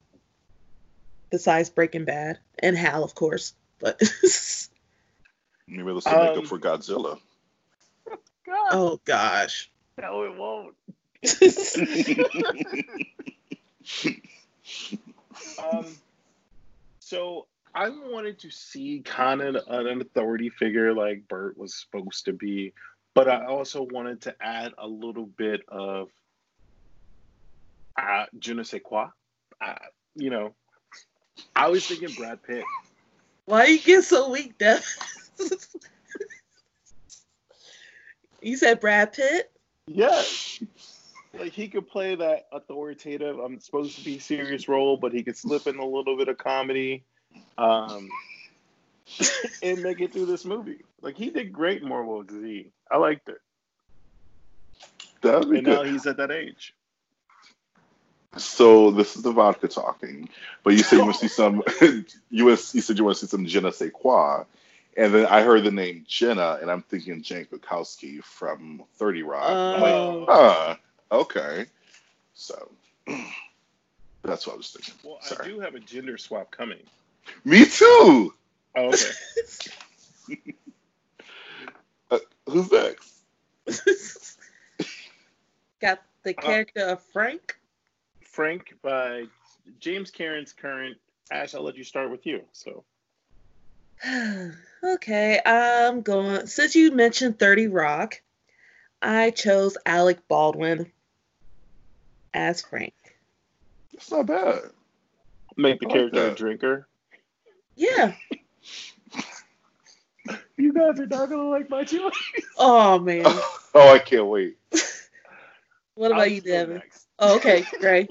Besides 1.29 1.69
Breaking 1.69 2.05
Bad 2.05 2.39
and 2.59 2.77
Hal, 2.77 3.03
of 3.03 3.15
course. 3.15 3.53
But 3.79 3.99
Maybe 5.67 5.91
let's 5.91 6.05
make 6.05 6.15
Um, 6.15 6.37
up 6.39 6.47
for 6.47 6.59
Godzilla. 6.59 7.19
God, 8.45 8.69
oh 8.71 8.99
gosh. 9.05 9.69
no, 9.99 10.23
it 10.23 10.37
won't. 10.37 10.75
Um, 15.57 15.85
so 16.99 17.47
I 17.75 17.89
wanted 17.89 18.39
to 18.39 18.51
see 18.51 19.01
kind 19.03 19.41
of 19.41 19.55
an 19.67 20.01
authority 20.01 20.49
figure 20.49 20.93
like 20.93 21.27
Bert 21.27 21.57
was 21.57 21.75
supposed 21.75 22.25
to 22.25 22.33
be, 22.33 22.73
but 23.15 23.27
I 23.27 23.45
also 23.45 23.83
wanted 23.83 24.21
to 24.21 24.35
add 24.39 24.73
a 24.77 24.87
little 24.87 25.25
bit 25.25 25.61
of 25.67 26.09
uh, 27.97 28.25
je 28.37 28.53
ne 28.53 28.63
sais 28.63 28.81
quoi. 28.83 29.07
Uh, 29.59 29.75
you 30.15 30.29
know, 30.29 30.53
I 31.55 31.69
was 31.69 31.85
thinking 31.85 32.13
Brad 32.15 32.43
Pitt. 32.43 32.63
Why 33.45 33.65
you 33.65 33.79
get 33.79 34.03
so 34.03 34.29
weak, 34.29 34.57
Dev? 34.57 34.85
you 38.41 38.55
said 38.55 38.79
Brad 38.79 39.13
Pitt? 39.13 39.51
Yeah. 39.87 40.21
Like 41.33 41.53
he 41.53 41.67
could 41.67 41.87
play 41.87 42.13
that 42.15 42.47
authoritative, 42.51 43.39
I'm 43.39 43.59
supposed 43.59 43.97
to 43.97 44.05
be 44.05 44.19
serious 44.19 44.67
role, 44.67 44.97
but 44.97 45.11
he 45.11 45.23
could 45.23 45.35
slip 45.35 45.65
in 45.65 45.77
a 45.77 45.85
little 45.85 46.15
bit 46.15 46.27
of 46.27 46.37
comedy. 46.37 47.03
Um, 47.57 48.09
and 49.63 49.81
make 49.83 50.01
it 50.01 50.11
through 50.13 50.25
this 50.25 50.45
movie. 50.45 50.79
Like 51.01 51.17
he 51.17 51.29
did 51.29 51.53
great 51.53 51.81
in 51.81 51.89
Z. 52.31 52.71
I 52.91 52.97
liked 52.97 53.29
it. 53.29 53.37
That'd 55.21 55.49
be 55.49 55.57
And 55.57 55.65
good. 55.65 55.77
now 55.77 55.83
he's 55.83 56.05
at 56.05 56.17
that 56.17 56.31
age. 56.31 56.73
So 58.37 58.89
this 58.91 59.15
is 59.15 59.21
the 59.21 59.31
vodka 59.31 59.67
talking, 59.67 60.27
but 60.63 60.73
you 60.73 60.79
said 60.79 60.97
you 60.97 61.03
want 61.03 61.17
to 61.17 61.21
see 61.21 61.27
some. 61.27 61.61
you 62.29 62.49
you 62.49 62.81
said 62.81 62.97
you 62.97 63.03
want 63.03 63.17
to 63.17 63.25
see 63.25 63.29
some 63.29 63.45
je 63.45 63.59
ne 63.59 63.69
sais 63.69 63.91
quoi, 63.93 64.43
and 64.97 65.13
then 65.13 65.27
I 65.27 65.43
heard 65.43 65.63
the 65.63 65.71
name 65.71 66.03
Jenna, 66.07 66.57
and 66.59 66.71
I'm 66.71 66.81
thinking 66.81 67.21
Jane 67.21 67.45
Krakowski 67.45 68.23
from 68.23 68.83
Thirty 68.95 69.21
Rock. 69.21 69.47
I'm 69.47 69.81
like, 69.81 69.93
Oh. 69.93 70.25
huh, 70.27 70.75
okay. 71.11 71.65
So 72.33 72.71
that's 74.23 74.47
what 74.47 74.53
I 74.53 74.57
was 74.57 74.71
thinking. 74.71 74.95
Well, 75.03 75.19
I 75.23 75.27
Sorry. 75.27 75.49
do 75.53 75.59
have 75.59 75.75
a 75.75 75.79
gender 75.79 76.17
swap 76.17 76.49
coming. 76.49 76.79
Me 77.43 77.65
too. 77.65 78.33
Oh, 78.75 78.93
okay. 78.93 80.55
Uh, 82.11 82.19
who's 82.47 82.71
next? 82.71 83.23
Got 85.81 85.99
the 86.21 86.37
uh, 86.37 86.41
character 86.41 86.81
of 86.81 87.01
Frank. 87.11 87.57
Frank 88.21 88.75
by 88.83 89.23
James 89.79 90.11
Cameron's 90.11 90.53
current. 90.53 90.97
Ash, 91.31 91.55
I'll 91.55 91.63
let 91.63 91.75
you 91.75 91.83
start 91.83 92.11
with 92.11 92.27
you. 92.27 92.43
So 92.51 92.83
okay, 94.83 95.39
I'm 95.45 96.01
going. 96.01 96.47
Since 96.47 96.75
you 96.75 96.91
mentioned 96.91 97.39
30 97.39 97.67
Rock, 97.67 98.21
I 99.01 99.31
chose 99.31 99.77
Alec 99.85 100.27
Baldwin 100.27 100.91
as 102.33 102.61
Frank. 102.61 102.93
That's 103.93 104.11
not 104.11 104.25
bad. 104.25 104.61
make 105.55 105.79
the 105.79 105.85
I 105.85 105.89
like 105.89 105.97
character 105.97 106.27
a 106.27 106.35
drinker. 106.35 106.87
Yeah. 107.75 108.13
You 110.55 110.71
guys 110.71 110.99
are 110.99 111.05
not 111.07 111.29
gonna 111.29 111.49
like 111.49 111.69
my 111.69 111.83
choice. 111.83 112.13
Oh 112.57 112.97
man. 112.99 113.23
oh, 113.73 113.93
I 113.93 113.99
can't 113.99 114.27
wait. 114.27 114.57
What 115.95 116.11
I'll 116.11 116.17
about 116.19 116.31
you, 116.31 116.41
Devin? 116.41 116.81
Oh, 117.19 117.35
okay, 117.35 117.63
great. 117.79 118.09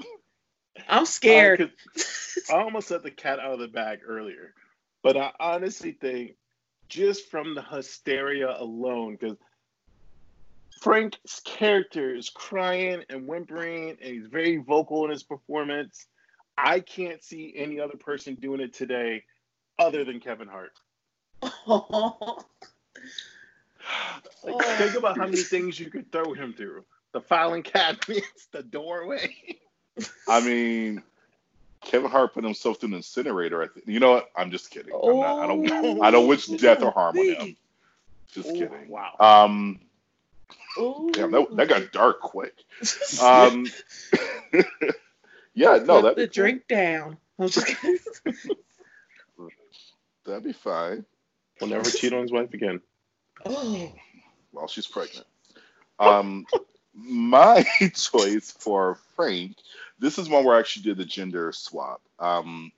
I'm 0.87 1.01
Uh, 1.01 1.05
scared. 1.05 1.59
'cause 1.95 2.49
I 2.49 2.61
almost 2.61 2.91
let 2.91 3.03
the 3.03 3.11
cat 3.11 3.39
out 3.39 3.53
of 3.53 3.59
the 3.59 3.67
bag 3.67 3.99
earlier, 4.05 4.53
but 5.01 5.17
I 5.17 5.31
honestly 5.39 5.91
think 5.93 6.35
just 6.87 7.29
from 7.29 7.55
the 7.55 7.61
hysteria 7.61 8.55
alone, 8.57 9.17
because 9.19 9.37
Frank's 10.81 11.41
character 11.41 12.15
is 12.15 12.29
crying 12.29 13.03
and 13.09 13.27
whimpering, 13.27 13.89
and 13.89 13.99
he's 13.99 14.27
very 14.27 14.57
vocal 14.57 15.03
in 15.05 15.11
his 15.11 15.23
performance. 15.23 16.07
I 16.57 16.79
can't 16.79 17.23
see 17.23 17.53
any 17.55 17.79
other 17.79 17.97
person 17.97 18.35
doing 18.35 18.61
it 18.61 18.73
today 18.73 19.23
other 19.79 20.03
than 20.03 20.19
Kevin 20.19 20.47
Hart. 20.47 20.71
Like, 24.45 24.55
Oh. 24.55 24.75
think 24.77 24.95
about 24.95 25.17
how 25.17 25.25
many 25.25 25.37
things 25.43 25.79
you 25.79 25.89
could 25.89 26.11
throw 26.11 26.33
him 26.33 26.53
through: 26.53 26.83
the 27.13 27.21
filing 27.21 27.63
cabinets, 27.63 28.47
the 28.51 28.61
doorway. 28.63 29.35
I 30.27 30.41
mean, 30.41 31.01
Kevin 31.81 32.09
Hart 32.11 32.33
put 32.33 32.43
himself 32.43 32.79
through 32.79 32.89
an 32.89 32.95
incinerator. 32.95 33.61
I 33.61 33.67
think. 33.67 33.87
You 33.87 33.99
know 33.99 34.11
what? 34.11 34.29
I'm 34.35 34.51
just 34.51 34.69
kidding. 34.69 34.93
I'm 34.93 35.19
not, 35.19 35.39
I 35.39 35.47
don't. 35.47 36.01
I 36.03 36.11
don't 36.11 36.27
wish 36.27 36.47
death 36.47 36.81
or 36.81 36.91
harm 36.91 37.17
on 37.17 37.25
him. 37.25 37.55
Just 38.33 38.49
Oh, 38.49 38.53
kidding. 38.53 38.89
wow. 38.89 39.15
Um, 39.19 39.79
Ooh. 40.77 41.09
damn, 41.13 41.31
that, 41.31 41.55
that 41.55 41.69
got 41.69 41.91
dark 41.91 42.19
quick. 42.19 42.53
Um, 43.21 43.67
yeah, 45.53 45.77
no, 45.85 46.01
that 46.01 46.15
the 46.15 46.27
drink 46.27 46.67
down. 46.67 47.17
I'm 47.39 47.47
just 47.49 47.67
kidding. 47.67 47.97
That'd 50.25 50.43
be 50.43 50.53
fine. 50.53 51.05
Will 51.59 51.67
never 51.67 51.89
cheat 51.89 52.13
on 52.13 52.21
his 52.21 52.31
wife 52.31 52.53
again. 52.53 52.81
Oh. 53.45 53.91
while 54.51 54.67
she's 54.67 54.87
pregnant. 54.87 55.25
Um, 55.99 56.45
my 56.93 57.65
choice 57.93 58.51
for 58.51 58.99
Frank, 59.15 59.57
this 59.99 60.17
is 60.17 60.29
one 60.29 60.45
where 60.45 60.55
I 60.55 60.59
actually 60.59 60.83
did 60.83 60.97
the 60.97 61.03
gender 61.03 61.51
swap. 61.51 62.01
Um, 62.19 62.71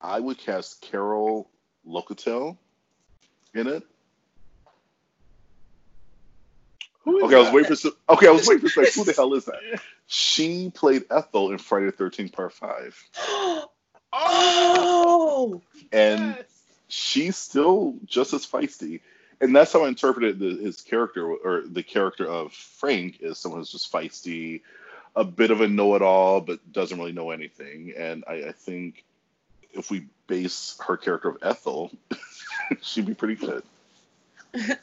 I 0.00 0.20
would 0.20 0.38
cast 0.38 0.82
Carol 0.82 1.50
Locatell 1.88 2.56
in 3.54 3.66
it. 3.66 3.82
Who 7.04 7.18
is 7.18 7.24
Okay, 7.24 7.36
I 7.36 7.40
was 7.40 7.50
waiting 7.52 7.68
for 7.68 7.76
some. 7.76 7.92
Okay, 8.08 8.26
I 8.26 8.30
was 8.30 8.46
waiting 8.46 8.68
for 8.68 8.84
some. 8.84 9.04
Who 9.04 9.10
the 9.10 9.16
hell 9.16 9.34
is 9.34 9.44
that? 9.46 9.60
She 10.06 10.70
played 10.74 11.04
Ethel 11.10 11.52
in 11.52 11.58
Friday 11.58 11.86
the 11.86 11.92
Thirteenth 11.92 12.32
Part 12.32 12.52
Five, 12.52 13.00
oh. 14.12 15.62
and 15.92 16.36
Yes. 16.36 16.55
She's 16.88 17.36
still 17.36 17.94
just 18.04 18.32
as 18.32 18.46
feisty. 18.46 19.00
And 19.40 19.54
that's 19.54 19.72
how 19.72 19.84
I 19.84 19.88
interpreted 19.88 20.38
the, 20.38 20.56
his 20.56 20.80
character, 20.80 21.30
or 21.30 21.62
the 21.66 21.82
character 21.82 22.26
of 22.26 22.52
Frank, 22.52 23.18
is 23.20 23.38
someone 23.38 23.60
who's 23.60 23.72
just 23.72 23.92
feisty, 23.92 24.62
a 25.14 25.24
bit 25.24 25.50
of 25.50 25.60
a 25.60 25.68
know-it-all, 25.68 26.40
but 26.40 26.72
doesn't 26.72 26.98
really 26.98 27.12
know 27.12 27.30
anything. 27.30 27.92
And 27.96 28.24
I, 28.26 28.48
I 28.48 28.52
think 28.52 29.04
if 29.72 29.90
we 29.90 30.06
base 30.26 30.78
her 30.86 30.96
character 30.96 31.28
of 31.28 31.38
Ethel, 31.42 31.92
she'd 32.80 33.06
be 33.06 33.14
pretty 33.14 33.34
good. 33.34 33.62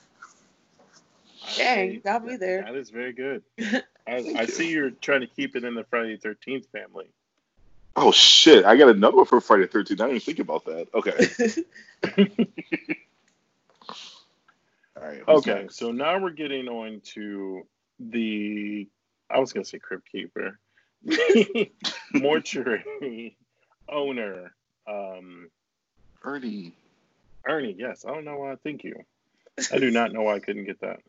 Dang, 1.58 1.99
got 2.04 2.26
me 2.26 2.36
there. 2.36 2.64
That 2.64 2.76
is 2.76 2.89
very 2.89 3.14
good. 3.14 3.43
I, 3.60 3.84
I 4.38 4.45
see 4.45 4.72
you're 4.72 4.91
trying 4.91 5.22
to 5.22 5.28
keep 5.28 5.56
it 5.56 5.64
in 5.64 5.76
the 5.76 5.84
Friday 5.84 6.18
Thirteenth 6.18 6.68
family. 6.72 7.08
Oh 7.95 8.11
shit! 8.11 8.65
I 8.65 8.75
got 8.75 8.89
another 8.89 9.17
one 9.17 9.25
for 9.25 9.39
Friday 9.39 9.63
the 9.63 9.69
Thirteenth. 9.69 10.01
I 10.01 10.05
didn't 10.05 10.15
even 10.15 10.25
think 10.25 10.39
about 10.39 10.65
that. 10.65 10.87
Okay. 10.95 11.63
All 14.97 15.03
right. 15.07 15.21
Okay, 15.27 15.61
next? 15.63 15.77
so 15.77 15.91
now 15.91 16.17
we're 16.19 16.31
getting 16.31 16.67
on 16.67 17.01
to 17.13 17.67
the 17.99 18.87
I 19.29 19.39
was 19.39 19.53
gonna 19.53 19.65
say 19.65 19.77
crypt 19.77 20.11
keeper, 20.11 20.59
mortuary 22.13 23.37
owner, 23.89 24.53
um, 24.87 25.49
Ernie. 26.23 26.73
Ernie. 27.45 27.75
Yes, 27.77 28.05
I 28.05 28.13
don't 28.13 28.25
know 28.25 28.37
why. 28.37 28.55
Thank 28.63 28.83
you. 28.83 29.03
I 29.71 29.77
do 29.77 29.91
not 29.91 30.13
know 30.13 30.23
why 30.23 30.35
I 30.35 30.39
couldn't 30.39 30.65
get 30.65 30.81
that. 30.81 30.99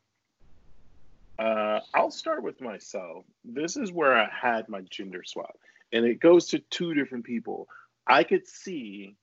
Uh, 1.39 1.81
I'll 1.95 2.11
start 2.11 2.43
with 2.43 2.61
myself. 2.61 3.25
This 3.45 3.77
is 3.77 3.91
where 3.91 4.15
I 4.15 4.29
had 4.29 4.69
my 4.69 4.83
gender 4.83 5.23
swap, 5.25 5.57
and 5.93 6.05
it 6.05 6.21
goes 6.21 6.47
to 6.49 6.59
two 6.59 6.95
different 6.95 7.25
people. 7.25 7.69
I 8.07 8.25
could 8.25 8.47
see 8.47 9.17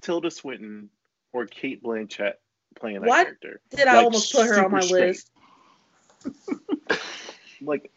Tilda 0.00 0.30
Swinton 0.30 0.90
or 1.32 1.46
Cate 1.46 1.82
Blanchett 1.82 2.34
playing 2.74 3.00
that 3.00 3.08
What? 3.08 3.24
character. 3.24 3.60
Did 3.70 3.88
I 3.88 4.02
almost 4.02 4.32
put 4.32 4.46
her 4.46 4.64
on 4.64 4.70
my 4.70 4.80
super 4.80 5.06
list? 5.06 5.30
Like, 7.62 7.90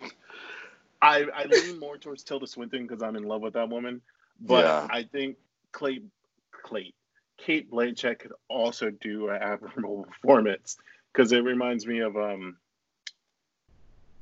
I 1.01 1.26
I 1.36 1.45
lean 1.45 1.80
more 1.80 1.97
towards 1.97 2.24
Tilda 2.24 2.47
Swinton 2.47 2.88
because 2.88 3.03
I'm 3.03 3.17
in 3.17 3.24
love 3.24 3.41
with 3.41 3.53
that 3.53 3.67
woman, 3.70 4.01
but 4.39 4.63
Yeah. 4.63 4.88
I 4.89 5.03
think 5.03 5.38
Clay 5.74 6.01
Clay 6.63 6.93
Cate 7.38 7.70
Blanchett 7.70 8.20
could 8.20 8.32
also 8.47 8.89
do 8.89 9.30
an 9.30 9.41
admirable 9.41 10.03
performance 10.09 10.78
because 11.11 11.32
it 11.32 11.39
reminds 11.43 11.86
me 11.86 11.99
of 11.99 12.15
um. 12.15 12.57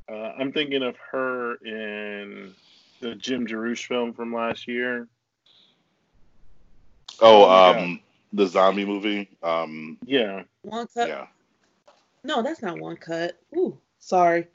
Uh, 0.09 0.31
I'm 0.39 0.53
thinking 0.53 0.83
of 0.83 0.95
her 1.11 1.55
in 1.55 2.55
the 2.99 3.15
Jim 3.15 3.47
Jarmusch 3.47 3.85
film 3.85 4.13
from 4.13 4.33
last 4.33 4.67
year. 4.67 5.07
Oh, 7.19 7.45
Oh 7.45 7.73
my 7.73 7.79
um, 7.79 7.99
the 8.33 8.47
zombie 8.47 8.85
movie. 8.85 9.29
Um, 9.41 9.97
Yeah, 10.05 10.43
One 10.61 10.87
cut? 10.87 11.07
yeah. 11.09 11.27
No, 12.23 12.43
that's 12.43 12.61
not 12.61 12.79
one 12.79 12.97
cut. 12.97 13.39
Ooh, 13.55 13.77
sorry. 13.99 14.47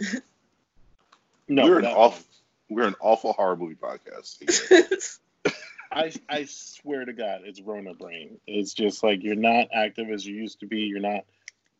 no, 1.48 1.64
we're 1.64 1.78
an 1.78 1.84
that 1.84 1.96
awful, 1.96 2.24
we're 2.70 2.86
an 2.86 2.96
awful 3.00 3.32
horror 3.32 3.56
movie 3.56 3.74
podcast. 3.74 5.18
I 5.92 6.12
I 6.28 6.44
swear 6.44 7.04
to 7.04 7.12
God, 7.12 7.42
it's 7.44 7.60
Rona 7.60 7.94
brain. 7.94 8.38
It's 8.46 8.74
just 8.74 9.02
like 9.02 9.22
you're 9.22 9.34
not 9.36 9.68
active 9.72 10.10
as 10.10 10.24
you 10.26 10.34
used 10.34 10.60
to 10.60 10.66
be. 10.66 10.80
You're 10.80 11.00
not. 11.00 11.24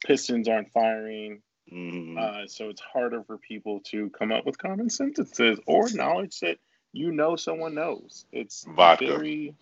Pistons 0.04 0.48
aren't 0.48 0.70
firing, 0.72 1.42
Mhm. 1.72 2.18
uh, 2.18 2.46
so 2.48 2.68
it's 2.70 2.80
harder 2.80 3.22
for 3.24 3.36
people 3.38 3.80
to 3.80 4.08
come 4.10 4.32
up 4.32 4.46
with 4.46 4.56
common 4.58 4.88
sentences 4.90 5.58
or 5.66 5.90
knowledge 5.90 6.40
that 6.40 6.58
you 6.92 7.12
know 7.12 7.36
someone 7.36 7.74
knows. 7.74 8.24
It's 8.32 8.64
Vodka. 8.64 9.06
very. 9.06 9.54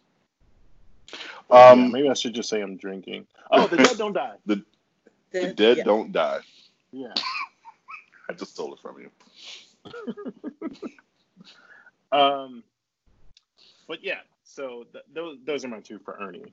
Um, 1.51 1.81
Yeah, 1.85 1.89
maybe 1.89 2.09
I 2.11 2.15
should 2.15 2.35
just 2.35 2.49
say 2.49 2.61
I'm 2.61 2.77
drinking. 2.77 3.27
Oh, 3.51 3.67
the 3.67 3.77
dead 3.77 3.97
don't 3.99 4.13
die. 4.13 4.37
the 4.47 4.65
Dead- 5.33 5.57
dead 5.57 5.77
yeah. 5.79 5.85
don't 5.85 6.13
die. 6.13 6.41
Yeah. 6.93 7.13
I 8.29 8.33
just 8.33 8.53
stole 8.55 8.75
it 8.75 8.81
from 8.81 9.01
you. 9.01 9.11
Um, 12.13 12.63
but 13.89 14.03
yeah, 14.05 14.21
so 14.45 14.85
th- 14.93 15.05
those 15.13 15.39
those 15.45 15.65
are 15.65 15.69
my 15.69 15.81
two 15.81 15.99
for 15.99 16.17
Ernie, 16.21 16.53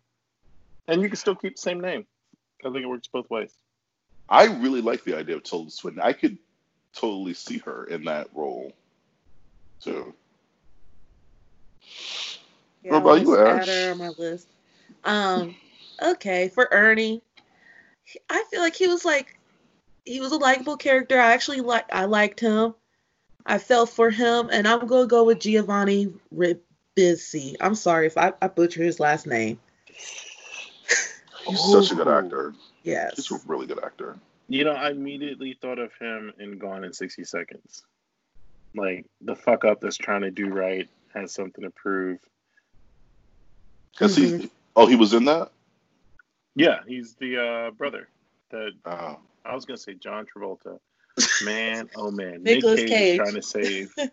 and 0.87 0.99
you 1.01 1.07
can 1.07 1.15
still 1.15 1.35
keep 1.35 1.55
the 1.55 1.61
same 1.61 1.79
name. 1.79 2.07
I 2.65 2.69
think 2.71 2.77
it 2.83 2.87
works 2.87 3.07
both 3.07 3.29
ways. 3.29 3.53
I 4.29 4.45
really 4.45 4.81
like 4.81 5.03
the 5.03 5.17
idea 5.17 5.35
of 5.35 5.43
Tilda 5.43 5.71
Swinton. 5.71 6.01
I 6.01 6.13
could 6.13 6.37
totally 6.93 7.33
see 7.33 7.57
her 7.59 7.85
in 7.85 8.05
that 8.05 8.27
role 8.33 8.73
too. 9.81 10.13
Yeah, 12.83 12.91
What 12.91 12.97
about 12.99 13.21
you, 13.21 13.37
let's 13.37 13.49
Ash? 13.49 13.61
add 13.61 13.67
her 13.67 13.91
on 13.91 13.97
my 13.97 14.09
list. 14.17 14.47
Um, 15.03 15.55
okay, 16.01 16.49
for 16.49 16.67
Ernie, 16.71 17.21
I 18.29 18.43
feel 18.49 18.61
like 18.61 18.75
he 18.75 18.87
was 18.87 19.05
like 19.05 19.37
he 20.05 20.19
was 20.19 20.31
a 20.31 20.37
likable 20.37 20.77
character. 20.77 21.19
I 21.19 21.33
actually 21.33 21.61
like 21.61 21.85
I 21.93 22.05
liked 22.05 22.39
him. 22.39 22.75
I 23.45 23.57
felt 23.57 23.89
for 23.89 24.09
him, 24.09 24.49
and 24.51 24.67
I'm 24.67 24.87
gonna 24.87 25.07
go 25.07 25.23
with 25.25 25.39
Giovanni 25.39 26.13
Ribisi. 26.33 27.55
I'm 27.59 27.75
sorry 27.75 28.07
if 28.07 28.17
I, 28.17 28.33
I 28.41 28.47
butcher 28.47 28.83
his 28.83 28.99
last 28.99 29.27
name. 29.27 29.59
He's 31.45 31.59
such 31.59 31.91
a 31.91 31.95
good 31.95 32.07
actor. 32.07 32.53
Yes. 32.83 33.15
He's 33.15 33.31
a 33.31 33.39
really 33.45 33.65
good 33.65 33.83
actor. 33.83 34.17
You 34.49 34.65
know, 34.65 34.73
I 34.73 34.91
immediately 34.91 35.57
thought 35.59 35.79
of 35.79 35.91
him 35.99 36.33
in 36.39 36.57
Gone 36.59 36.83
in 36.83 36.93
60 36.93 37.23
Seconds. 37.23 37.83
Like 38.75 39.05
the 39.21 39.35
fuck 39.35 39.65
up 39.65 39.81
that's 39.81 39.97
trying 39.97 40.21
to 40.21 40.31
do 40.31 40.49
right 40.49 40.89
has 41.13 41.33
something 41.33 41.63
to 41.63 41.69
prove. 41.69 42.19
Cause 43.97 44.15
he, 44.15 44.49
oh, 44.75 44.87
he 44.87 44.95
was 44.95 45.13
in 45.13 45.25
that. 45.25 45.51
Yeah, 46.55 46.79
he's 46.87 47.13
the 47.15 47.37
uh, 47.37 47.71
brother 47.71 48.09
that 48.49 48.71
Oh. 48.85 49.19
I 49.45 49.53
was 49.55 49.65
gonna 49.65 49.77
say 49.77 49.93
John 49.93 50.25
Travolta. 50.25 50.79
Man, 51.45 51.89
oh 51.95 52.09
man, 52.09 52.41
Nicolas 52.41 52.79
Nick 52.79 52.87
Cage, 52.89 52.89
Cage. 52.89 53.19
is 53.19 53.23
trying 53.23 53.35
to 53.35 53.41
save. 53.41 53.93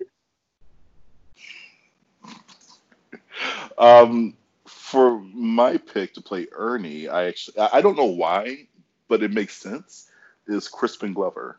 Um, 3.79 4.37
for 4.91 5.20
my 5.20 5.76
pick 5.76 6.14
to 6.14 6.20
play 6.20 6.47
Ernie, 6.53 7.09
I 7.09 7.26
actually 7.26 7.59
I 7.59 7.78
I 7.78 7.80
don't 7.80 7.97
know 7.97 8.05
why, 8.07 8.66
but 9.09 9.22
it 9.22 9.32
makes 9.32 9.57
sense. 9.57 10.11
Is 10.47 10.68
Crispin 10.68 11.12
Glover? 11.14 11.59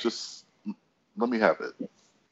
Just 0.00 0.44
let 1.16 1.28
me 1.28 1.38
have 1.38 1.60
it. 1.60 1.74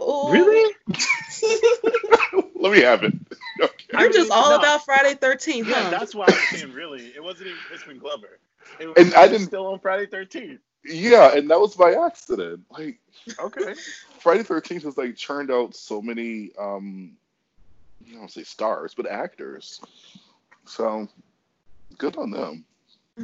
Ooh. 0.02 0.30
Really? 0.30 0.74
let 2.56 2.72
me 2.72 2.80
have 2.80 3.02
it. 3.04 3.14
Okay. 3.60 3.98
You're 3.98 4.12
just 4.12 4.30
all 4.30 4.50
No. 4.50 4.58
about 4.58 4.84
Friday 4.84 5.14
Thirteenth, 5.14 5.66
Yeah, 5.66 5.90
that's 5.90 6.14
why 6.14 6.26
I 6.28 6.30
was 6.30 6.60
saying 6.60 6.72
really. 6.74 7.06
It 7.08 7.20
wasn't 7.20 7.48
even 7.48 7.58
Crispin 7.66 7.98
Glover. 7.98 8.38
It 8.78 8.86
was, 8.86 8.94
And 8.96 9.12
I 9.14 9.26
didn't- 9.26 9.48
still 9.48 9.66
on 9.66 9.80
Friday 9.80 10.06
13th. 10.06 10.60
Yeah, 10.84 11.34
and 11.36 11.50
that 11.50 11.58
was 11.58 11.74
by 11.74 11.94
accident. 11.94 12.60
Like 12.70 13.00
Okay. 13.40 13.74
Friday 14.20 14.44
Thirteenth 14.44 14.84
has 14.84 14.96
like 14.96 15.16
churned 15.16 15.50
out 15.50 15.74
so 15.74 16.00
many 16.00 16.52
um 16.56 17.16
I 18.10 18.14
don't 18.14 18.30
say 18.30 18.42
stars, 18.42 18.94
but 18.94 19.06
actors. 19.06 19.80
So 20.64 21.08
good 21.96 22.16
on 22.16 22.30
them. 22.30 22.64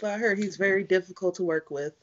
but 0.00 0.10
I 0.10 0.18
heard 0.18 0.38
he's 0.38 0.56
very 0.56 0.84
difficult 0.84 1.36
to 1.36 1.42
work 1.42 1.70
with. 1.70 1.94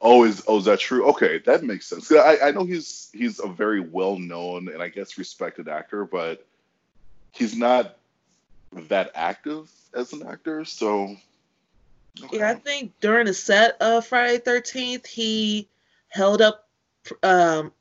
Oh, 0.00 0.24
is 0.24 0.44
oh 0.46 0.58
is 0.58 0.64
that 0.66 0.78
true? 0.78 1.08
Okay, 1.10 1.38
that 1.38 1.64
makes 1.64 1.86
sense. 1.86 2.10
I, 2.12 2.38
I 2.42 2.50
know 2.52 2.64
he's 2.64 3.10
he's 3.12 3.40
a 3.40 3.48
very 3.48 3.80
well 3.80 4.18
known 4.18 4.68
and 4.68 4.82
I 4.82 4.88
guess 4.88 5.18
respected 5.18 5.68
actor, 5.68 6.04
but 6.04 6.46
he's 7.32 7.56
not 7.56 7.96
that 8.72 9.10
active 9.14 9.70
as 9.94 10.12
an 10.12 10.26
actor. 10.26 10.64
So 10.64 11.16
okay. 12.22 12.38
Yeah, 12.38 12.50
I 12.50 12.54
think 12.54 12.92
during 13.00 13.26
the 13.26 13.34
set 13.34 13.80
of 13.80 14.06
Friday 14.06 14.38
Thirteenth, 14.38 15.06
he 15.06 15.68
held 16.08 16.42
up 16.42 16.68
um, 17.22 17.72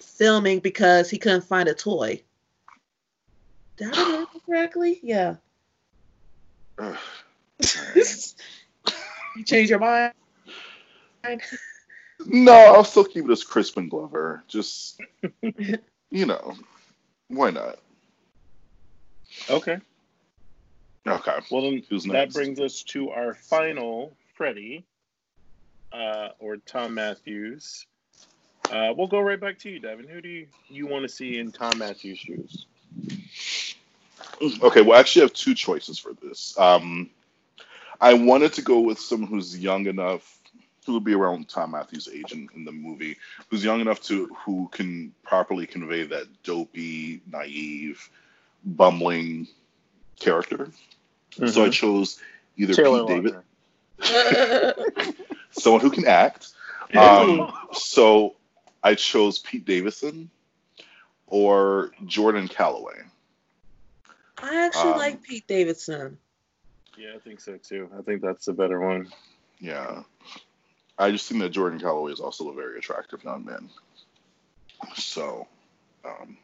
filming 0.00 0.60
because 0.60 1.10
he 1.10 1.18
couldn't 1.18 1.44
find 1.44 1.68
a 1.68 1.74
toy. 1.74 2.22
Did 3.76 3.94
I 3.94 4.02
remember 4.04 4.30
correctly? 4.46 5.00
Yeah. 5.02 5.36
You 9.36 9.44
change 9.44 9.70
your 9.70 9.78
mind? 9.78 10.12
no, 12.26 12.52
I'll 12.52 12.84
still 12.84 13.04
keep 13.04 13.24
it 13.24 13.30
as 13.30 13.44
Crispin 13.44 13.88
Glover. 13.88 14.42
Just 14.48 15.00
you 16.10 16.26
know, 16.26 16.54
why 17.28 17.50
not? 17.50 17.78
Okay. 19.48 19.78
Okay, 21.06 21.38
Well, 21.50 21.62
then 21.62 21.82
who's 21.88 22.04
that 22.04 22.12
next? 22.12 22.34
brings 22.34 22.60
us 22.60 22.82
to 22.84 23.10
our 23.10 23.32
final 23.34 24.14
Freddy, 24.34 24.84
uh, 25.92 26.30
or 26.38 26.58
Thom 26.58 26.94
Mathews. 26.94 27.86
Uh, 28.70 28.92
we'll 28.96 29.06
go 29.08 29.20
right 29.20 29.40
back 29.40 29.58
to 29.60 29.70
you, 29.70 29.78
Devin. 29.78 30.06
Who 30.06 30.20
do 30.20 30.28
you, 30.28 30.46
you 30.68 30.86
want 30.86 31.02
to 31.02 31.08
see 31.08 31.38
in 31.38 31.50
Thom 31.50 31.78
Mathews' 31.78 32.18
shoes? 32.18 32.66
Okay, 34.62 34.82
well, 34.82 34.96
I 34.96 35.00
actually 35.00 35.22
have 35.22 35.32
two 35.32 35.54
choices 35.54 35.98
for 35.98 36.12
this. 36.22 36.58
Um, 36.58 37.10
I 38.00 38.14
wanted 38.14 38.52
to 38.54 38.62
go 38.62 38.80
with 38.80 38.98
someone 38.98 39.30
who's 39.30 39.58
young 39.58 39.86
enough, 39.86 40.38
who 40.86 40.94
would 40.94 41.04
be 41.04 41.14
around 41.14 41.48
Thom 41.48 41.72
Mathews' 41.72 42.08
age 42.12 42.32
in, 42.32 42.48
in 42.54 42.64
the 42.64 42.72
movie, 42.72 43.16
who's 43.48 43.64
young 43.64 43.80
enough 43.80 44.02
to 44.02 44.26
who 44.44 44.68
can 44.70 45.12
properly 45.22 45.66
convey 45.66 46.04
that 46.04 46.26
dopey, 46.42 47.20
naive, 47.30 48.08
bumbling 48.64 49.48
character. 50.20 50.70
So 51.46 51.64
I 51.64 51.70
chose 51.70 52.20
either 52.56 52.74
Taylor 52.74 53.04
Pete 53.06 53.34
David, 54.00 55.14
someone 55.50 55.80
who 55.80 55.90
can 55.90 56.06
act. 56.06 56.48
Um, 56.96 57.52
so 57.72 58.34
I 58.82 58.94
chose 58.94 59.38
Pete 59.38 59.64
Davidson 59.64 60.30
or 61.26 61.90
Jordan 62.06 62.48
Calloway. 62.48 63.00
I 64.40 64.66
actually 64.66 64.92
Um, 64.92 64.98
like 64.98 65.22
Pete 65.22 65.46
Davidson. 65.46 66.18
Yeah, 66.96 67.10
I 67.14 67.18
think 67.18 67.40
so 67.40 67.56
too. 67.56 67.88
I 67.98 68.02
think 68.02 68.22
that's 68.22 68.46
the 68.46 68.52
better 68.52 68.80
one. 68.80 69.10
Yeah. 69.60 70.02
I 70.98 71.10
just 71.10 71.28
think 71.28 71.40
that 71.42 71.50
Jordan 71.50 71.78
Calloway 71.78 72.12
is 72.12 72.20
also 72.20 72.48
a 72.50 72.54
very 72.54 72.78
attractive 72.78 73.22
young 73.24 73.44
man. 73.44 73.68
So, 74.96 75.46
um, 76.04 76.36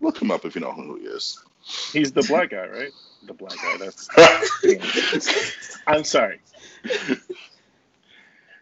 look 0.00 0.20
him 0.20 0.30
up 0.30 0.44
if 0.44 0.54
you 0.54 0.60
know 0.60 0.72
who 0.72 0.96
he 0.96 1.04
is. 1.06 1.38
He's 1.92 2.12
the 2.12 2.22
black 2.22 2.50
guy, 2.50 2.66
right? 2.66 2.92
The 3.26 3.34
black 3.34 3.56
guy. 3.56 3.76
That's. 3.78 4.08
I'm 5.86 6.04
sorry. 6.04 6.40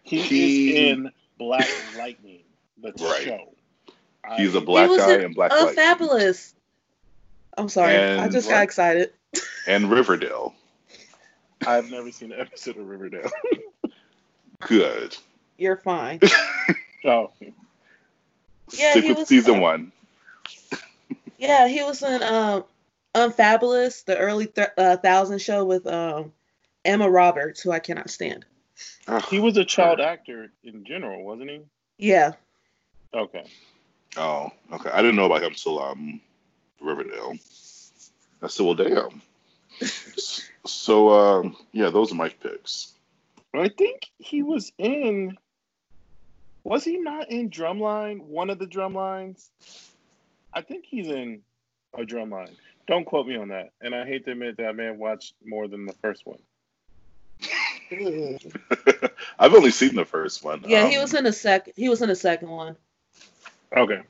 He, 0.02 0.20
He- 0.22 0.70
is 0.70 0.76
in 0.76 1.10
Black 1.38 1.68
Lightning, 1.96 2.37
the 2.82 2.92
Right. 2.92 3.22
show. 3.24 3.52
He's 4.36 4.54
a 4.54 4.60
black 4.60 4.84
He 4.90 4.96
was 4.96 4.98
guy 5.06 5.14
in- 5.14 5.20
in 5.22 5.32
Black 5.32 5.50
Oh, 5.54 5.66
Light 5.66 5.74
fabulous! 5.74 6.54
I'm 7.56 7.68
sorry, 7.68 7.96
I 7.96 8.28
just 8.28 8.46
what? 8.46 8.54
got 8.54 8.62
excited. 8.64 9.12
and 9.66 9.90
Riverdale. 9.90 10.54
I've 11.66 11.90
never 11.90 12.10
seen 12.12 12.32
an 12.32 12.40
episode 12.40 12.76
of 12.76 12.86
Riverdale. 12.88 13.30
Good. 14.60 15.16
You're 15.56 15.76
fine. 15.76 16.20
Oh, 17.04 17.30
Yeah, 18.72 18.90
Stick 18.90 19.04
he 19.04 19.10
with 19.10 19.18
was, 19.20 19.28
season 19.28 19.56
uh, 19.56 19.60
one. 19.60 19.92
Yeah, 21.38 21.68
he 21.68 21.82
was 21.84 22.02
in 22.02 22.22
um 22.24 22.64
Unfabulous, 23.14 24.02
the 24.02 24.18
early 24.18 24.46
th- 24.48 24.68
uh, 24.76 24.96
thousand 24.96 25.40
show 25.40 25.64
with 25.64 25.86
um 25.86 26.32
Emma 26.84 27.08
Roberts, 27.08 27.60
who 27.60 27.70
I 27.70 27.78
cannot 27.78 28.10
stand. 28.10 28.44
Ugh. 29.06 29.24
he 29.30 29.38
was 29.38 29.56
a 29.56 29.64
child 29.64 30.00
actor 30.00 30.50
in 30.64 30.84
general, 30.84 31.24
wasn't 31.24 31.50
he? 31.50 31.60
Yeah, 31.98 32.32
Okay. 33.14 33.44
Oh, 34.16 34.50
okay. 34.72 34.90
I 34.90 35.00
didn't 35.02 35.16
know 35.16 35.26
about 35.26 35.42
him 35.42 35.54
till 35.54 35.80
um 35.82 36.20
Riverdale. 36.80 37.34
I 38.42 38.46
said, 38.46 38.64
well, 38.66 38.74
damn. 38.74 39.20
so, 40.64 41.10
um, 41.10 41.56
yeah, 41.72 41.90
those 41.90 42.12
are 42.12 42.16
my 42.16 42.28
picks. 42.28 42.92
I 43.54 43.68
think 43.68 44.06
he 44.18 44.42
was 44.42 44.72
in. 44.78 45.36
Was 46.64 46.84
he 46.84 46.98
not 46.98 47.30
in 47.30 47.50
Drumline? 47.50 48.20
One 48.20 48.50
of 48.50 48.58
the 48.58 48.66
Drumlines? 48.66 49.48
I 50.52 50.60
think 50.62 50.84
he's 50.86 51.08
in 51.08 51.40
a 51.94 52.02
Drumline. 52.02 52.54
Don't 52.86 53.04
quote 53.04 53.26
me 53.26 53.36
on 53.36 53.48
that. 53.48 53.70
And 53.80 53.94
I 53.94 54.06
hate 54.06 54.24
to 54.26 54.32
admit 54.32 54.56
that 54.58 54.66
I 54.68 54.72
may 54.72 54.84
have 54.84 54.96
watched 54.96 55.34
more 55.44 55.66
than 55.66 55.86
the 55.86 55.94
first 55.94 56.24
one. 56.26 56.38
I've 59.38 59.54
only 59.54 59.70
seen 59.70 59.94
the 59.94 60.04
first 60.04 60.44
one. 60.44 60.62
yeah, 60.66 60.88
he 60.88 60.96
Um, 60.96 61.02
was 61.02 61.14
in 61.14 61.24
the 61.24 61.32
second. 61.32 61.72
He 61.76 61.88
was 61.88 62.02
in 62.02 62.08
the 62.08 62.14
second 62.16 62.48
one. 62.50 62.76
Okay. 63.76 64.00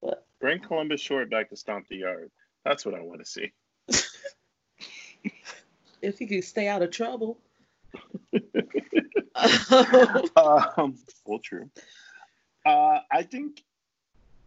What? 0.00 0.24
Bring 0.40 0.60
Columbus 0.60 1.00
Short 1.00 1.30
back 1.30 1.50
to 1.50 1.56
stomp 1.56 1.88
the 1.88 1.96
yard. 1.96 2.30
That's 2.64 2.84
what 2.84 2.94
I 2.94 3.00
want 3.00 3.20
to 3.20 3.26
see. 3.26 3.52
If 6.02 6.18
he 6.18 6.26
could 6.26 6.44
stay 6.44 6.66
out 6.66 6.82
of 6.82 6.90
trouble. 6.90 7.38
Um, 10.36 10.96
well, 11.24 11.38
true. 11.38 11.70
Uh, 12.66 12.98
I 13.10 13.22
think 13.22 13.62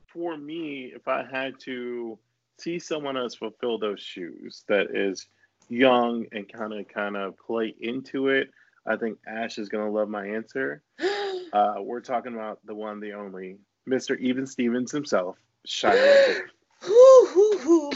for 0.08 0.38
me, 0.38 0.92
if 0.96 1.08
I 1.08 1.24
had 1.24 1.60
to 1.62 2.20
see 2.60 2.78
someone 2.78 3.18
else 3.18 3.34
fulfill 3.34 3.80
those 3.80 4.00
shoes 4.00 4.64
that 4.68 4.96
is 4.96 5.28
young 5.68 6.28
and 6.32 6.52
kind 6.52 6.74
of 6.74 6.88
kind 6.88 7.18
of 7.18 7.38
play 7.40 7.74
into 7.80 8.28
it, 8.28 8.52
I 8.86 8.98
think 8.98 9.18
Ash 9.26 9.58
is 9.58 9.70
gonna 9.70 9.90
love 9.90 10.10
my 10.10 10.28
answer. 10.28 10.84
Uh, 11.54 11.76
we're 11.82 12.02
talking 12.02 12.34
about 12.36 12.60
the 12.66 12.76
one, 12.76 13.00
the 13.00 13.14
only, 13.14 13.58
Mr. 13.90 14.20
Even 14.20 14.46
Stevens 14.48 14.92
himself, 14.92 15.38
Shia 15.68 15.98
LaBeouf. 16.00 16.48
Hoo, 16.82 17.28
hoo, 17.28 17.58
hoo. 17.60 17.92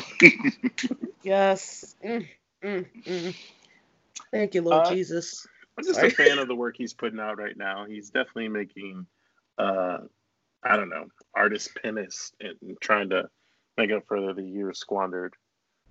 yes. 1.23 1.95
Mm, 2.05 2.27
mm, 2.63 2.85
mm. 3.07 3.35
Thank 4.31 4.55
you, 4.55 4.61
Lord 4.61 4.85
Uh, 4.85 4.85
Jesus. 4.85 5.47
I'm 5.77 5.85
just 5.85 6.03
Sorry. 6.03 6.03
a 6.03 6.09
fan 6.11 6.39
of 6.39 6.47
the 6.47 6.55
work 6.55 6.75
he's 6.77 6.93
putting 6.93 7.19
out 7.19 7.37
right 7.39 7.57
now. 7.57 7.85
He's 7.87 8.09
definitely 8.09 8.49
making, 8.49 9.07
uh, 9.57 9.99
I 10.63 10.77
don't 10.77 10.89
know, 10.89 11.07
artist 11.35 11.77
penance 11.83 12.33
and 12.41 12.55
trying 12.81 13.09
to 13.11 13.29
make 13.77 13.91
up 13.91 14.03
for 14.07 14.33
the 14.33 14.43
years 14.43 14.79
squandered. 14.79 15.35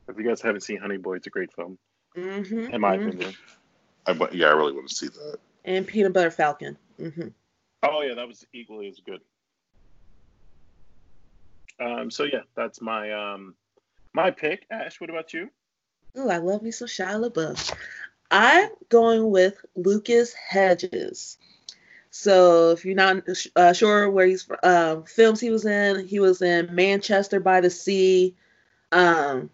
If 0.09 0.19
you 0.19 0.25
guys 0.25 0.43
haven't 0.43 0.63
seen 0.63 0.79
Honey 0.79 0.99
Boy, 0.99 1.17
it's 1.17 1.27
a 1.27 1.31
great 1.31 1.53
film, 1.55 1.79
Mm-hmm, 2.17 2.67
in 2.71 2.81
my 2.81 2.95
mhm. 2.95 2.97
opinion. 2.97 3.37
I, 4.07 4.13
wa- 4.13 4.29
yeah, 4.33 4.49
I 4.49 4.53
really 4.53 4.73
want 4.73 4.89
to 4.89 4.95
see 4.95 5.09
that. 5.09 5.39
And 5.67 5.87
Peanut 5.87 6.13
Butter 6.13 6.31
Falcon. 6.31 6.79
hmm 6.97 7.29
Oh 7.83 8.01
yeah, 8.01 8.15
that 8.15 8.27
was 8.27 8.47
equally 8.55 8.89
as 8.89 9.01
good. 9.01 9.21
Um, 11.79 12.11
so 12.11 12.25
yeah, 12.25 12.43
that's 12.55 12.81
my 12.81 13.13
um, 13.13 13.55
my 14.15 14.31
pick. 14.31 14.65
Ash, 14.71 15.01
what 15.01 15.11
about 15.11 15.35
you? 15.35 15.51
Oh, 16.17 16.31
I 16.31 16.39
love 16.39 16.63
me 16.63 16.71
some 16.71 16.89
Shia 16.89 17.31
LaBeouf. 17.31 17.77
I'm 18.31 18.71
going 18.89 19.31
with 19.31 19.65
Lucas 19.77 20.33
Hedges. 20.33 21.37
So 22.11 22.71
if 22.71 22.85
you're 22.85 22.95
not 22.95 23.25
uh, 23.55 23.75
sure 23.75 24.09
where 24.09 24.27
he's 24.27 24.49
uh, 24.63 25.03
films 25.03 25.39
he 25.39 25.51
was 25.51 25.67
in, 25.67 26.07
he 26.07 26.19
was 26.19 26.41
in 26.41 26.75
Manchester 26.75 27.41
by 27.41 27.61
the 27.61 27.69
Sea. 27.69 28.35
Um, 28.91 29.51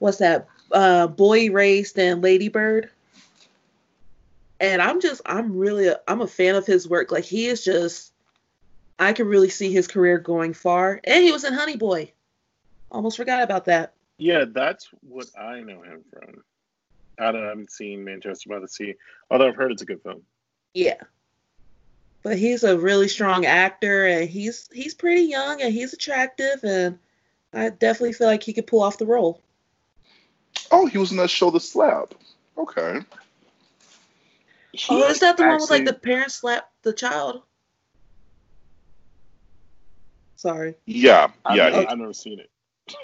what's 0.00 0.18
that? 0.18 0.48
Uh, 0.72 1.06
Boy 1.06 1.42
Erased 1.42 1.98
and 1.98 2.20
Lady 2.20 2.48
Bird. 2.48 2.90
And 4.58 4.80
I'm 4.80 5.00
just, 5.00 5.20
I'm 5.26 5.56
really, 5.56 5.88
a, 5.88 6.00
I'm 6.08 6.20
a 6.20 6.26
fan 6.26 6.54
of 6.54 6.66
his 6.66 6.88
work. 6.88 7.12
Like 7.12 7.24
he 7.24 7.46
is 7.46 7.64
just, 7.64 8.12
I 8.98 9.12
can 9.12 9.26
really 9.26 9.50
see 9.50 9.72
his 9.72 9.86
career 9.86 10.18
going 10.18 10.54
far. 10.54 11.00
And 11.04 11.22
he 11.22 11.32
was 11.32 11.44
in 11.44 11.52
Honey 11.52 11.76
Boy. 11.76 12.12
Almost 12.90 13.16
forgot 13.16 13.42
about 13.42 13.66
that. 13.66 13.92
Yeah, 14.18 14.44
that's 14.50 14.88
what 15.02 15.26
I 15.38 15.60
know 15.60 15.82
him 15.82 16.02
from. 16.10 16.42
I 17.18 17.32
don't, 17.32 17.44
I 17.44 17.48
haven't 17.48 17.70
seen 17.70 18.04
Manchester 18.04 18.48
by 18.48 18.58
the 18.58 18.68
Sea, 18.68 18.94
although 19.30 19.48
I've 19.48 19.56
heard 19.56 19.72
it's 19.72 19.82
a 19.82 19.86
good 19.86 20.02
film. 20.02 20.22
Yeah. 20.74 21.00
But 22.22 22.38
he's 22.38 22.64
a 22.64 22.78
really 22.78 23.08
strong 23.08 23.46
actor 23.46 24.06
and 24.06 24.28
he's 24.28 24.68
he's 24.72 24.94
pretty 24.94 25.22
young 25.22 25.62
and 25.62 25.72
he's 25.72 25.92
attractive 25.92 26.64
and 26.64 26.98
I 27.52 27.70
definitely 27.70 28.14
feel 28.14 28.26
like 28.26 28.42
he 28.42 28.52
could 28.52 28.66
pull 28.66 28.82
off 28.82 28.98
the 28.98 29.06
role. 29.06 29.40
Oh, 30.70 30.86
he 30.86 30.98
was 30.98 31.10
in 31.10 31.16
that 31.18 31.30
show, 31.30 31.50
The 31.50 31.60
Slap. 31.60 32.14
Okay. 32.58 33.00
Oh, 34.88 35.08
is 35.08 35.20
that 35.20 35.36
the 35.36 35.46
one 35.46 35.60
with 35.60 35.70
like 35.70 35.84
the 35.84 35.92
parents 35.92 36.36
slap 36.36 36.70
the 36.82 36.92
child? 36.92 37.42
Sorry. 40.36 40.74
Yeah, 40.84 41.28
I've, 41.44 41.56
yeah. 41.56 41.84
I've 41.88 41.98
never 41.98 42.12
seen 42.12 42.40
it. 42.40 42.50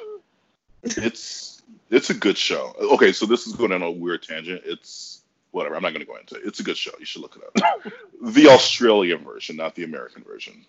It's 0.85 1.63
it's 1.91 2.11
a 2.11 2.15
good 2.15 2.37
show. 2.37 2.75
Okay, 2.95 3.13
so 3.13 3.25
this 3.25 3.47
is 3.47 3.53
going 3.53 3.71
on 3.71 3.83
a 3.83 3.91
weird 3.91 4.25
tangent. 4.25 4.63
It's 4.65 5.23
whatever. 5.53 5.77
I'm 5.77 5.83
not 5.83 5.91
going 5.91 6.01
to 6.01 6.07
go 6.07 6.17
into 6.17 6.35
it. 6.35 6.43
It's 6.45 6.59
a 6.59 6.65
good 6.65 6.77
show. 6.77 6.91
You 6.99 7.05
should 7.05 7.23
look 7.23 7.37
it 7.37 7.63
up. 7.65 7.93
the 8.21 8.49
Australian 8.49 9.23
version, 9.25 9.55
not 9.55 9.77
the 9.77 9.85
American 9.85 10.25
version. 10.25 10.67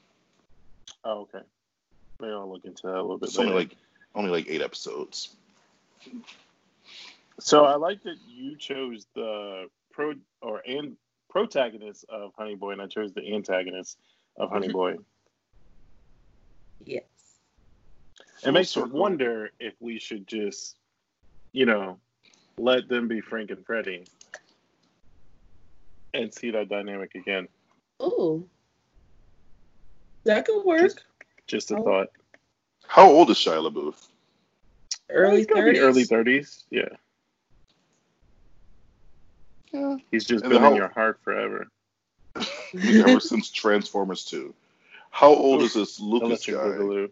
Oh, 1.03 1.21
okay. 1.21 1.43
Maybe 2.19 2.31
I'll 2.31 2.51
look 2.51 2.65
into 2.65 2.87
that 2.87 2.95
a 2.95 3.01
little 3.01 3.17
bit 3.17 3.29
It's 3.29 3.39
only 3.39 3.53
like 3.53 3.75
only 4.13 4.29
like 4.29 4.45
eight 4.47 4.61
episodes. 4.61 5.35
So 7.39 7.65
I 7.65 7.75
like 7.75 8.03
that 8.03 8.17
you 8.27 8.55
chose 8.55 9.07
the 9.15 9.67
pro 9.93 10.13
or 10.41 10.61
and 10.67 10.97
protagonist 11.29 12.05
of 12.09 12.31
Honey 12.37 12.55
Boy, 12.55 12.71
and 12.71 12.81
I 12.81 12.87
chose 12.87 13.13
the 13.13 13.33
antagonist 13.33 13.97
of 14.37 14.49
Honey 14.49 14.67
mm-hmm. 14.67 14.73
Boy. 14.73 14.95
Yes. 16.83 17.03
It 18.45 18.51
makes 18.51 18.75
me 18.75 18.83
wonder 18.83 19.51
if 19.59 19.73
we 19.79 19.99
should 19.99 20.27
just, 20.27 20.75
you 21.53 21.65
know, 21.65 21.97
let 22.57 22.89
them 22.89 23.07
be 23.07 23.21
Frank 23.21 23.51
and 23.51 23.65
Freddie 23.65 24.05
and 26.13 26.33
see 26.33 26.51
that 26.51 26.67
dynamic 26.67 27.15
again. 27.15 27.47
Ooh. 28.01 28.47
That 30.25 30.45
could 30.45 30.63
work. 30.63 30.81
Just, 30.81 31.03
just 31.47 31.71
a 31.71 31.77
Oh. 31.77 31.83
thought. 31.83 32.09
How 32.85 33.09
old 33.09 33.29
is 33.29 33.37
Shia 33.37 33.71
LaBeouf? 33.71 33.95
early 35.09 35.37
He's 35.37 35.45
gotta 35.47 35.71
be 35.71 35.77
30s. 35.77 35.81
Early 35.81 36.03
thirties. 36.03 36.63
Yeah. 36.69 36.89
Yeah, 39.73 39.97
He's 40.11 40.25
just 40.25 40.43
And 40.43 40.53
been 40.53 40.61
how- 40.61 40.69
in 40.69 40.75
your 40.75 40.87
heart 40.89 41.19
forever. 41.23 41.67
ever 42.75 43.19
since 43.19 43.51
Transformers 43.51 44.23
Two. 44.25 44.53
How 45.11 45.33
old 45.33 45.61
is 45.61 45.73
this 45.73 45.99
Lucas 45.99 46.45
guy? 46.45 46.53
Boogaloo. 46.53 47.11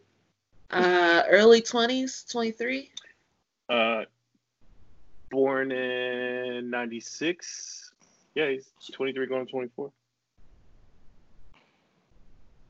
Uh 0.71 1.23
early 1.29 1.61
20s, 1.61 2.31
23. 2.31 2.89
Uh, 3.69 4.03
born 5.29 5.71
in 5.71 6.69
'96. 6.69 7.91
Yeah, 8.35 8.49
he's 8.49 8.71
23 8.93 9.25
going 9.27 9.45
to 9.45 9.51
24. 9.51 9.91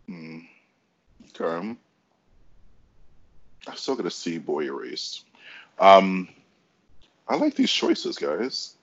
Hmm. 0.08 0.40
Okay. 1.40 1.76
I 3.68 3.76
still 3.76 3.96
got 3.96 4.04
to 4.04 4.12
see 4.12 4.38
Boy 4.40 4.66
Erased. 4.66 5.26
Um, 5.80 6.28
I 7.28 7.36
like 7.36 7.56
these 7.56 7.72
choices, 7.72 8.18
guys. 8.18 8.76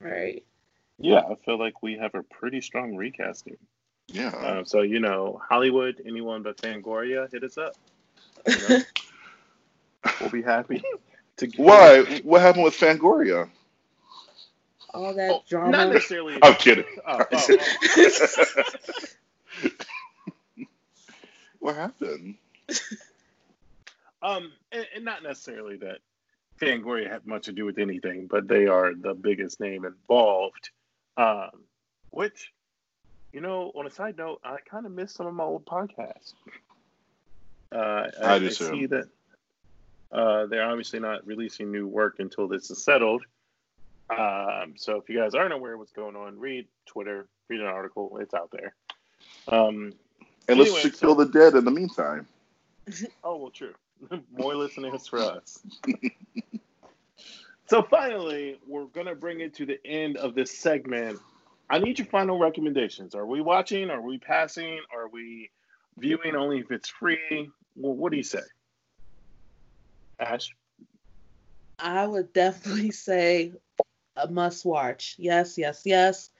Right. 0.00 0.44
Yeah, 1.00 1.20
I 1.20 1.34
feel 1.46 1.58
like 1.58 1.82
we 1.82 1.96
have 1.96 2.14
a 2.14 2.22
pretty 2.22 2.60
strong 2.60 2.94
recasting. 2.94 3.56
Yeah. 4.08 4.28
Uh, 4.28 4.64
so 4.64 4.82
you 4.82 5.00
know, 5.00 5.40
Hollywood, 5.48 6.02
anyone 6.04 6.42
but 6.42 6.58
Fangoria, 6.58 7.30
hit 7.30 7.42
us 7.42 7.56
up. 7.56 7.74
You 8.46 8.68
know? 8.68 8.80
we'll 10.20 10.30
be 10.30 10.42
happy 10.42 10.82
to. 11.38 11.50
Why? 11.56 12.20
What 12.22 12.42
happened 12.42 12.64
with 12.64 12.74
Fangoria? 12.74 13.48
All 14.92 15.14
that 15.14 15.30
Oh, 15.30 15.42
drama. 15.48 15.70
not 15.70 15.92
necessarily. 15.92 16.36
I'm 16.42 16.54
kidding. 16.54 16.84
Oh, 17.06 17.24
oh, 17.32 17.58
oh. 19.58 20.64
what 21.60 21.76
happened? 21.76 22.34
Um, 24.22 24.52
and, 24.72 24.86
and 24.94 25.04
not 25.04 25.22
necessarily 25.22 25.76
that 25.78 25.98
Fangoria 26.60 27.08
had 27.10 27.26
much 27.26 27.44
to 27.44 27.52
do 27.52 27.64
with 27.64 27.78
anything, 27.78 28.26
but 28.26 28.48
they 28.48 28.66
are 28.66 28.92
the 28.94 29.14
biggest 29.14 29.60
name 29.60 29.84
involved. 29.84 30.70
Um, 31.20 31.50
which, 32.10 32.52
you 33.32 33.40
know, 33.40 33.72
on 33.74 33.86
a 33.86 33.90
side 33.90 34.16
note, 34.16 34.40
I 34.44 34.56
kind 34.68 34.86
of 34.86 34.92
miss 34.92 35.12
some 35.12 35.26
of 35.26 35.34
my 35.34 35.44
old 35.44 35.64
podcasts. 35.66 36.32
Uh, 37.72 38.10
I 38.22 38.38
do 38.38 38.48
too. 38.48 38.52
see 38.70 38.86
that 38.86 39.04
uh, 40.12 40.46
they're 40.46 40.68
obviously 40.68 40.98
not 40.98 41.26
releasing 41.26 41.70
new 41.70 41.86
work 41.86 42.16
until 42.18 42.48
this 42.48 42.70
is 42.70 42.82
settled. 42.82 43.22
Um, 44.10 44.74
so 44.76 44.96
if 44.96 45.08
you 45.08 45.18
guys 45.18 45.34
aren't 45.34 45.52
aware 45.52 45.74
of 45.74 45.78
what's 45.78 45.92
going 45.92 46.16
on, 46.16 46.38
read 46.38 46.66
Twitter, 46.86 47.28
read 47.48 47.60
an 47.60 47.66
article. 47.66 48.18
It's 48.20 48.34
out 48.34 48.50
there. 48.50 48.74
Um, 49.48 49.92
And 50.48 50.58
let's 50.58 50.70
Anyway, 50.70 50.82
just 50.82 50.96
so- 50.98 51.06
kill 51.08 51.14
the 51.14 51.26
dead 51.26 51.54
in 51.54 51.64
the 51.64 51.70
meantime. 51.70 52.26
Oh 53.22 53.36
well, 53.36 53.50
true. 53.50 53.74
More 54.36 54.56
listeners 54.56 55.06
for 55.06 55.18
us. 55.20 55.60
so 57.70 57.84
finally, 57.84 58.58
we're 58.66 58.86
gonna 58.86 59.14
bring 59.14 59.40
it 59.40 59.54
to 59.54 59.64
the 59.64 59.78
end 59.86 60.16
of 60.16 60.34
this 60.34 60.50
segment. 60.50 61.20
I 61.70 61.78
need 61.78 62.00
your 62.00 62.08
final 62.08 62.36
recommendations. 62.36 63.14
Are 63.14 63.24
we 63.24 63.40
watching? 63.40 63.90
Are 63.90 64.02
we 64.02 64.18
passing? 64.18 64.80
Are 64.92 65.06
we 65.06 65.52
viewing 65.96 66.34
only 66.34 66.58
if 66.58 66.72
it's 66.72 66.88
free? 66.88 67.48
Well, 67.76 67.94
what 67.94 68.10
do 68.10 68.16
you 68.16 68.24
say, 68.24 68.40
Ash? 70.18 70.52
I 71.78 72.08
would 72.08 72.32
definitely 72.32 72.90
say 72.90 73.52
a 74.16 74.28
must 74.28 74.64
watch. 74.64 75.14
Yes, 75.16 75.56
yes, 75.56 75.82
yes. 75.84 76.30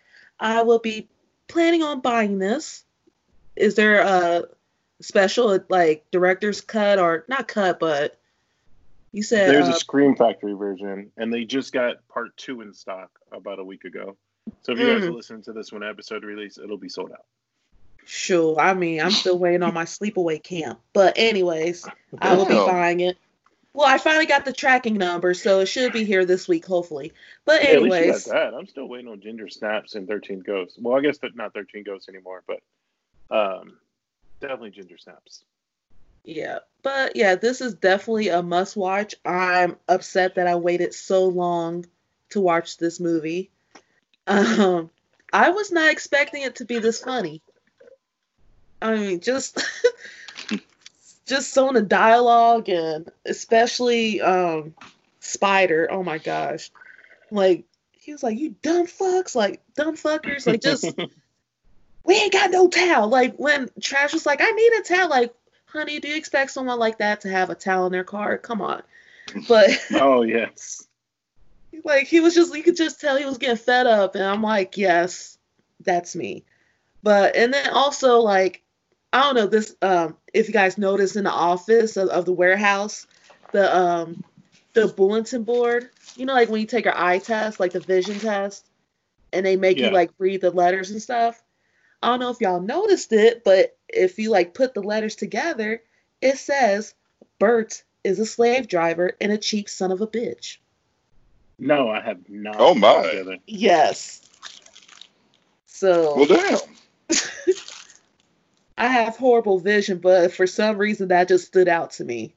I 0.40 0.64
will 0.64 0.80
be 0.80 1.08
planning 1.46 1.84
on 1.84 2.00
buying 2.00 2.40
this. 2.40 2.82
Is 3.54 3.76
there 3.76 4.00
a 4.00 4.48
special 5.00 5.60
like 5.68 6.10
director's 6.10 6.60
cut 6.60 6.98
or 6.98 7.24
not 7.28 7.46
cut, 7.46 7.78
but 7.78 8.19
you 9.12 9.22
said 9.22 9.48
There's 9.48 9.68
uh, 9.68 9.72
a 9.72 9.74
Scream 9.74 10.14
Factory 10.16 10.52
version, 10.54 11.10
and 11.16 11.32
they 11.32 11.44
just 11.44 11.72
got 11.72 12.06
part 12.08 12.36
two 12.36 12.60
in 12.60 12.72
stock 12.72 13.10
about 13.32 13.58
a 13.58 13.64
week 13.64 13.84
ago. 13.84 14.16
So 14.62 14.72
if 14.72 14.78
you 14.78 14.86
guys 14.86 15.02
Mm. 15.02 15.08
are 15.08 15.12
listening 15.12 15.42
to 15.42 15.52
this 15.52 15.72
when 15.72 15.82
episode 15.82 16.24
release, 16.24 16.58
it'll 16.58 16.76
be 16.78 16.88
sold 16.88 17.12
out. 17.12 17.24
sure. 18.04 18.58
I 18.58 18.74
mean, 18.74 19.00
I'm 19.00 19.10
still 19.10 19.38
waiting 19.38 19.62
on 19.62 19.74
my 19.74 19.84
sleepaway 19.84 20.42
camp. 20.42 20.80
But 20.92 21.14
anyways, 21.16 21.86
I 22.20 22.34
will 22.34 22.46
be 22.46 22.54
buying 22.66 23.00
it. 23.00 23.18
Well, 23.72 23.86
I 23.86 23.98
finally 23.98 24.26
got 24.26 24.44
the 24.44 24.52
tracking 24.52 24.94
number, 24.94 25.32
so 25.34 25.60
it 25.60 25.66
should 25.66 25.92
be 25.92 26.02
here 26.04 26.24
this 26.24 26.48
week, 26.48 26.66
hopefully. 26.66 27.12
But 27.44 27.62
Yeah, 27.62 27.70
at 27.76 27.82
least 27.82 27.94
you 27.96 28.02
anyways, 28.02 28.24
got 28.26 28.32
that. 28.32 28.54
I'm 28.54 28.66
still 28.66 28.88
waiting 28.88 29.06
on 29.08 29.20
Ginger 29.20 29.48
Snaps 29.48 29.94
and 29.94 30.08
13 30.08 30.40
Ghosts. 30.40 30.76
Well, 30.80 30.96
I 30.96 31.00
guess 31.02 31.18
that 31.18 31.36
not 31.36 31.54
13 31.54 31.84
Ghosts 31.84 32.08
anymore, 32.08 32.42
but 32.48 32.60
um, 33.30 33.78
definitely 34.40 34.70
Ginger 34.70 34.98
Snaps. 34.98 35.44
Yeah, 36.24 36.58
but 36.82 37.16
yeah, 37.16 37.34
this 37.34 37.60
is 37.60 37.74
definitely 37.74 38.28
a 38.28 38.42
must 38.42 38.76
watch. 38.76 39.14
I'm 39.24 39.76
upset 39.88 40.34
that 40.36 40.46
I 40.46 40.56
waited 40.56 40.94
so 40.94 41.26
long 41.26 41.86
to 42.30 42.40
watch 42.40 42.78
this 42.78 43.00
movie. 43.00 43.50
Um, 44.26 44.90
I 45.32 45.50
was 45.50 45.72
not 45.72 45.90
expecting 45.90 46.42
it 46.42 46.56
to 46.56 46.64
be 46.64 46.78
this 46.78 47.02
funny. 47.02 47.42
I 48.82 48.96
mean, 48.96 49.20
just 49.20 49.62
just 51.26 51.52
some 51.52 51.68
of 51.68 51.74
the 51.74 51.82
dialogue 51.82 52.68
and 52.68 53.10
especially 53.24 54.20
um 54.20 54.74
Spider. 55.20 55.88
Oh 55.90 56.02
my 56.02 56.18
gosh, 56.18 56.70
like 57.30 57.64
he 57.92 58.12
was 58.12 58.22
like, 58.22 58.38
"You 58.38 58.54
dumb 58.62 58.86
fucks, 58.86 59.34
like 59.34 59.62
dumb 59.74 59.96
fuckers, 59.96 60.46
like 60.46 60.62
just." 60.62 60.94
we 62.04 62.14
ain't 62.14 62.32
got 62.32 62.50
no 62.50 62.68
towel. 62.68 63.08
Like 63.08 63.36
when 63.36 63.68
Trash 63.80 64.12
was 64.12 64.26
like, 64.26 64.40
I 64.42 64.50
need 64.50 64.72
a 64.72 64.82
towel. 64.82 65.10
Like, 65.10 65.34
honey, 65.72 66.00
do 66.00 66.08
you 66.08 66.16
expect 66.16 66.50
someone 66.50 66.78
like 66.78 66.98
that 66.98 67.22
to 67.22 67.28
have 67.30 67.50
a 67.50 67.54
towel 67.54 67.86
in 67.86 67.92
their 67.92 68.04
car? 68.04 68.38
Come 68.38 68.60
on. 68.60 68.82
But 69.48 69.70
oh 69.94 70.22
yes. 70.22 70.86
Like 71.84 72.08
he 72.08 72.20
was 72.20 72.34
just 72.34 72.54
you 72.54 72.62
could 72.64 72.76
just 72.76 73.00
tell 73.00 73.16
he 73.16 73.24
was 73.24 73.38
getting 73.38 73.56
fed 73.56 73.86
up 73.86 74.14
and 74.16 74.24
I'm 74.24 74.42
like, 74.42 74.76
yes, 74.76 75.38
that's 75.84 76.16
me. 76.16 76.44
But 77.02 77.36
and 77.36 77.54
then 77.54 77.70
also 77.70 78.18
like 78.18 78.62
I 79.12 79.22
don't 79.22 79.36
know 79.36 79.46
this 79.46 79.76
um 79.80 80.16
if 80.34 80.48
you 80.48 80.52
guys 80.52 80.76
noticed 80.78 81.16
in 81.16 81.24
the 81.24 81.30
office 81.30 81.96
of, 81.96 82.08
of 82.08 82.24
the 82.24 82.32
warehouse, 82.32 83.06
the 83.52 83.74
um 83.74 84.22
the 84.72 84.88
bulletin 84.88 85.44
board, 85.44 85.90
you 86.16 86.26
know 86.26 86.34
like 86.34 86.48
when 86.48 86.60
you 86.60 86.66
take 86.66 86.84
your 86.84 86.98
eye 86.98 87.18
test, 87.18 87.60
like 87.60 87.72
the 87.72 87.80
vision 87.80 88.18
test, 88.18 88.66
and 89.32 89.46
they 89.46 89.56
make 89.56 89.78
Yeah. 89.78 89.86
you 89.86 89.92
like 89.94 90.10
read 90.18 90.40
the 90.40 90.50
letters 90.50 90.90
and 90.90 91.00
stuff. 91.00 91.40
I 92.02 92.08
don't 92.08 92.20
know 92.20 92.30
if 92.30 92.40
y'all 92.40 92.60
noticed 92.60 93.12
it, 93.12 93.44
but 93.44 93.76
if 93.92 94.18
you 94.18 94.30
like 94.30 94.54
put 94.54 94.74
the 94.74 94.82
letters 94.82 95.16
together, 95.16 95.82
it 96.20 96.38
says 96.38 96.94
Bert 97.38 97.82
is 98.04 98.18
a 98.18 98.26
slave 98.26 98.68
driver 98.68 99.12
and 99.20 99.32
a 99.32 99.38
cheap 99.38 99.68
son 99.68 99.92
of 99.92 100.00
a 100.00 100.06
bitch. 100.06 100.58
No, 101.58 101.90
I 101.90 102.00
have 102.00 102.28
not. 102.28 102.56
Oh, 102.58 102.74
my. 102.74 102.94
put 102.94 103.04
it 103.04 103.10
together. 103.10 103.36
Yes. 103.46 104.22
So 105.66 106.14
Well, 106.16 106.26
damn. 106.26 106.58
I 108.78 108.86
have 108.86 109.16
horrible 109.16 109.58
vision, 109.58 109.98
but 109.98 110.32
for 110.32 110.46
some 110.46 110.78
reason 110.78 111.08
that 111.08 111.28
just 111.28 111.46
stood 111.46 111.68
out 111.68 111.92
to 111.92 112.04
me. 112.04 112.34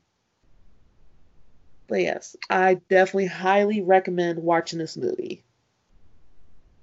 But 1.88 2.02
yes, 2.02 2.36
I 2.50 2.76
definitely 2.90 3.28
highly 3.28 3.82
recommend 3.82 4.40
watching 4.40 4.80
this 4.80 4.98
movie. 4.98 5.44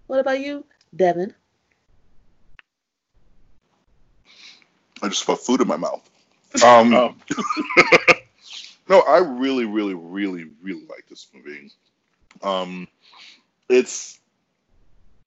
What 0.07 0.21
about 0.21 0.41
you, 0.41 0.65
Devin? 0.95 1.35
I 5.03 5.09
just 5.09 5.27
put 5.27 5.41
food 5.41 5.61
in 5.61 5.69
my 5.69 5.77
mouth. 5.77 6.09
Um, 6.65 6.93
Oh, 6.93 7.15
No, 8.89 9.03
I 9.03 9.19
really, 9.19 9.67
really, 9.67 9.95
really, 9.95 10.47
really 10.61 10.85
like 10.89 11.07
this 11.09 11.29
movie. 11.33 11.71
Um, 12.43 12.89
it's 13.69 14.19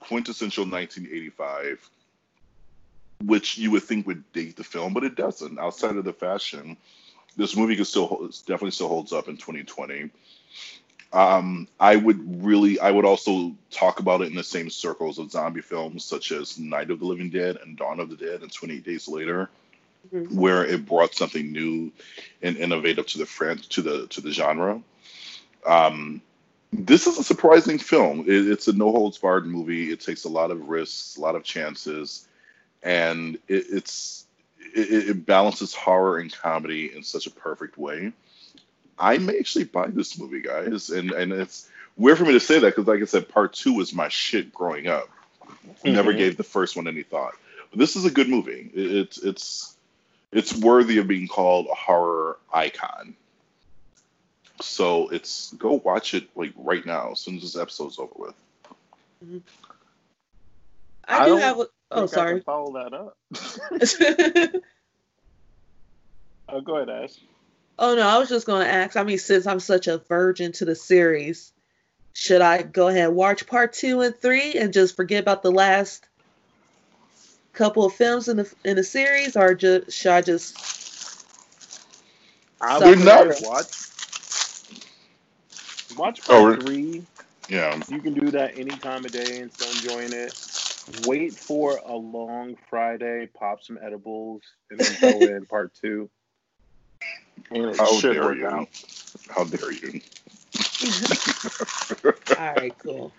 quintessential 0.01 0.65
1985, 0.65 1.89
which 3.24 3.57
you 3.57 3.71
would 3.71 3.84
think 3.84 4.05
would 4.05 4.30
date 4.34 4.57
the 4.57 4.65
film, 4.65 4.93
but 4.93 5.05
it 5.05 5.15
doesn't. 5.15 5.57
Outside 5.59 5.95
of 5.95 6.03
the 6.03 6.11
fashion, 6.11 6.76
this 7.38 7.55
movie 7.55 7.78
can 7.78 7.86
still 7.86 8.07
hold- 8.07 8.32
definitely 8.45 8.71
still 8.71 8.89
holds 8.89 9.13
up 9.13 9.30
in 9.30 9.38
2020. 9.38 10.09
Um, 11.13 11.67
I 11.80 11.95
would 11.95 12.43
really, 12.43 12.80
I 12.82 12.91
would 12.91 13.05
also 13.05 13.55
talk 13.71 14.01
about 14.01 14.21
it 14.21 14.28
in 14.28 14.36
the 14.36 14.43
same 14.43 14.69
circles 14.69 15.19
of 15.19 15.32
zombie 15.32 15.61
films 15.61 16.03
such 16.03 16.34
as 16.34 16.59
Night 16.59 16.89
of 16.91 16.99
the 16.99 17.05
Living 17.05 17.30
Dead 17.30 17.57
and 17.63 17.78
Dawn 17.78 18.01
of 18.01 18.09
the 18.09 18.17
Dead 18.17 18.41
and 18.41 18.51
28 18.51 18.84
Days 18.84 19.07
Later 19.07 19.49
Mhm. 20.12 20.32
where 20.34 20.66
it 20.66 20.86
brought 20.86 21.16
something 21.16 21.51
new 21.51 21.91
and 22.41 22.58
innovative 22.58 23.06
to 23.08 23.18
the 23.20 23.26
fran- 23.26 23.58
to 23.70 23.82
the 23.82 24.08
to 24.08 24.22
the 24.22 24.32
genre. 24.32 24.82
Um, 25.66 26.22
this 26.72 27.08
is 27.08 27.18
a 27.20 27.24
surprising 27.24 27.78
film. 27.78 28.22
It, 28.22 28.49
it's 28.49 28.68
a 28.68 28.74
no 28.74 28.91
holds 28.91 29.18
barred 29.18 29.45
movie. 29.45 29.91
It 29.91 30.01
takes 30.01 30.24
a 30.26 30.30
lot 30.30 30.51
of 30.51 30.68
risks, 30.70 31.16
a 31.18 31.22
lot 31.22 31.36
of 31.36 31.43
chances, 31.43 32.28
and 32.82 33.36
it, 33.47 33.66
it's 33.70 34.26
it, 34.76 35.10
it 35.10 35.26
balances 35.26 35.74
horror 35.74 36.18
and 36.18 36.34
comedy 36.34 36.93
in 36.95 37.04
such 37.04 37.28
a 37.28 37.32
perfect 37.32 37.78
way. 37.78 38.12
I 38.99 39.18
may 39.20 39.38
actually 39.39 39.66
buy 39.66 39.88
this 39.88 40.18
movie, 40.20 40.41
guys, 40.41 40.89
and 40.89 41.12
and 41.12 41.32
it's 41.32 41.70
weird 41.95 42.18
for 42.18 42.26
me 42.26 42.34
to 42.34 42.39
say 42.39 42.60
that 42.60 42.76
because, 42.76 42.88
like 42.88 43.01
I 43.01 43.06
said, 43.06 43.30
part 43.30 43.54
two 43.54 43.74
was 43.74 43.93
my 43.93 44.10
shit 44.10 44.51
growing 44.54 44.88
up. 44.88 45.10
Never 45.86 46.14
Mhm. 46.14 46.18
gave 46.18 46.38
the 46.38 46.43
first 46.43 46.76
one 46.76 46.88
any 46.88 47.04
thought. 47.04 47.36
But 47.70 47.80
this 47.80 47.95
is 47.95 48.06
a 48.06 48.12
good 48.12 48.30
movie. 48.30 48.70
It, 48.74 48.91
it's 48.91 49.18
it's 49.20 49.72
it's 50.34 50.55
worthy 50.55 50.97
of 50.97 51.07
being 51.07 51.27
called 51.27 51.67
a 51.71 51.75
horror 51.75 52.39
icon. 52.53 53.15
So 54.61 55.09
it's 55.09 55.53
go 55.53 55.81
watch 55.84 56.13
it 56.13 56.29
like 56.36 56.53
right 56.55 56.86
now 56.86 57.11
as 57.11 57.19
soon 57.19 57.36
as 57.38 57.41
this 57.41 57.57
episode's 57.57 57.99
over 57.99 58.13
with. 58.15 58.36
I, 61.07 61.19
I 61.19 61.25
do 61.25 61.31
don't 61.31 61.41
have 61.41 61.59
a. 61.59 61.67
Oh, 61.91 62.07
think 62.07 62.11
I 62.11 62.15
sorry. 62.15 62.34
can 62.36 62.43
follow 62.43 62.73
that 62.73 62.93
up. 62.93 63.17
oh, 66.49 66.61
go 66.61 66.77
ahead, 66.77 66.89
Ash. 66.89 67.19
oh 67.79 67.95
no, 67.95 68.07
I 68.07 68.17
was 68.17 68.29
just 68.29 68.47
going 68.47 68.65
to 68.65 68.71
ask. 68.71 68.95
I 68.95 69.03
mean, 69.03 69.17
since 69.17 69.45
I'm 69.47 69.59
such 69.59 69.88
a 69.88 69.97
virgin 69.97 70.51
to 70.53 70.65
the 70.65 70.75
series, 70.75 71.51
should 72.13 72.41
I 72.41 72.61
go 72.63 72.88
ahead 72.88 73.07
and 73.07 73.15
watch 73.15 73.47
part 73.47 73.73
two 73.73 74.01
and 74.01 74.15
three 74.15 74.53
and 74.53 74.71
just 74.71 74.95
forget 74.95 75.21
about 75.21 75.43
the 75.43 75.51
last 75.51 76.07
couple 77.54 77.86
of 77.86 77.93
films 77.93 78.28
in 78.28 78.38
the 78.38 78.54
in 78.66 78.76
the 78.76 78.84
series, 78.84 79.36
or 79.38 79.54
just 79.54 79.91
should 79.91 80.12
I 80.12 80.22
just? 80.22 81.26
I 82.62 82.80
would 82.80 82.99
not- 82.99 83.28
watch 83.41 83.89
watch 85.97 86.22
Oh, 86.28 86.43
part 86.43 86.43
we're- 86.43 86.62
three. 86.62 87.04
Yeah. 87.49 87.80
You 87.89 87.99
can 88.01 88.14
do 88.14 88.32
that 88.32 88.58
any 88.58 88.72
time 88.72 89.06
of 89.06 89.12
day 89.12 89.41
and 89.41 89.51
still 89.51 89.70
enjoying 89.72 90.14
it. 90.14 90.34
Wait 91.06 91.34
for 91.38 91.78
a 91.86 91.95
long 91.95 92.56
Friday, 92.70 93.28
pop 93.34 93.62
some 93.64 93.78
edibles, 93.82 94.41
and 94.72 94.80
then 94.80 94.95
go 95.01 95.20
in 95.36 95.45
part 95.45 95.74
two. 95.76 96.10
And 97.51 97.66
it 97.66 97.78
How 97.78 97.99
should 97.99 98.14
dare 98.14 98.24
work 98.24 98.38
you? 98.38 98.47
out. 98.47 98.70
How 99.30 99.43
dare 99.43 99.72
you? 99.74 99.99
All 102.38 102.54
right, 102.56 102.74
cool. 102.80 103.12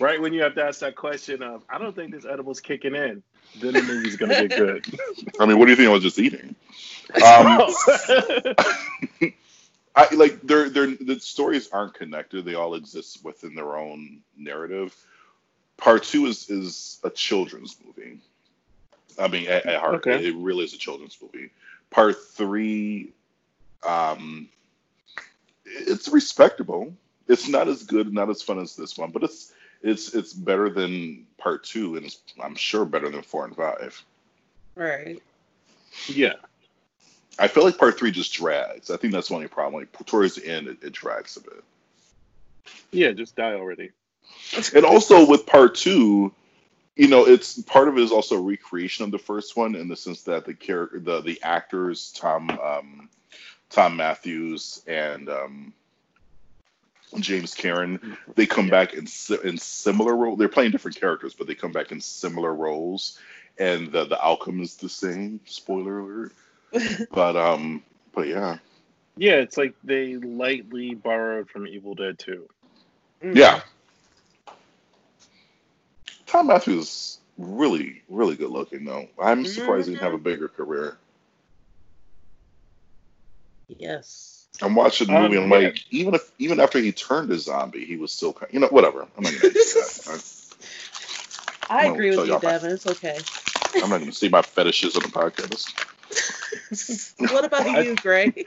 Right 0.00 0.20
when 0.20 0.32
you 0.32 0.42
have 0.42 0.54
to 0.54 0.64
ask 0.64 0.80
that 0.80 0.96
question 0.96 1.42
of, 1.42 1.62
I 1.68 1.78
don't 1.78 1.94
think 1.94 2.12
this 2.12 2.24
edible's 2.24 2.60
kicking 2.60 2.94
in, 2.94 3.22
then 3.54 3.72
the 3.72 3.82
movie's 3.82 4.16
gonna 4.16 4.46
get 4.46 4.56
good. 4.56 4.86
I 5.40 5.46
mean, 5.46 5.58
what 5.58 5.66
do 5.66 5.70
you 5.70 5.76
think 5.76 5.88
I 5.88 5.92
was 5.92 6.02
just 6.02 6.18
eating? 6.18 6.54
Um, 7.14 7.74
I 9.94 10.14
like 10.14 10.42
they're 10.42 10.68
they're 10.68 10.94
the 10.94 11.18
stories 11.20 11.68
aren't 11.70 11.94
connected. 11.94 12.44
They 12.44 12.54
all 12.54 12.74
exist 12.74 13.24
within 13.24 13.54
their 13.54 13.76
own 13.76 14.20
narrative. 14.36 14.94
Part 15.76 16.02
two 16.04 16.26
is 16.26 16.50
is 16.50 17.00
a 17.04 17.10
children's 17.10 17.76
movie. 17.84 18.18
I 19.18 19.28
mean, 19.28 19.46
at, 19.48 19.64
at 19.64 19.80
heart, 19.80 19.94
Okay. 20.06 20.14
it, 20.14 20.26
it 20.26 20.36
really 20.36 20.64
is 20.64 20.74
a 20.74 20.78
children's 20.78 21.16
movie. 21.22 21.50
Part 21.90 22.16
three, 22.32 23.12
um, 23.82 24.48
it's 25.64 26.08
respectable. 26.08 26.94
It's 27.28 27.48
not 27.48 27.66
as 27.68 27.82
good, 27.82 28.12
not 28.12 28.28
as 28.28 28.42
fun 28.42 28.58
as 28.58 28.76
this 28.76 28.98
one, 28.98 29.10
but 29.10 29.22
it's 29.24 29.52
it's 29.82 30.14
it's 30.14 30.32
better 30.32 30.68
than 30.70 31.26
part 31.38 31.64
two, 31.64 31.96
and 31.96 32.06
it's 32.06 32.20
I'm 32.42 32.54
sure 32.54 32.84
better 32.84 33.08
than 33.08 33.22
four 33.22 33.44
and 33.44 33.56
five. 33.56 34.02
Right. 34.74 35.22
yeah. 36.08 36.34
I 37.38 37.48
feel 37.48 37.64
like 37.64 37.78
part 37.78 37.98
three 37.98 38.10
just 38.10 38.32
drags. 38.32 38.90
I 38.90 38.96
think 38.96 39.12
that's 39.12 39.28
the 39.28 39.34
only 39.34 39.48
problem. 39.48 39.80
Like 39.80 40.06
towards 40.06 40.36
the 40.36 40.46
end, 40.46 40.68
it, 40.68 40.78
it 40.82 40.92
drags 40.92 41.36
a 41.36 41.40
bit. 41.40 41.64
Yeah, 42.90 43.12
just 43.12 43.36
die 43.36 43.52
already. 43.52 43.90
And 44.74 44.84
also 44.84 45.26
with 45.26 45.46
part 45.46 45.74
two, 45.74 46.32
you 46.96 47.08
know, 47.08 47.26
it's 47.26 47.60
part 47.62 47.88
of 47.88 47.98
it 47.98 48.02
is 48.02 48.10
also 48.10 48.36
a 48.36 48.40
recreation 48.40 49.04
of 49.04 49.10
the 49.10 49.18
first 49.18 49.56
one 49.56 49.74
in 49.74 49.88
the 49.88 49.96
sense 49.96 50.22
that 50.22 50.46
the 50.46 50.54
character, 50.54 50.98
the 50.98 51.20
the 51.20 51.42
actors, 51.42 52.12
Tom 52.12 52.50
um, 52.50 53.08
Thom 53.70 53.96
Mathews 53.96 54.82
and 54.86 55.28
um, 55.28 55.74
James 57.18 57.54
Karen, 57.54 57.98
mm-hmm. 57.98 58.32
they 58.34 58.46
come 58.46 58.66
Yeah. 58.66 58.70
back 58.70 58.94
in 58.94 59.06
in 59.44 59.58
similar 59.58 60.16
roles. 60.16 60.38
They're 60.38 60.48
playing 60.48 60.72
different 60.72 60.98
characters, 60.98 61.34
but 61.34 61.46
they 61.46 61.54
come 61.54 61.72
back 61.72 61.92
in 61.92 62.00
similar 62.00 62.54
roles, 62.54 63.18
and 63.58 63.92
the 63.92 64.04
the 64.04 64.24
outcome 64.24 64.60
is 64.60 64.76
the 64.76 64.88
same. 64.88 65.40
Spoiler 65.44 66.00
alert. 66.00 66.32
But 67.10 67.36
um, 67.36 67.82
but 68.12 68.28
yeah. 68.28 68.58
Yeah, 69.16 69.36
it's 69.36 69.56
like 69.56 69.74
they 69.82 70.16
lightly 70.16 70.94
borrowed 70.94 71.48
from 71.48 71.66
Evil 71.66 71.94
Dead 71.94 72.18
2. 72.18 72.48
Mm. 73.22 73.34
Yeah. 73.34 73.62
Thom 76.26 76.48
Mathews 76.48 76.84
is 76.84 77.18
really, 77.38 78.02
really 78.10 78.36
good 78.36 78.50
looking 78.50 78.84
though. 78.84 79.08
I'm 79.18 79.46
surprised 79.46 79.86
he 79.86 79.94
didn't 79.94 80.02
have 80.02 80.12
a 80.12 80.16
mm-hmm. 80.16 80.24
bigger 80.24 80.48
career. 80.48 80.98
Yes. 83.68 84.35
I'm 84.62 84.74
watching 84.74 85.08
the 85.08 85.16
Um, 85.16 85.22
movie 85.24 85.36
and 85.36 85.52
I'm 85.52 85.60
yeah. 85.60 85.68
like, 85.68 85.84
even 85.90 86.14
if 86.14 86.30
even 86.38 86.60
after 86.60 86.78
he 86.78 86.92
turned 86.92 87.30
a 87.30 87.38
zombie, 87.38 87.84
he 87.84 87.96
was 87.96 88.12
still 88.12 88.32
kind 88.32 88.52
you 88.52 88.60
know, 88.60 88.68
whatever. 88.68 89.02
I'm 89.16 89.22
not 89.22 89.32
gonna 89.32 89.52
do 89.52 89.52
that. 89.52 90.24
I 91.68 91.86
Well, 91.86 91.94
agree 91.94 92.10
tell 92.10 92.20
with 92.20 92.26
you, 92.28 92.32
y'all 92.34 92.40
my- 92.42 92.50
Devin. 92.52 92.70
It's 92.72 92.86
okay. 92.86 93.18
I- 93.74 93.80
I'm 93.82 93.90
not 93.90 93.98
gonna 94.00 94.12
see 94.12 94.28
my 94.28 94.42
fetishes 94.42 94.96
on 94.96 95.02
the 95.02 95.08
podcast. 95.08 95.72
what 97.32 97.44
about 97.44 97.84
you, 97.84 97.94
Gray? 97.96 98.32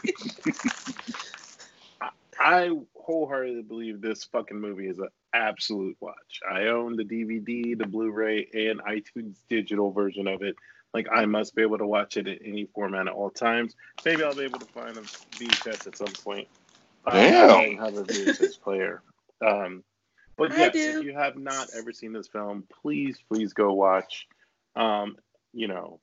I 2.40 2.70
wholeheartedly 2.96 3.64
believe 3.64 4.02
this 4.02 4.24
fucking 4.26 4.60
movie 4.60 4.88
is 4.88 5.00
an 5.00 5.10
absolute 5.34 5.98
watch. 6.00 6.40
I 6.50 6.68
own 6.68 6.96
the 6.96 7.04
DVD, 7.04 7.78
the 7.78 7.86
Blu-ray, 7.86 8.48
and 8.54 8.80
iTunes 8.82 9.36
digital 9.50 9.92
version 9.92 10.28
of 10.28 10.42
it. 10.42 10.56
Like 10.94 11.08
I 11.12 11.26
must 11.26 11.56
be 11.56 11.62
able 11.62 11.78
to 11.78 11.88
watch 11.88 12.18
it 12.18 12.28
in 12.28 12.40
any 12.44 12.68
format 12.74 13.08
at 13.08 13.14
all 13.14 13.30
times. 13.30 13.76
Maybe 14.06 14.24
I'll 14.24 14.36
be 14.36 14.44
able 14.44 14.60
to 14.60 14.66
find 14.66 14.98
a 14.98 15.02
VHS 15.02 15.88
at 15.88 15.98
some 15.98 16.14
point. 16.24 16.48
Damn. 17.10 17.50
I 17.50 17.64
don't 17.64 17.78
have 17.78 17.96
a 17.96 18.04
VHS 18.04 18.60
player. 18.62 19.02
Um, 19.46 19.84
but 20.38 20.58
yes, 20.58 20.76
if 20.76 21.04
you 21.04 21.14
have 21.14 21.38
not 21.38 21.68
ever 21.78 21.92
seen 21.92 22.14
this 22.14 22.28
film, 22.28 22.64
please, 22.82 23.20
please 23.28 23.54
go 23.54 23.74
watch. 23.74 24.26
Um, 24.76 25.18
you 25.54 25.68
know, 25.68 26.00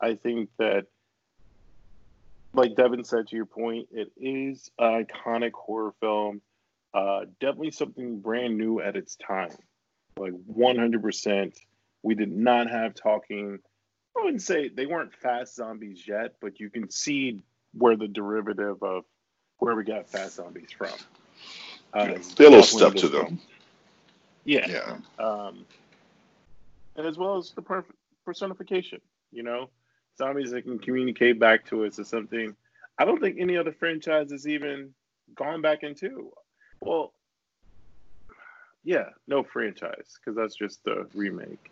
I 0.00 0.14
think 0.14 0.50
that, 0.58 0.86
like 2.54 2.76
Devin 2.76 3.04
said 3.04 3.26
to 3.28 3.36
your 3.36 3.46
point, 3.46 3.88
it 3.90 4.12
is 4.16 4.70
an 4.78 5.04
iconic 5.04 5.52
horror 5.52 5.92
film. 6.00 6.40
Uh, 6.94 7.26
definitely 7.40 7.72
something 7.72 8.20
brand 8.20 8.56
new 8.56 8.80
at 8.80 8.96
its 8.96 9.16
time. 9.16 9.50
Like 10.16 10.32
100%. 10.32 11.52
We 12.02 12.14
did 12.14 12.30
not 12.30 12.70
have 12.70 12.94
talking. 12.94 13.58
I 14.18 14.24
wouldn't 14.24 14.42
say 14.42 14.68
they 14.68 14.86
weren't 14.86 15.14
fast 15.14 15.54
zombies 15.54 16.06
yet, 16.06 16.34
but 16.40 16.58
you 16.58 16.70
can 16.70 16.90
see 16.90 17.42
where 17.72 17.96
the 17.96 18.08
derivative 18.08 18.82
of 18.82 19.04
where 19.58 19.74
we 19.74 19.84
got 19.84 20.08
fast 20.08 20.36
zombies 20.36 20.70
from. 20.76 20.90
Uh, 21.94 22.04
Yeah, 22.04 22.48
a 22.48 22.50
little 22.50 22.62
step 22.62 22.94
to 22.94 23.08
them. 23.08 23.40
Yeah. 24.44 24.66
Yeah. 24.68 24.98
Um, 25.24 25.66
and 26.96 27.06
as 27.06 27.16
well 27.16 27.36
as 27.36 27.52
the 27.52 27.62
per- 27.62 27.84
personification, 28.24 29.00
you 29.30 29.42
know, 29.42 29.70
zombies 30.16 30.50
that 30.50 30.62
can 30.62 30.78
communicate 30.78 31.38
back 31.38 31.64
to 31.66 31.84
us 31.84 31.98
is 31.98 32.08
something 32.08 32.54
I 32.98 33.04
don't 33.04 33.20
think 33.20 33.36
any 33.38 33.56
other 33.56 33.72
franchise 33.72 34.32
has 34.32 34.48
even 34.48 34.92
gone 35.34 35.62
back 35.62 35.82
into. 35.84 36.32
Well, 36.80 37.12
yeah, 38.82 39.10
no 39.26 39.44
franchise 39.44 40.16
because 40.18 40.36
that's 40.36 40.56
just 40.56 40.82
the 40.84 41.06
remake. 41.14 41.70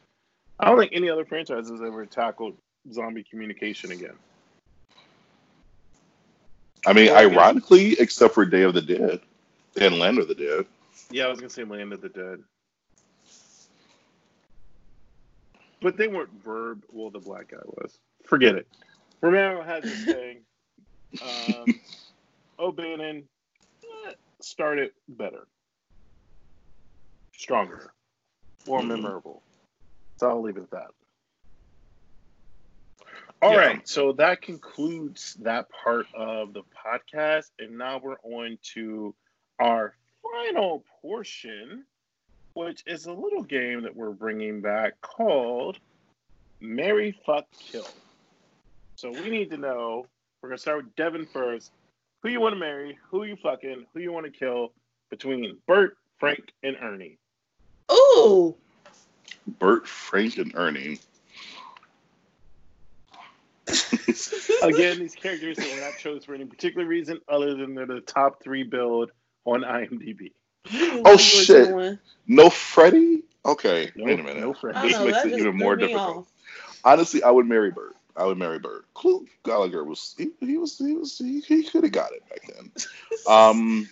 I 0.58 0.68
don't 0.68 0.78
think 0.78 0.92
any 0.94 1.10
other 1.10 1.24
franchise 1.24 1.68
has 1.68 1.80
ever 1.82 2.06
tackled 2.06 2.56
zombie 2.92 3.24
communication 3.28 3.90
again. 3.90 4.14
I 6.86 6.92
mean, 6.92 7.06
Well, 7.06 7.16
I 7.18 7.24
mean- 7.28 7.38
ironically, 7.38 7.92
except 8.00 8.34
for 8.34 8.44
Day 8.44 8.62
of 8.62 8.74
the 8.74 8.82
Dead 8.82 9.20
and 9.80 9.98
Land 9.98 10.18
of 10.18 10.28
the 10.28 10.34
Dead. 10.34 10.66
Yeah, 11.10 11.26
I 11.26 11.28
was 11.28 11.38
gonna 11.40 11.50
say 11.50 11.64
Land 11.64 11.92
of 11.92 12.00
the 12.00 12.08
Dead. 12.08 12.42
But 15.82 15.96
they 15.96 16.08
weren't 16.08 16.30
verb. 16.42 16.84
Well, 16.90 17.10
the 17.10 17.18
black 17.18 17.48
guy 17.48 17.58
was. 17.64 17.98
Forget 18.24 18.54
it. 18.54 18.66
Romero 19.20 19.62
had 19.62 19.82
this 19.82 20.04
thing. 20.04 20.38
Um, 21.22 21.80
O'Bannon 22.58 23.28
eh, 24.08 24.12
started 24.40 24.92
better, 25.08 25.46
stronger, 27.32 27.92
more 28.66 28.80
Mhm. 28.80 28.88
memorable. 28.88 29.42
So 30.16 30.28
I'll 30.28 30.42
leave 30.42 30.56
it 30.56 30.62
at 30.62 30.70
that. 30.70 30.90
All 33.42 33.52
Yeah. 33.52 33.58
right, 33.58 33.88
so 33.88 34.12
that 34.12 34.40
concludes 34.40 35.34
that 35.34 35.68
part 35.68 36.06
of 36.14 36.54
the 36.54 36.62
podcast, 36.62 37.50
and 37.58 37.76
now 37.76 37.98
we're 37.98 38.18
on 38.22 38.58
to 38.74 39.14
our 39.58 39.94
final 40.22 40.84
portion, 41.02 41.84
which 42.54 42.82
is 42.86 43.06
a 43.06 43.12
little 43.12 43.42
game 43.42 43.82
that 43.82 43.94
we're 43.94 44.10
bringing 44.12 44.60
back 44.62 44.98
called 45.02 45.78
Marry 46.60 47.12
Fuck 47.26 47.46
Kill. 47.52 47.86
So 48.96 49.10
we 49.10 49.28
need 49.28 49.50
to 49.50 49.58
know. 49.58 50.06
We're 50.40 50.48
gonna 50.48 50.58
start 50.58 50.84
with 50.84 50.96
Devin 50.96 51.26
first. 51.26 51.72
Who 52.22 52.30
you 52.30 52.40
want 52.40 52.54
to 52.54 52.58
marry? 52.58 52.98
Who 53.10 53.24
you 53.24 53.36
fucking? 53.36 53.86
Who 53.92 54.00
you 54.00 54.12
want 54.12 54.24
to 54.24 54.32
kill? 54.32 54.72
Between 55.10 55.58
Bert, 55.66 55.98
Frank, 56.18 56.52
and 56.62 56.76
Ernie. 56.80 57.18
Ooh, 57.92 58.56
Bert, 59.46 59.86
Frank, 59.86 60.38
and 60.38 60.52
Ernie. 60.54 60.98
Again, 64.62 64.98
these 64.98 65.14
characters 65.14 65.56
that 65.56 65.74
were 65.74 65.80
not 65.80 65.98
chosen 65.98 66.20
for 66.22 66.34
any 66.34 66.44
particular 66.44 66.86
reason 66.86 67.20
other 67.28 67.54
than 67.54 67.74
they're 67.74 67.86
the 67.86 68.00
top 68.00 68.42
three 68.42 68.62
build 68.62 69.10
on 69.44 69.62
IMDb. 69.62 70.32
Oh, 70.72 71.02
what 71.02 71.04
you 71.04 71.12
were 71.12 71.44
shit. 71.44 71.68
doing. 71.68 71.98
No 72.26 72.50
Freddy? 72.50 73.22
Okay, 73.44 73.92
No, 73.94 74.04
wait 74.04 74.18
a 74.18 74.22
minute. 74.22 74.40
no 74.40 74.50
I 74.50 74.54
Freddy. 74.54 74.88
This 74.88 74.98
know, 74.98 75.04
makes 75.06 75.24
it 75.24 75.32
even 75.38 75.56
more 75.56 75.76
difficult. 75.76 76.18
off. 76.18 76.26
Honestly, 76.84 77.22
I 77.22 77.30
would 77.30 77.46
marry 77.46 77.70
Bert. 77.70 77.94
I 78.16 78.24
would 78.24 78.38
marry 78.38 78.58
Bert. 78.58 78.86
Clu 78.94 79.26
Gulager 79.44 79.86
was 79.86 80.14
he, 80.18 80.30
he 80.40 80.56
was 80.56 80.78
he 80.78 80.94
was 80.94 81.18
he, 81.18 81.40
he 81.40 81.62
could 81.62 81.84
have 81.84 81.92
got 81.92 82.10
it 82.12 82.28
back 82.28 82.40
then. 82.54 82.72
Um. 83.28 83.88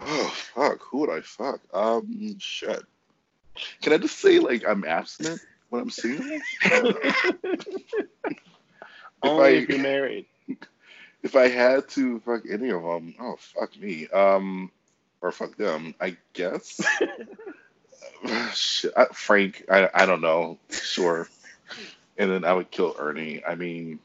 Oh 0.00 0.34
fuck! 0.54 0.80
Who 0.82 0.98
would 0.98 1.10
I 1.10 1.20
fuck? 1.20 1.60
Um, 1.72 2.36
shit. 2.38 2.82
Can 3.82 3.92
I 3.92 3.98
just 3.98 4.18
say 4.18 4.38
like 4.38 4.64
I'm 4.66 4.84
abstinent 4.84 5.40
when 5.70 5.82
I'm 5.82 5.90
single? 5.90 6.38
Only 9.22 9.44
I- 9.44 9.48
if 9.50 9.68
you're 9.68 9.78
married. 9.78 10.26
if 11.22 11.36
I 11.36 11.48
had 11.48 11.88
to 11.90 12.20
fuck 12.20 12.42
any 12.50 12.70
of 12.70 12.82
them, 12.82 13.14
oh 13.20 13.36
fuck 13.38 13.76
me. 13.78 14.08
Um, 14.08 14.70
or 15.20 15.32
fuck 15.32 15.56
them, 15.56 15.94
I 16.00 16.16
guess. 16.32 16.80
Shit, 18.54 18.92
I, 18.96 19.06
Frank, 19.06 19.64
I 19.70 19.88
I 19.94 20.06
don't 20.06 20.20
know. 20.20 20.58
Sure. 20.70 21.28
And 22.18 22.30
then 22.30 22.44
I 22.44 22.52
would 22.52 22.70
kill 22.70 22.94
Ernie. 22.98 23.42
I 23.44 23.54
mean, 23.54 23.98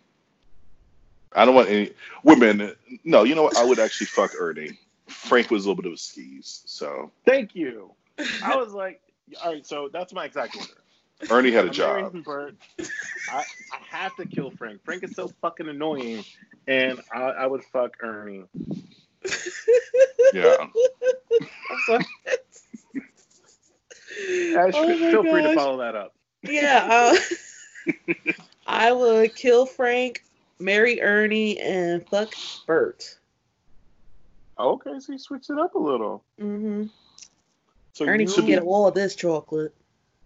I 1.34 1.46
don't 1.46 1.56
want 1.56 1.70
any 1.70 1.92
women. 2.24 2.74
No, 3.04 3.24
you 3.24 3.36
know 3.36 3.44
what? 3.44 3.58
I 3.58 3.64
would 3.64 3.80
actually 3.80 4.08
fuck 4.08 4.32
Ernie. 4.40 4.80
Frank 5.08 5.52
was 5.52 5.66
a 5.66 5.70
little 5.70 5.82
bit 5.82 5.88
of 5.88 5.94
a 5.96 5.98
skis, 5.98 6.64
so 6.66 7.12
Thank 7.26 7.56
you. 7.56 7.92
I 8.44 8.56
was 8.56 8.74
like, 8.74 9.02
all 9.44 9.52
right, 9.54 9.66
so 9.66 9.90
that's 9.92 10.14
my 10.14 10.26
exact 10.26 10.56
order. 10.56 10.70
Ernie 11.30 11.52
had 11.52 11.66
a 11.66 11.70
I'm 11.70 11.74
job. 11.74 11.98
marrying 11.98 12.22
Bert. 12.24 12.56
I, 13.30 13.44
I 13.72 13.78
have 13.90 14.16
to 14.18 14.26
kill 14.26 14.52
Frank. 14.52 14.84
Frank 14.84 15.04
is 15.04 15.14
so 15.14 15.28
fucking 15.42 15.68
annoying, 15.68 16.24
and 16.68 17.00
I, 17.14 17.20
I 17.20 17.46
would 17.48 17.64
fuck 17.66 17.92
Ernie. 18.02 18.44
Yeah. 20.34 20.56
I'm 21.72 21.78
sorry. 21.86 22.06
Ash, 24.56 24.74
Oh 24.74 24.88
my 24.88 25.12
feel 25.12 25.24
free 25.24 25.42
to 25.42 25.48
gosh. 25.48 25.56
follow 25.56 25.78
that 25.80 25.96
up. 25.96 26.14
Yeah, 26.44 26.88
uh, 26.90 27.16
I 28.68 28.92
would 28.92 29.36
kill 29.36 29.66
Frank, 29.66 30.24
marry 30.60 31.02
Ernie, 31.02 31.60
and 31.60 32.06
fuck 32.08 32.34
Bert. 32.66 33.18
Okay, 34.60 35.00
so 35.00 35.14
you 35.14 35.18
switched 35.20 35.50
it 35.50 35.58
up 35.60 35.76
a 35.76 35.80
little. 35.80 36.24
hmm 36.40 36.86
So 38.00 38.06
Ernie 38.06 38.24
you, 38.24 38.32
can 38.32 38.46
get 38.46 38.64
all 38.64 38.88
of 38.88 38.94
this 38.94 39.14
chocolate. 39.14 39.76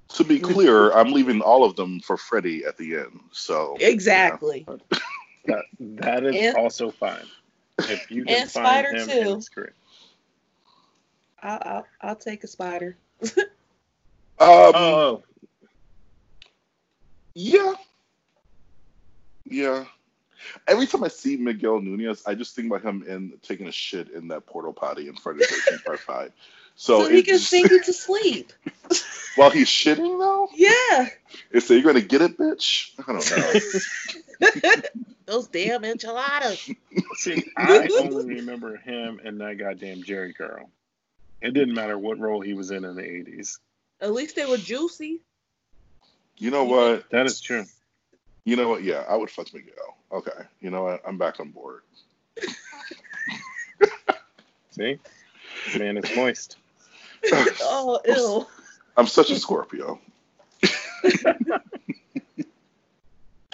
To 0.09 0.23
be 0.23 0.37
clear, 0.37 0.91
I'm 0.91 1.11
leaving 1.11 1.41
all 1.41 1.63
of 1.63 1.75
them 1.75 1.99
for 2.01 2.17
Freddie 2.17 2.63
at 2.65 2.77
the 2.77 2.97
end. 2.97 3.19
So 3.31 3.75
Exactly. 3.79 4.63
that, 5.45 5.63
that 5.79 6.23
is 6.23 6.35
And- 6.35 6.55
also 6.57 6.91
fine. 6.91 7.25
If 7.79 8.11
you 8.11 8.25
can 8.25 8.35
and 8.41 8.51
find 8.51 8.85
Spider, 8.85 8.95
him 8.95 9.07
too. 9.09 9.29
in 9.31 9.35
the 9.37 9.41
script. 9.41 9.75
I'll, 11.41 11.59
I'll, 11.63 11.85
I'll 12.01 12.15
take 12.15 12.43
a 12.43 12.47
spider. 12.47 12.95
Um, 13.23 13.39
Oh, 14.39 15.23
Yeah. 17.33 17.73
Yeah. 19.45 19.85
Every 20.67 20.85
time 20.85 21.03
I 21.03 21.07
see 21.07 21.37
Miguel 21.37 21.81
Nunez, 21.81 22.21
I 22.27 22.35
just 22.35 22.55
think 22.55 22.67
about 22.67 22.83
him 22.83 23.03
in 23.07 23.33
taking 23.41 23.67
a 23.67 23.71
shit 23.71 24.11
in 24.11 24.27
that 24.27 24.45
portal 24.45 24.73
potty 24.73 25.07
in 25.07 25.15
Friday 25.15 25.39
the 25.39 25.45
13th 25.71 25.85
Part 25.85 25.99
5. 26.01 26.31
So, 26.75 27.03
So, 27.05 27.09
he 27.09 27.23
can 27.23 27.35
just- 27.35 27.49
sing 27.49 27.65
you 27.69 27.81
to 27.83 27.93
sleep. 27.93 28.51
while 29.35 29.49
he's 29.49 29.67
shitting, 29.67 30.19
though? 30.19 30.49
Yeah. 30.55 31.09
Is 31.51 31.67
so 31.67 31.73
you're 31.73 31.83
going 31.83 31.95
to 31.95 32.01
get 32.01 32.21
it, 32.21 32.37
bitch? 32.37 32.91
I 32.99 33.11
don't 33.11 34.71
know. 34.71 34.81
Those 35.25 35.47
damn 35.47 35.85
enchiladas. 35.85 36.69
see, 37.15 37.43
I 37.55 37.87
only 37.99 38.35
remember 38.35 38.75
him 38.77 39.21
and 39.23 39.39
that 39.39 39.57
goddamn 39.57 40.03
Jheri 40.03 40.35
curl. 40.35 40.69
It 41.41 41.53
didn't 41.53 41.73
matter 41.73 41.97
what 41.97 42.19
role 42.19 42.41
he 42.41 42.53
was 42.53 42.71
in 42.71 42.83
in 42.83 42.95
the 42.95 43.01
80s. 43.01 43.57
At 44.01 44.11
least 44.13 44.35
they 44.35 44.45
were 44.45 44.57
juicy. 44.57 45.21
You 46.37 46.51
know 46.51 46.65
what? 46.65 47.09
That 47.11 47.25
is 47.25 47.39
true. 47.39 47.65
You 48.43 48.55
know 48.57 48.67
what? 48.67 48.83
Yeah, 48.83 49.03
I 49.07 49.15
would 49.15 49.29
fuck 49.29 49.53
Miguel. 49.53 49.95
Okay. 50.11 50.31
You 50.59 50.69
know 50.71 50.83
what? 50.83 51.01
I'm 51.07 51.17
back 51.17 51.39
on 51.39 51.51
board. 51.51 51.81
See? 54.71 54.99
Man, 55.77 55.97
it's 55.97 56.15
moist. 56.15 56.57
Oh, 57.61 57.99
ew. 58.05 58.45
I'm 58.97 59.07
such 59.07 59.31
a 59.31 59.35
Scorpio. 59.35 59.99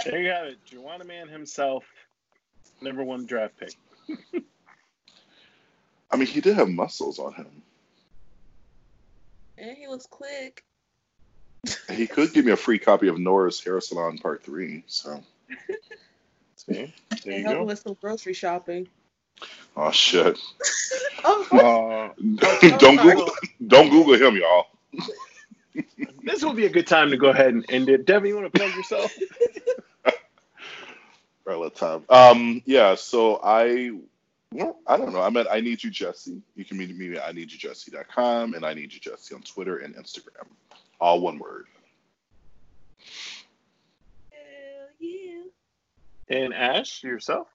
There 0.05 0.21
you 0.21 0.29
have 0.29 0.45
it. 0.47 0.57
Juwanna 0.65 1.05
Mann 1.05 1.27
himself, 1.27 1.83
number 2.81 3.03
one 3.03 3.25
draft 3.25 3.53
pick. 3.59 3.73
I 6.11 6.15
mean, 6.17 6.27
he 6.27 6.41
did 6.41 6.55
have 6.55 6.69
muscles 6.69 7.19
on 7.19 7.33
him. 7.33 7.61
And 9.57 9.77
he 9.77 9.87
was 9.87 10.07
quick. 10.09 10.63
He 11.91 12.07
could 12.07 12.33
give 12.33 12.45
me 12.45 12.53
a 12.53 12.57
free 12.57 12.79
copy 12.79 13.09
of 13.09 13.19
Nora's 13.19 13.61
Hair 13.61 13.81
Salon 13.81 14.17
Part 14.17 14.41
3. 14.43 14.83
So, 14.87 15.21
See, 16.55 16.73
there 16.73 16.91
And 17.25 17.25
you 17.25 17.43
help 17.43 17.57
go. 17.57 17.65
with 17.65 17.79
some 17.79 17.97
grocery 17.99 18.33
shopping. 18.33 18.87
Oh 19.75 19.91
shit! 19.91 20.39
Oh, 21.23 21.47
Uh, 21.51 22.13
don't. 22.77 22.97
Google, 22.97 23.31
don't 23.65 23.89
Google 23.89 24.15
him, 24.15 24.35
y'all. 24.37 24.67
this 26.23 26.43
will 26.43 26.53
be 26.53 26.65
a 26.65 26.69
good 26.69 26.87
time 26.87 27.11
to 27.11 27.17
go 27.17 27.29
ahead 27.29 27.53
and 27.53 27.65
end 27.69 27.89
it. 27.89 28.05
Devin, 28.05 28.29
you 28.29 28.35
want 28.35 28.51
to 28.51 28.59
plug 28.59 28.75
yourself? 28.75 29.13
Right, 31.49 31.57
let's 31.57 31.79
have. 31.79 32.03
Um, 32.11 32.61
yeah. 32.65 32.93
So 32.93 33.39
I, 33.43 33.91
well, 34.51 34.77
I 34.85 34.97
don't 34.97 35.11
know. 35.13 35.21
I'm 35.21 35.35
at 35.37 35.51
I 35.51 35.61
need 35.61 35.83
you 35.83 35.89
Jesse. 35.89 36.43
You 36.55 36.63
can 36.63 36.77
meet 36.77 36.95
me 36.95 37.15
at 37.15 37.27
I 37.27 37.31
need 37.31 37.51
you 37.51 37.57
Jesse.com 37.57 38.53
and 38.53 38.63
I 38.63 38.75
need 38.75 38.93
you 38.93 38.99
Jesse 38.99 39.33
on 39.33 39.41
Twitter 39.41 39.77
and 39.77 39.95
Instagram. 39.95 40.45
All 41.01 41.21
one 41.21 41.39
word. 41.39 41.65
hell 44.29 44.89
yeah. 44.99 45.41
And 46.29 46.53
Ash, 46.53 47.03
yourself? 47.03 47.47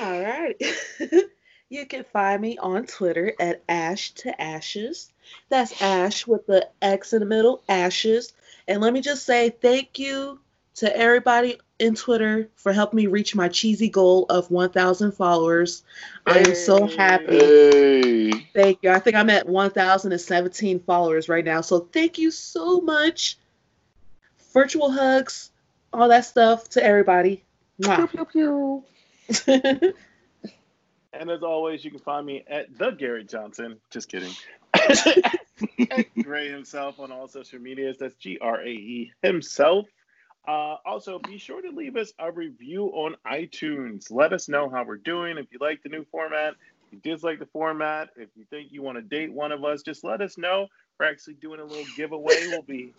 All 0.00 0.22
right. 0.22 0.56
you 1.68 1.86
can 1.86 2.04
find 2.04 2.40
me 2.40 2.58
on 2.58 2.86
Twitter 2.86 3.32
at 3.40 3.62
Ash 3.68 4.10
to 4.12 4.40
Ashes. 4.40 5.10
That's 5.48 5.80
Ash 5.80 6.26
with 6.26 6.46
the 6.46 6.68
X 6.82 7.12
in 7.12 7.20
the 7.20 7.26
middle, 7.26 7.62
Ashes. 7.68 8.32
And 8.68 8.80
let 8.80 8.92
me 8.92 9.00
just 9.00 9.24
say 9.24 9.50
thank 9.50 9.98
you 9.98 10.40
to 10.76 10.96
everybody 10.96 11.58
in 11.78 11.94
Twitter 11.94 12.48
for 12.56 12.72
helping 12.72 12.98
me 12.98 13.06
reach 13.06 13.34
my 13.34 13.48
cheesy 13.48 13.88
goal 13.88 14.26
of 14.28 14.50
1,000 14.50 15.12
followers. 15.12 15.82
I 16.26 16.38
am 16.38 16.54
so 16.54 16.86
happy. 16.86 17.38
Hey. 17.38 18.30
Thank 18.54 18.78
you. 18.82 18.90
I 18.90 18.98
think 18.98 19.16
I'm 19.16 19.30
at 19.30 19.48
1,017 19.48 20.80
followers 20.80 21.28
right 21.28 21.44
now. 21.44 21.60
So 21.60 21.80
thank 21.92 22.18
you 22.18 22.30
so 22.30 22.80
much. 22.80 23.38
Virtual 24.52 24.90
hugs, 24.90 25.50
all 25.92 26.08
that 26.08 26.24
stuff 26.24 26.68
to 26.70 26.84
everybody. 26.84 27.44
Mwah. 27.80 28.76
And 31.12 31.30
as 31.30 31.42
always, 31.42 31.84
you 31.84 31.90
can 31.90 32.00
find 32.00 32.24
me 32.24 32.44
at 32.48 32.76
the 32.78 32.90
Garrett 32.90 33.28
Johnson. 33.28 33.78
Just 33.90 34.08
kidding. 34.08 34.32
Grae 34.74 36.50
himself 36.50 37.00
on 37.00 37.10
all 37.10 37.28
social 37.28 37.58
medias. 37.58 37.98
That's 37.98 38.14
G 38.14 38.38
R 38.40 38.60
A 38.60 38.68
E 38.68 39.12
himself. 39.22 39.86
Uh, 40.46 40.76
also, 40.86 41.18
be 41.18 41.36
sure 41.36 41.60
to 41.60 41.70
leave 41.70 41.96
us 41.96 42.12
a 42.18 42.30
review 42.30 42.86
on 42.86 43.16
iTunes. 43.26 44.10
Let 44.10 44.32
us 44.32 44.48
know 44.48 44.70
how 44.70 44.84
we're 44.84 44.96
doing. 44.96 45.36
If 45.36 45.46
you 45.50 45.58
like 45.60 45.82
the 45.82 45.90
new 45.90 46.04
format, 46.10 46.54
if 46.86 46.92
you 46.92 46.98
dislike 47.00 47.38
the 47.38 47.46
format, 47.46 48.10
if 48.16 48.28
you 48.36 48.44
think 48.48 48.72
you 48.72 48.82
want 48.82 48.96
to 48.96 49.02
date 49.02 49.32
one 49.32 49.52
of 49.52 49.64
us, 49.64 49.82
just 49.82 50.04
let 50.04 50.22
us 50.22 50.38
know. 50.38 50.68
We're 50.98 51.06
actually 51.06 51.34
doing 51.34 51.60
a 51.60 51.64
little 51.64 51.84
giveaway. 51.96 52.36
We'll 52.48 52.62
be 52.62 52.94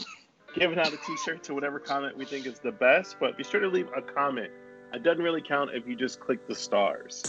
giving 0.54 0.78
out 0.78 0.94
a 0.94 0.98
t-shirt 0.98 1.44
to 1.44 1.54
whatever 1.54 1.80
comment 1.80 2.18
we 2.18 2.26
think 2.26 2.46
is 2.46 2.60
the 2.60 2.72
best. 2.72 3.16
But 3.20 3.38
be 3.38 3.44
sure 3.44 3.62
to 3.62 3.68
leave 3.68 3.88
a 3.96 4.02
comment. 4.02 4.52
It 4.94 5.04
doesn't 5.04 5.24
really 5.24 5.42
count 5.42 5.72
if 5.74 5.88
you 5.88 5.96
just 5.96 6.20
click 6.20 6.46
the 6.48 6.56
stars. 6.56 7.24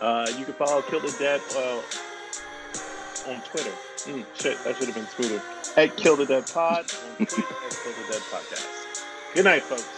Uh, 0.00 0.26
you 0.38 0.44
can 0.44 0.54
follow 0.54 0.80
Kill 0.82 1.00
the 1.00 1.14
Dead 1.18 1.40
uh, 1.56 1.82
on 3.30 3.40
Twitter. 3.42 3.72
Mm, 3.96 4.24
shit, 4.34 4.62
that 4.64 4.76
should 4.76 4.86
have 4.86 4.94
been 4.94 5.06
smoother. 5.06 5.42
At 5.76 5.96
Kill 5.96 6.16
the 6.16 6.26
Dead 6.26 6.46
Pod 6.52 6.78
on 7.18 7.26
Twitter 7.26 7.54
at 7.66 7.76
Kill 7.82 7.92
the 7.92 8.12
Dead 8.12 8.22
Podcast. 8.30 9.04
Good 9.34 9.44
night, 9.44 9.62
folks. 9.62 9.88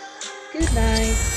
Good 0.52 0.74
night. 0.74 1.31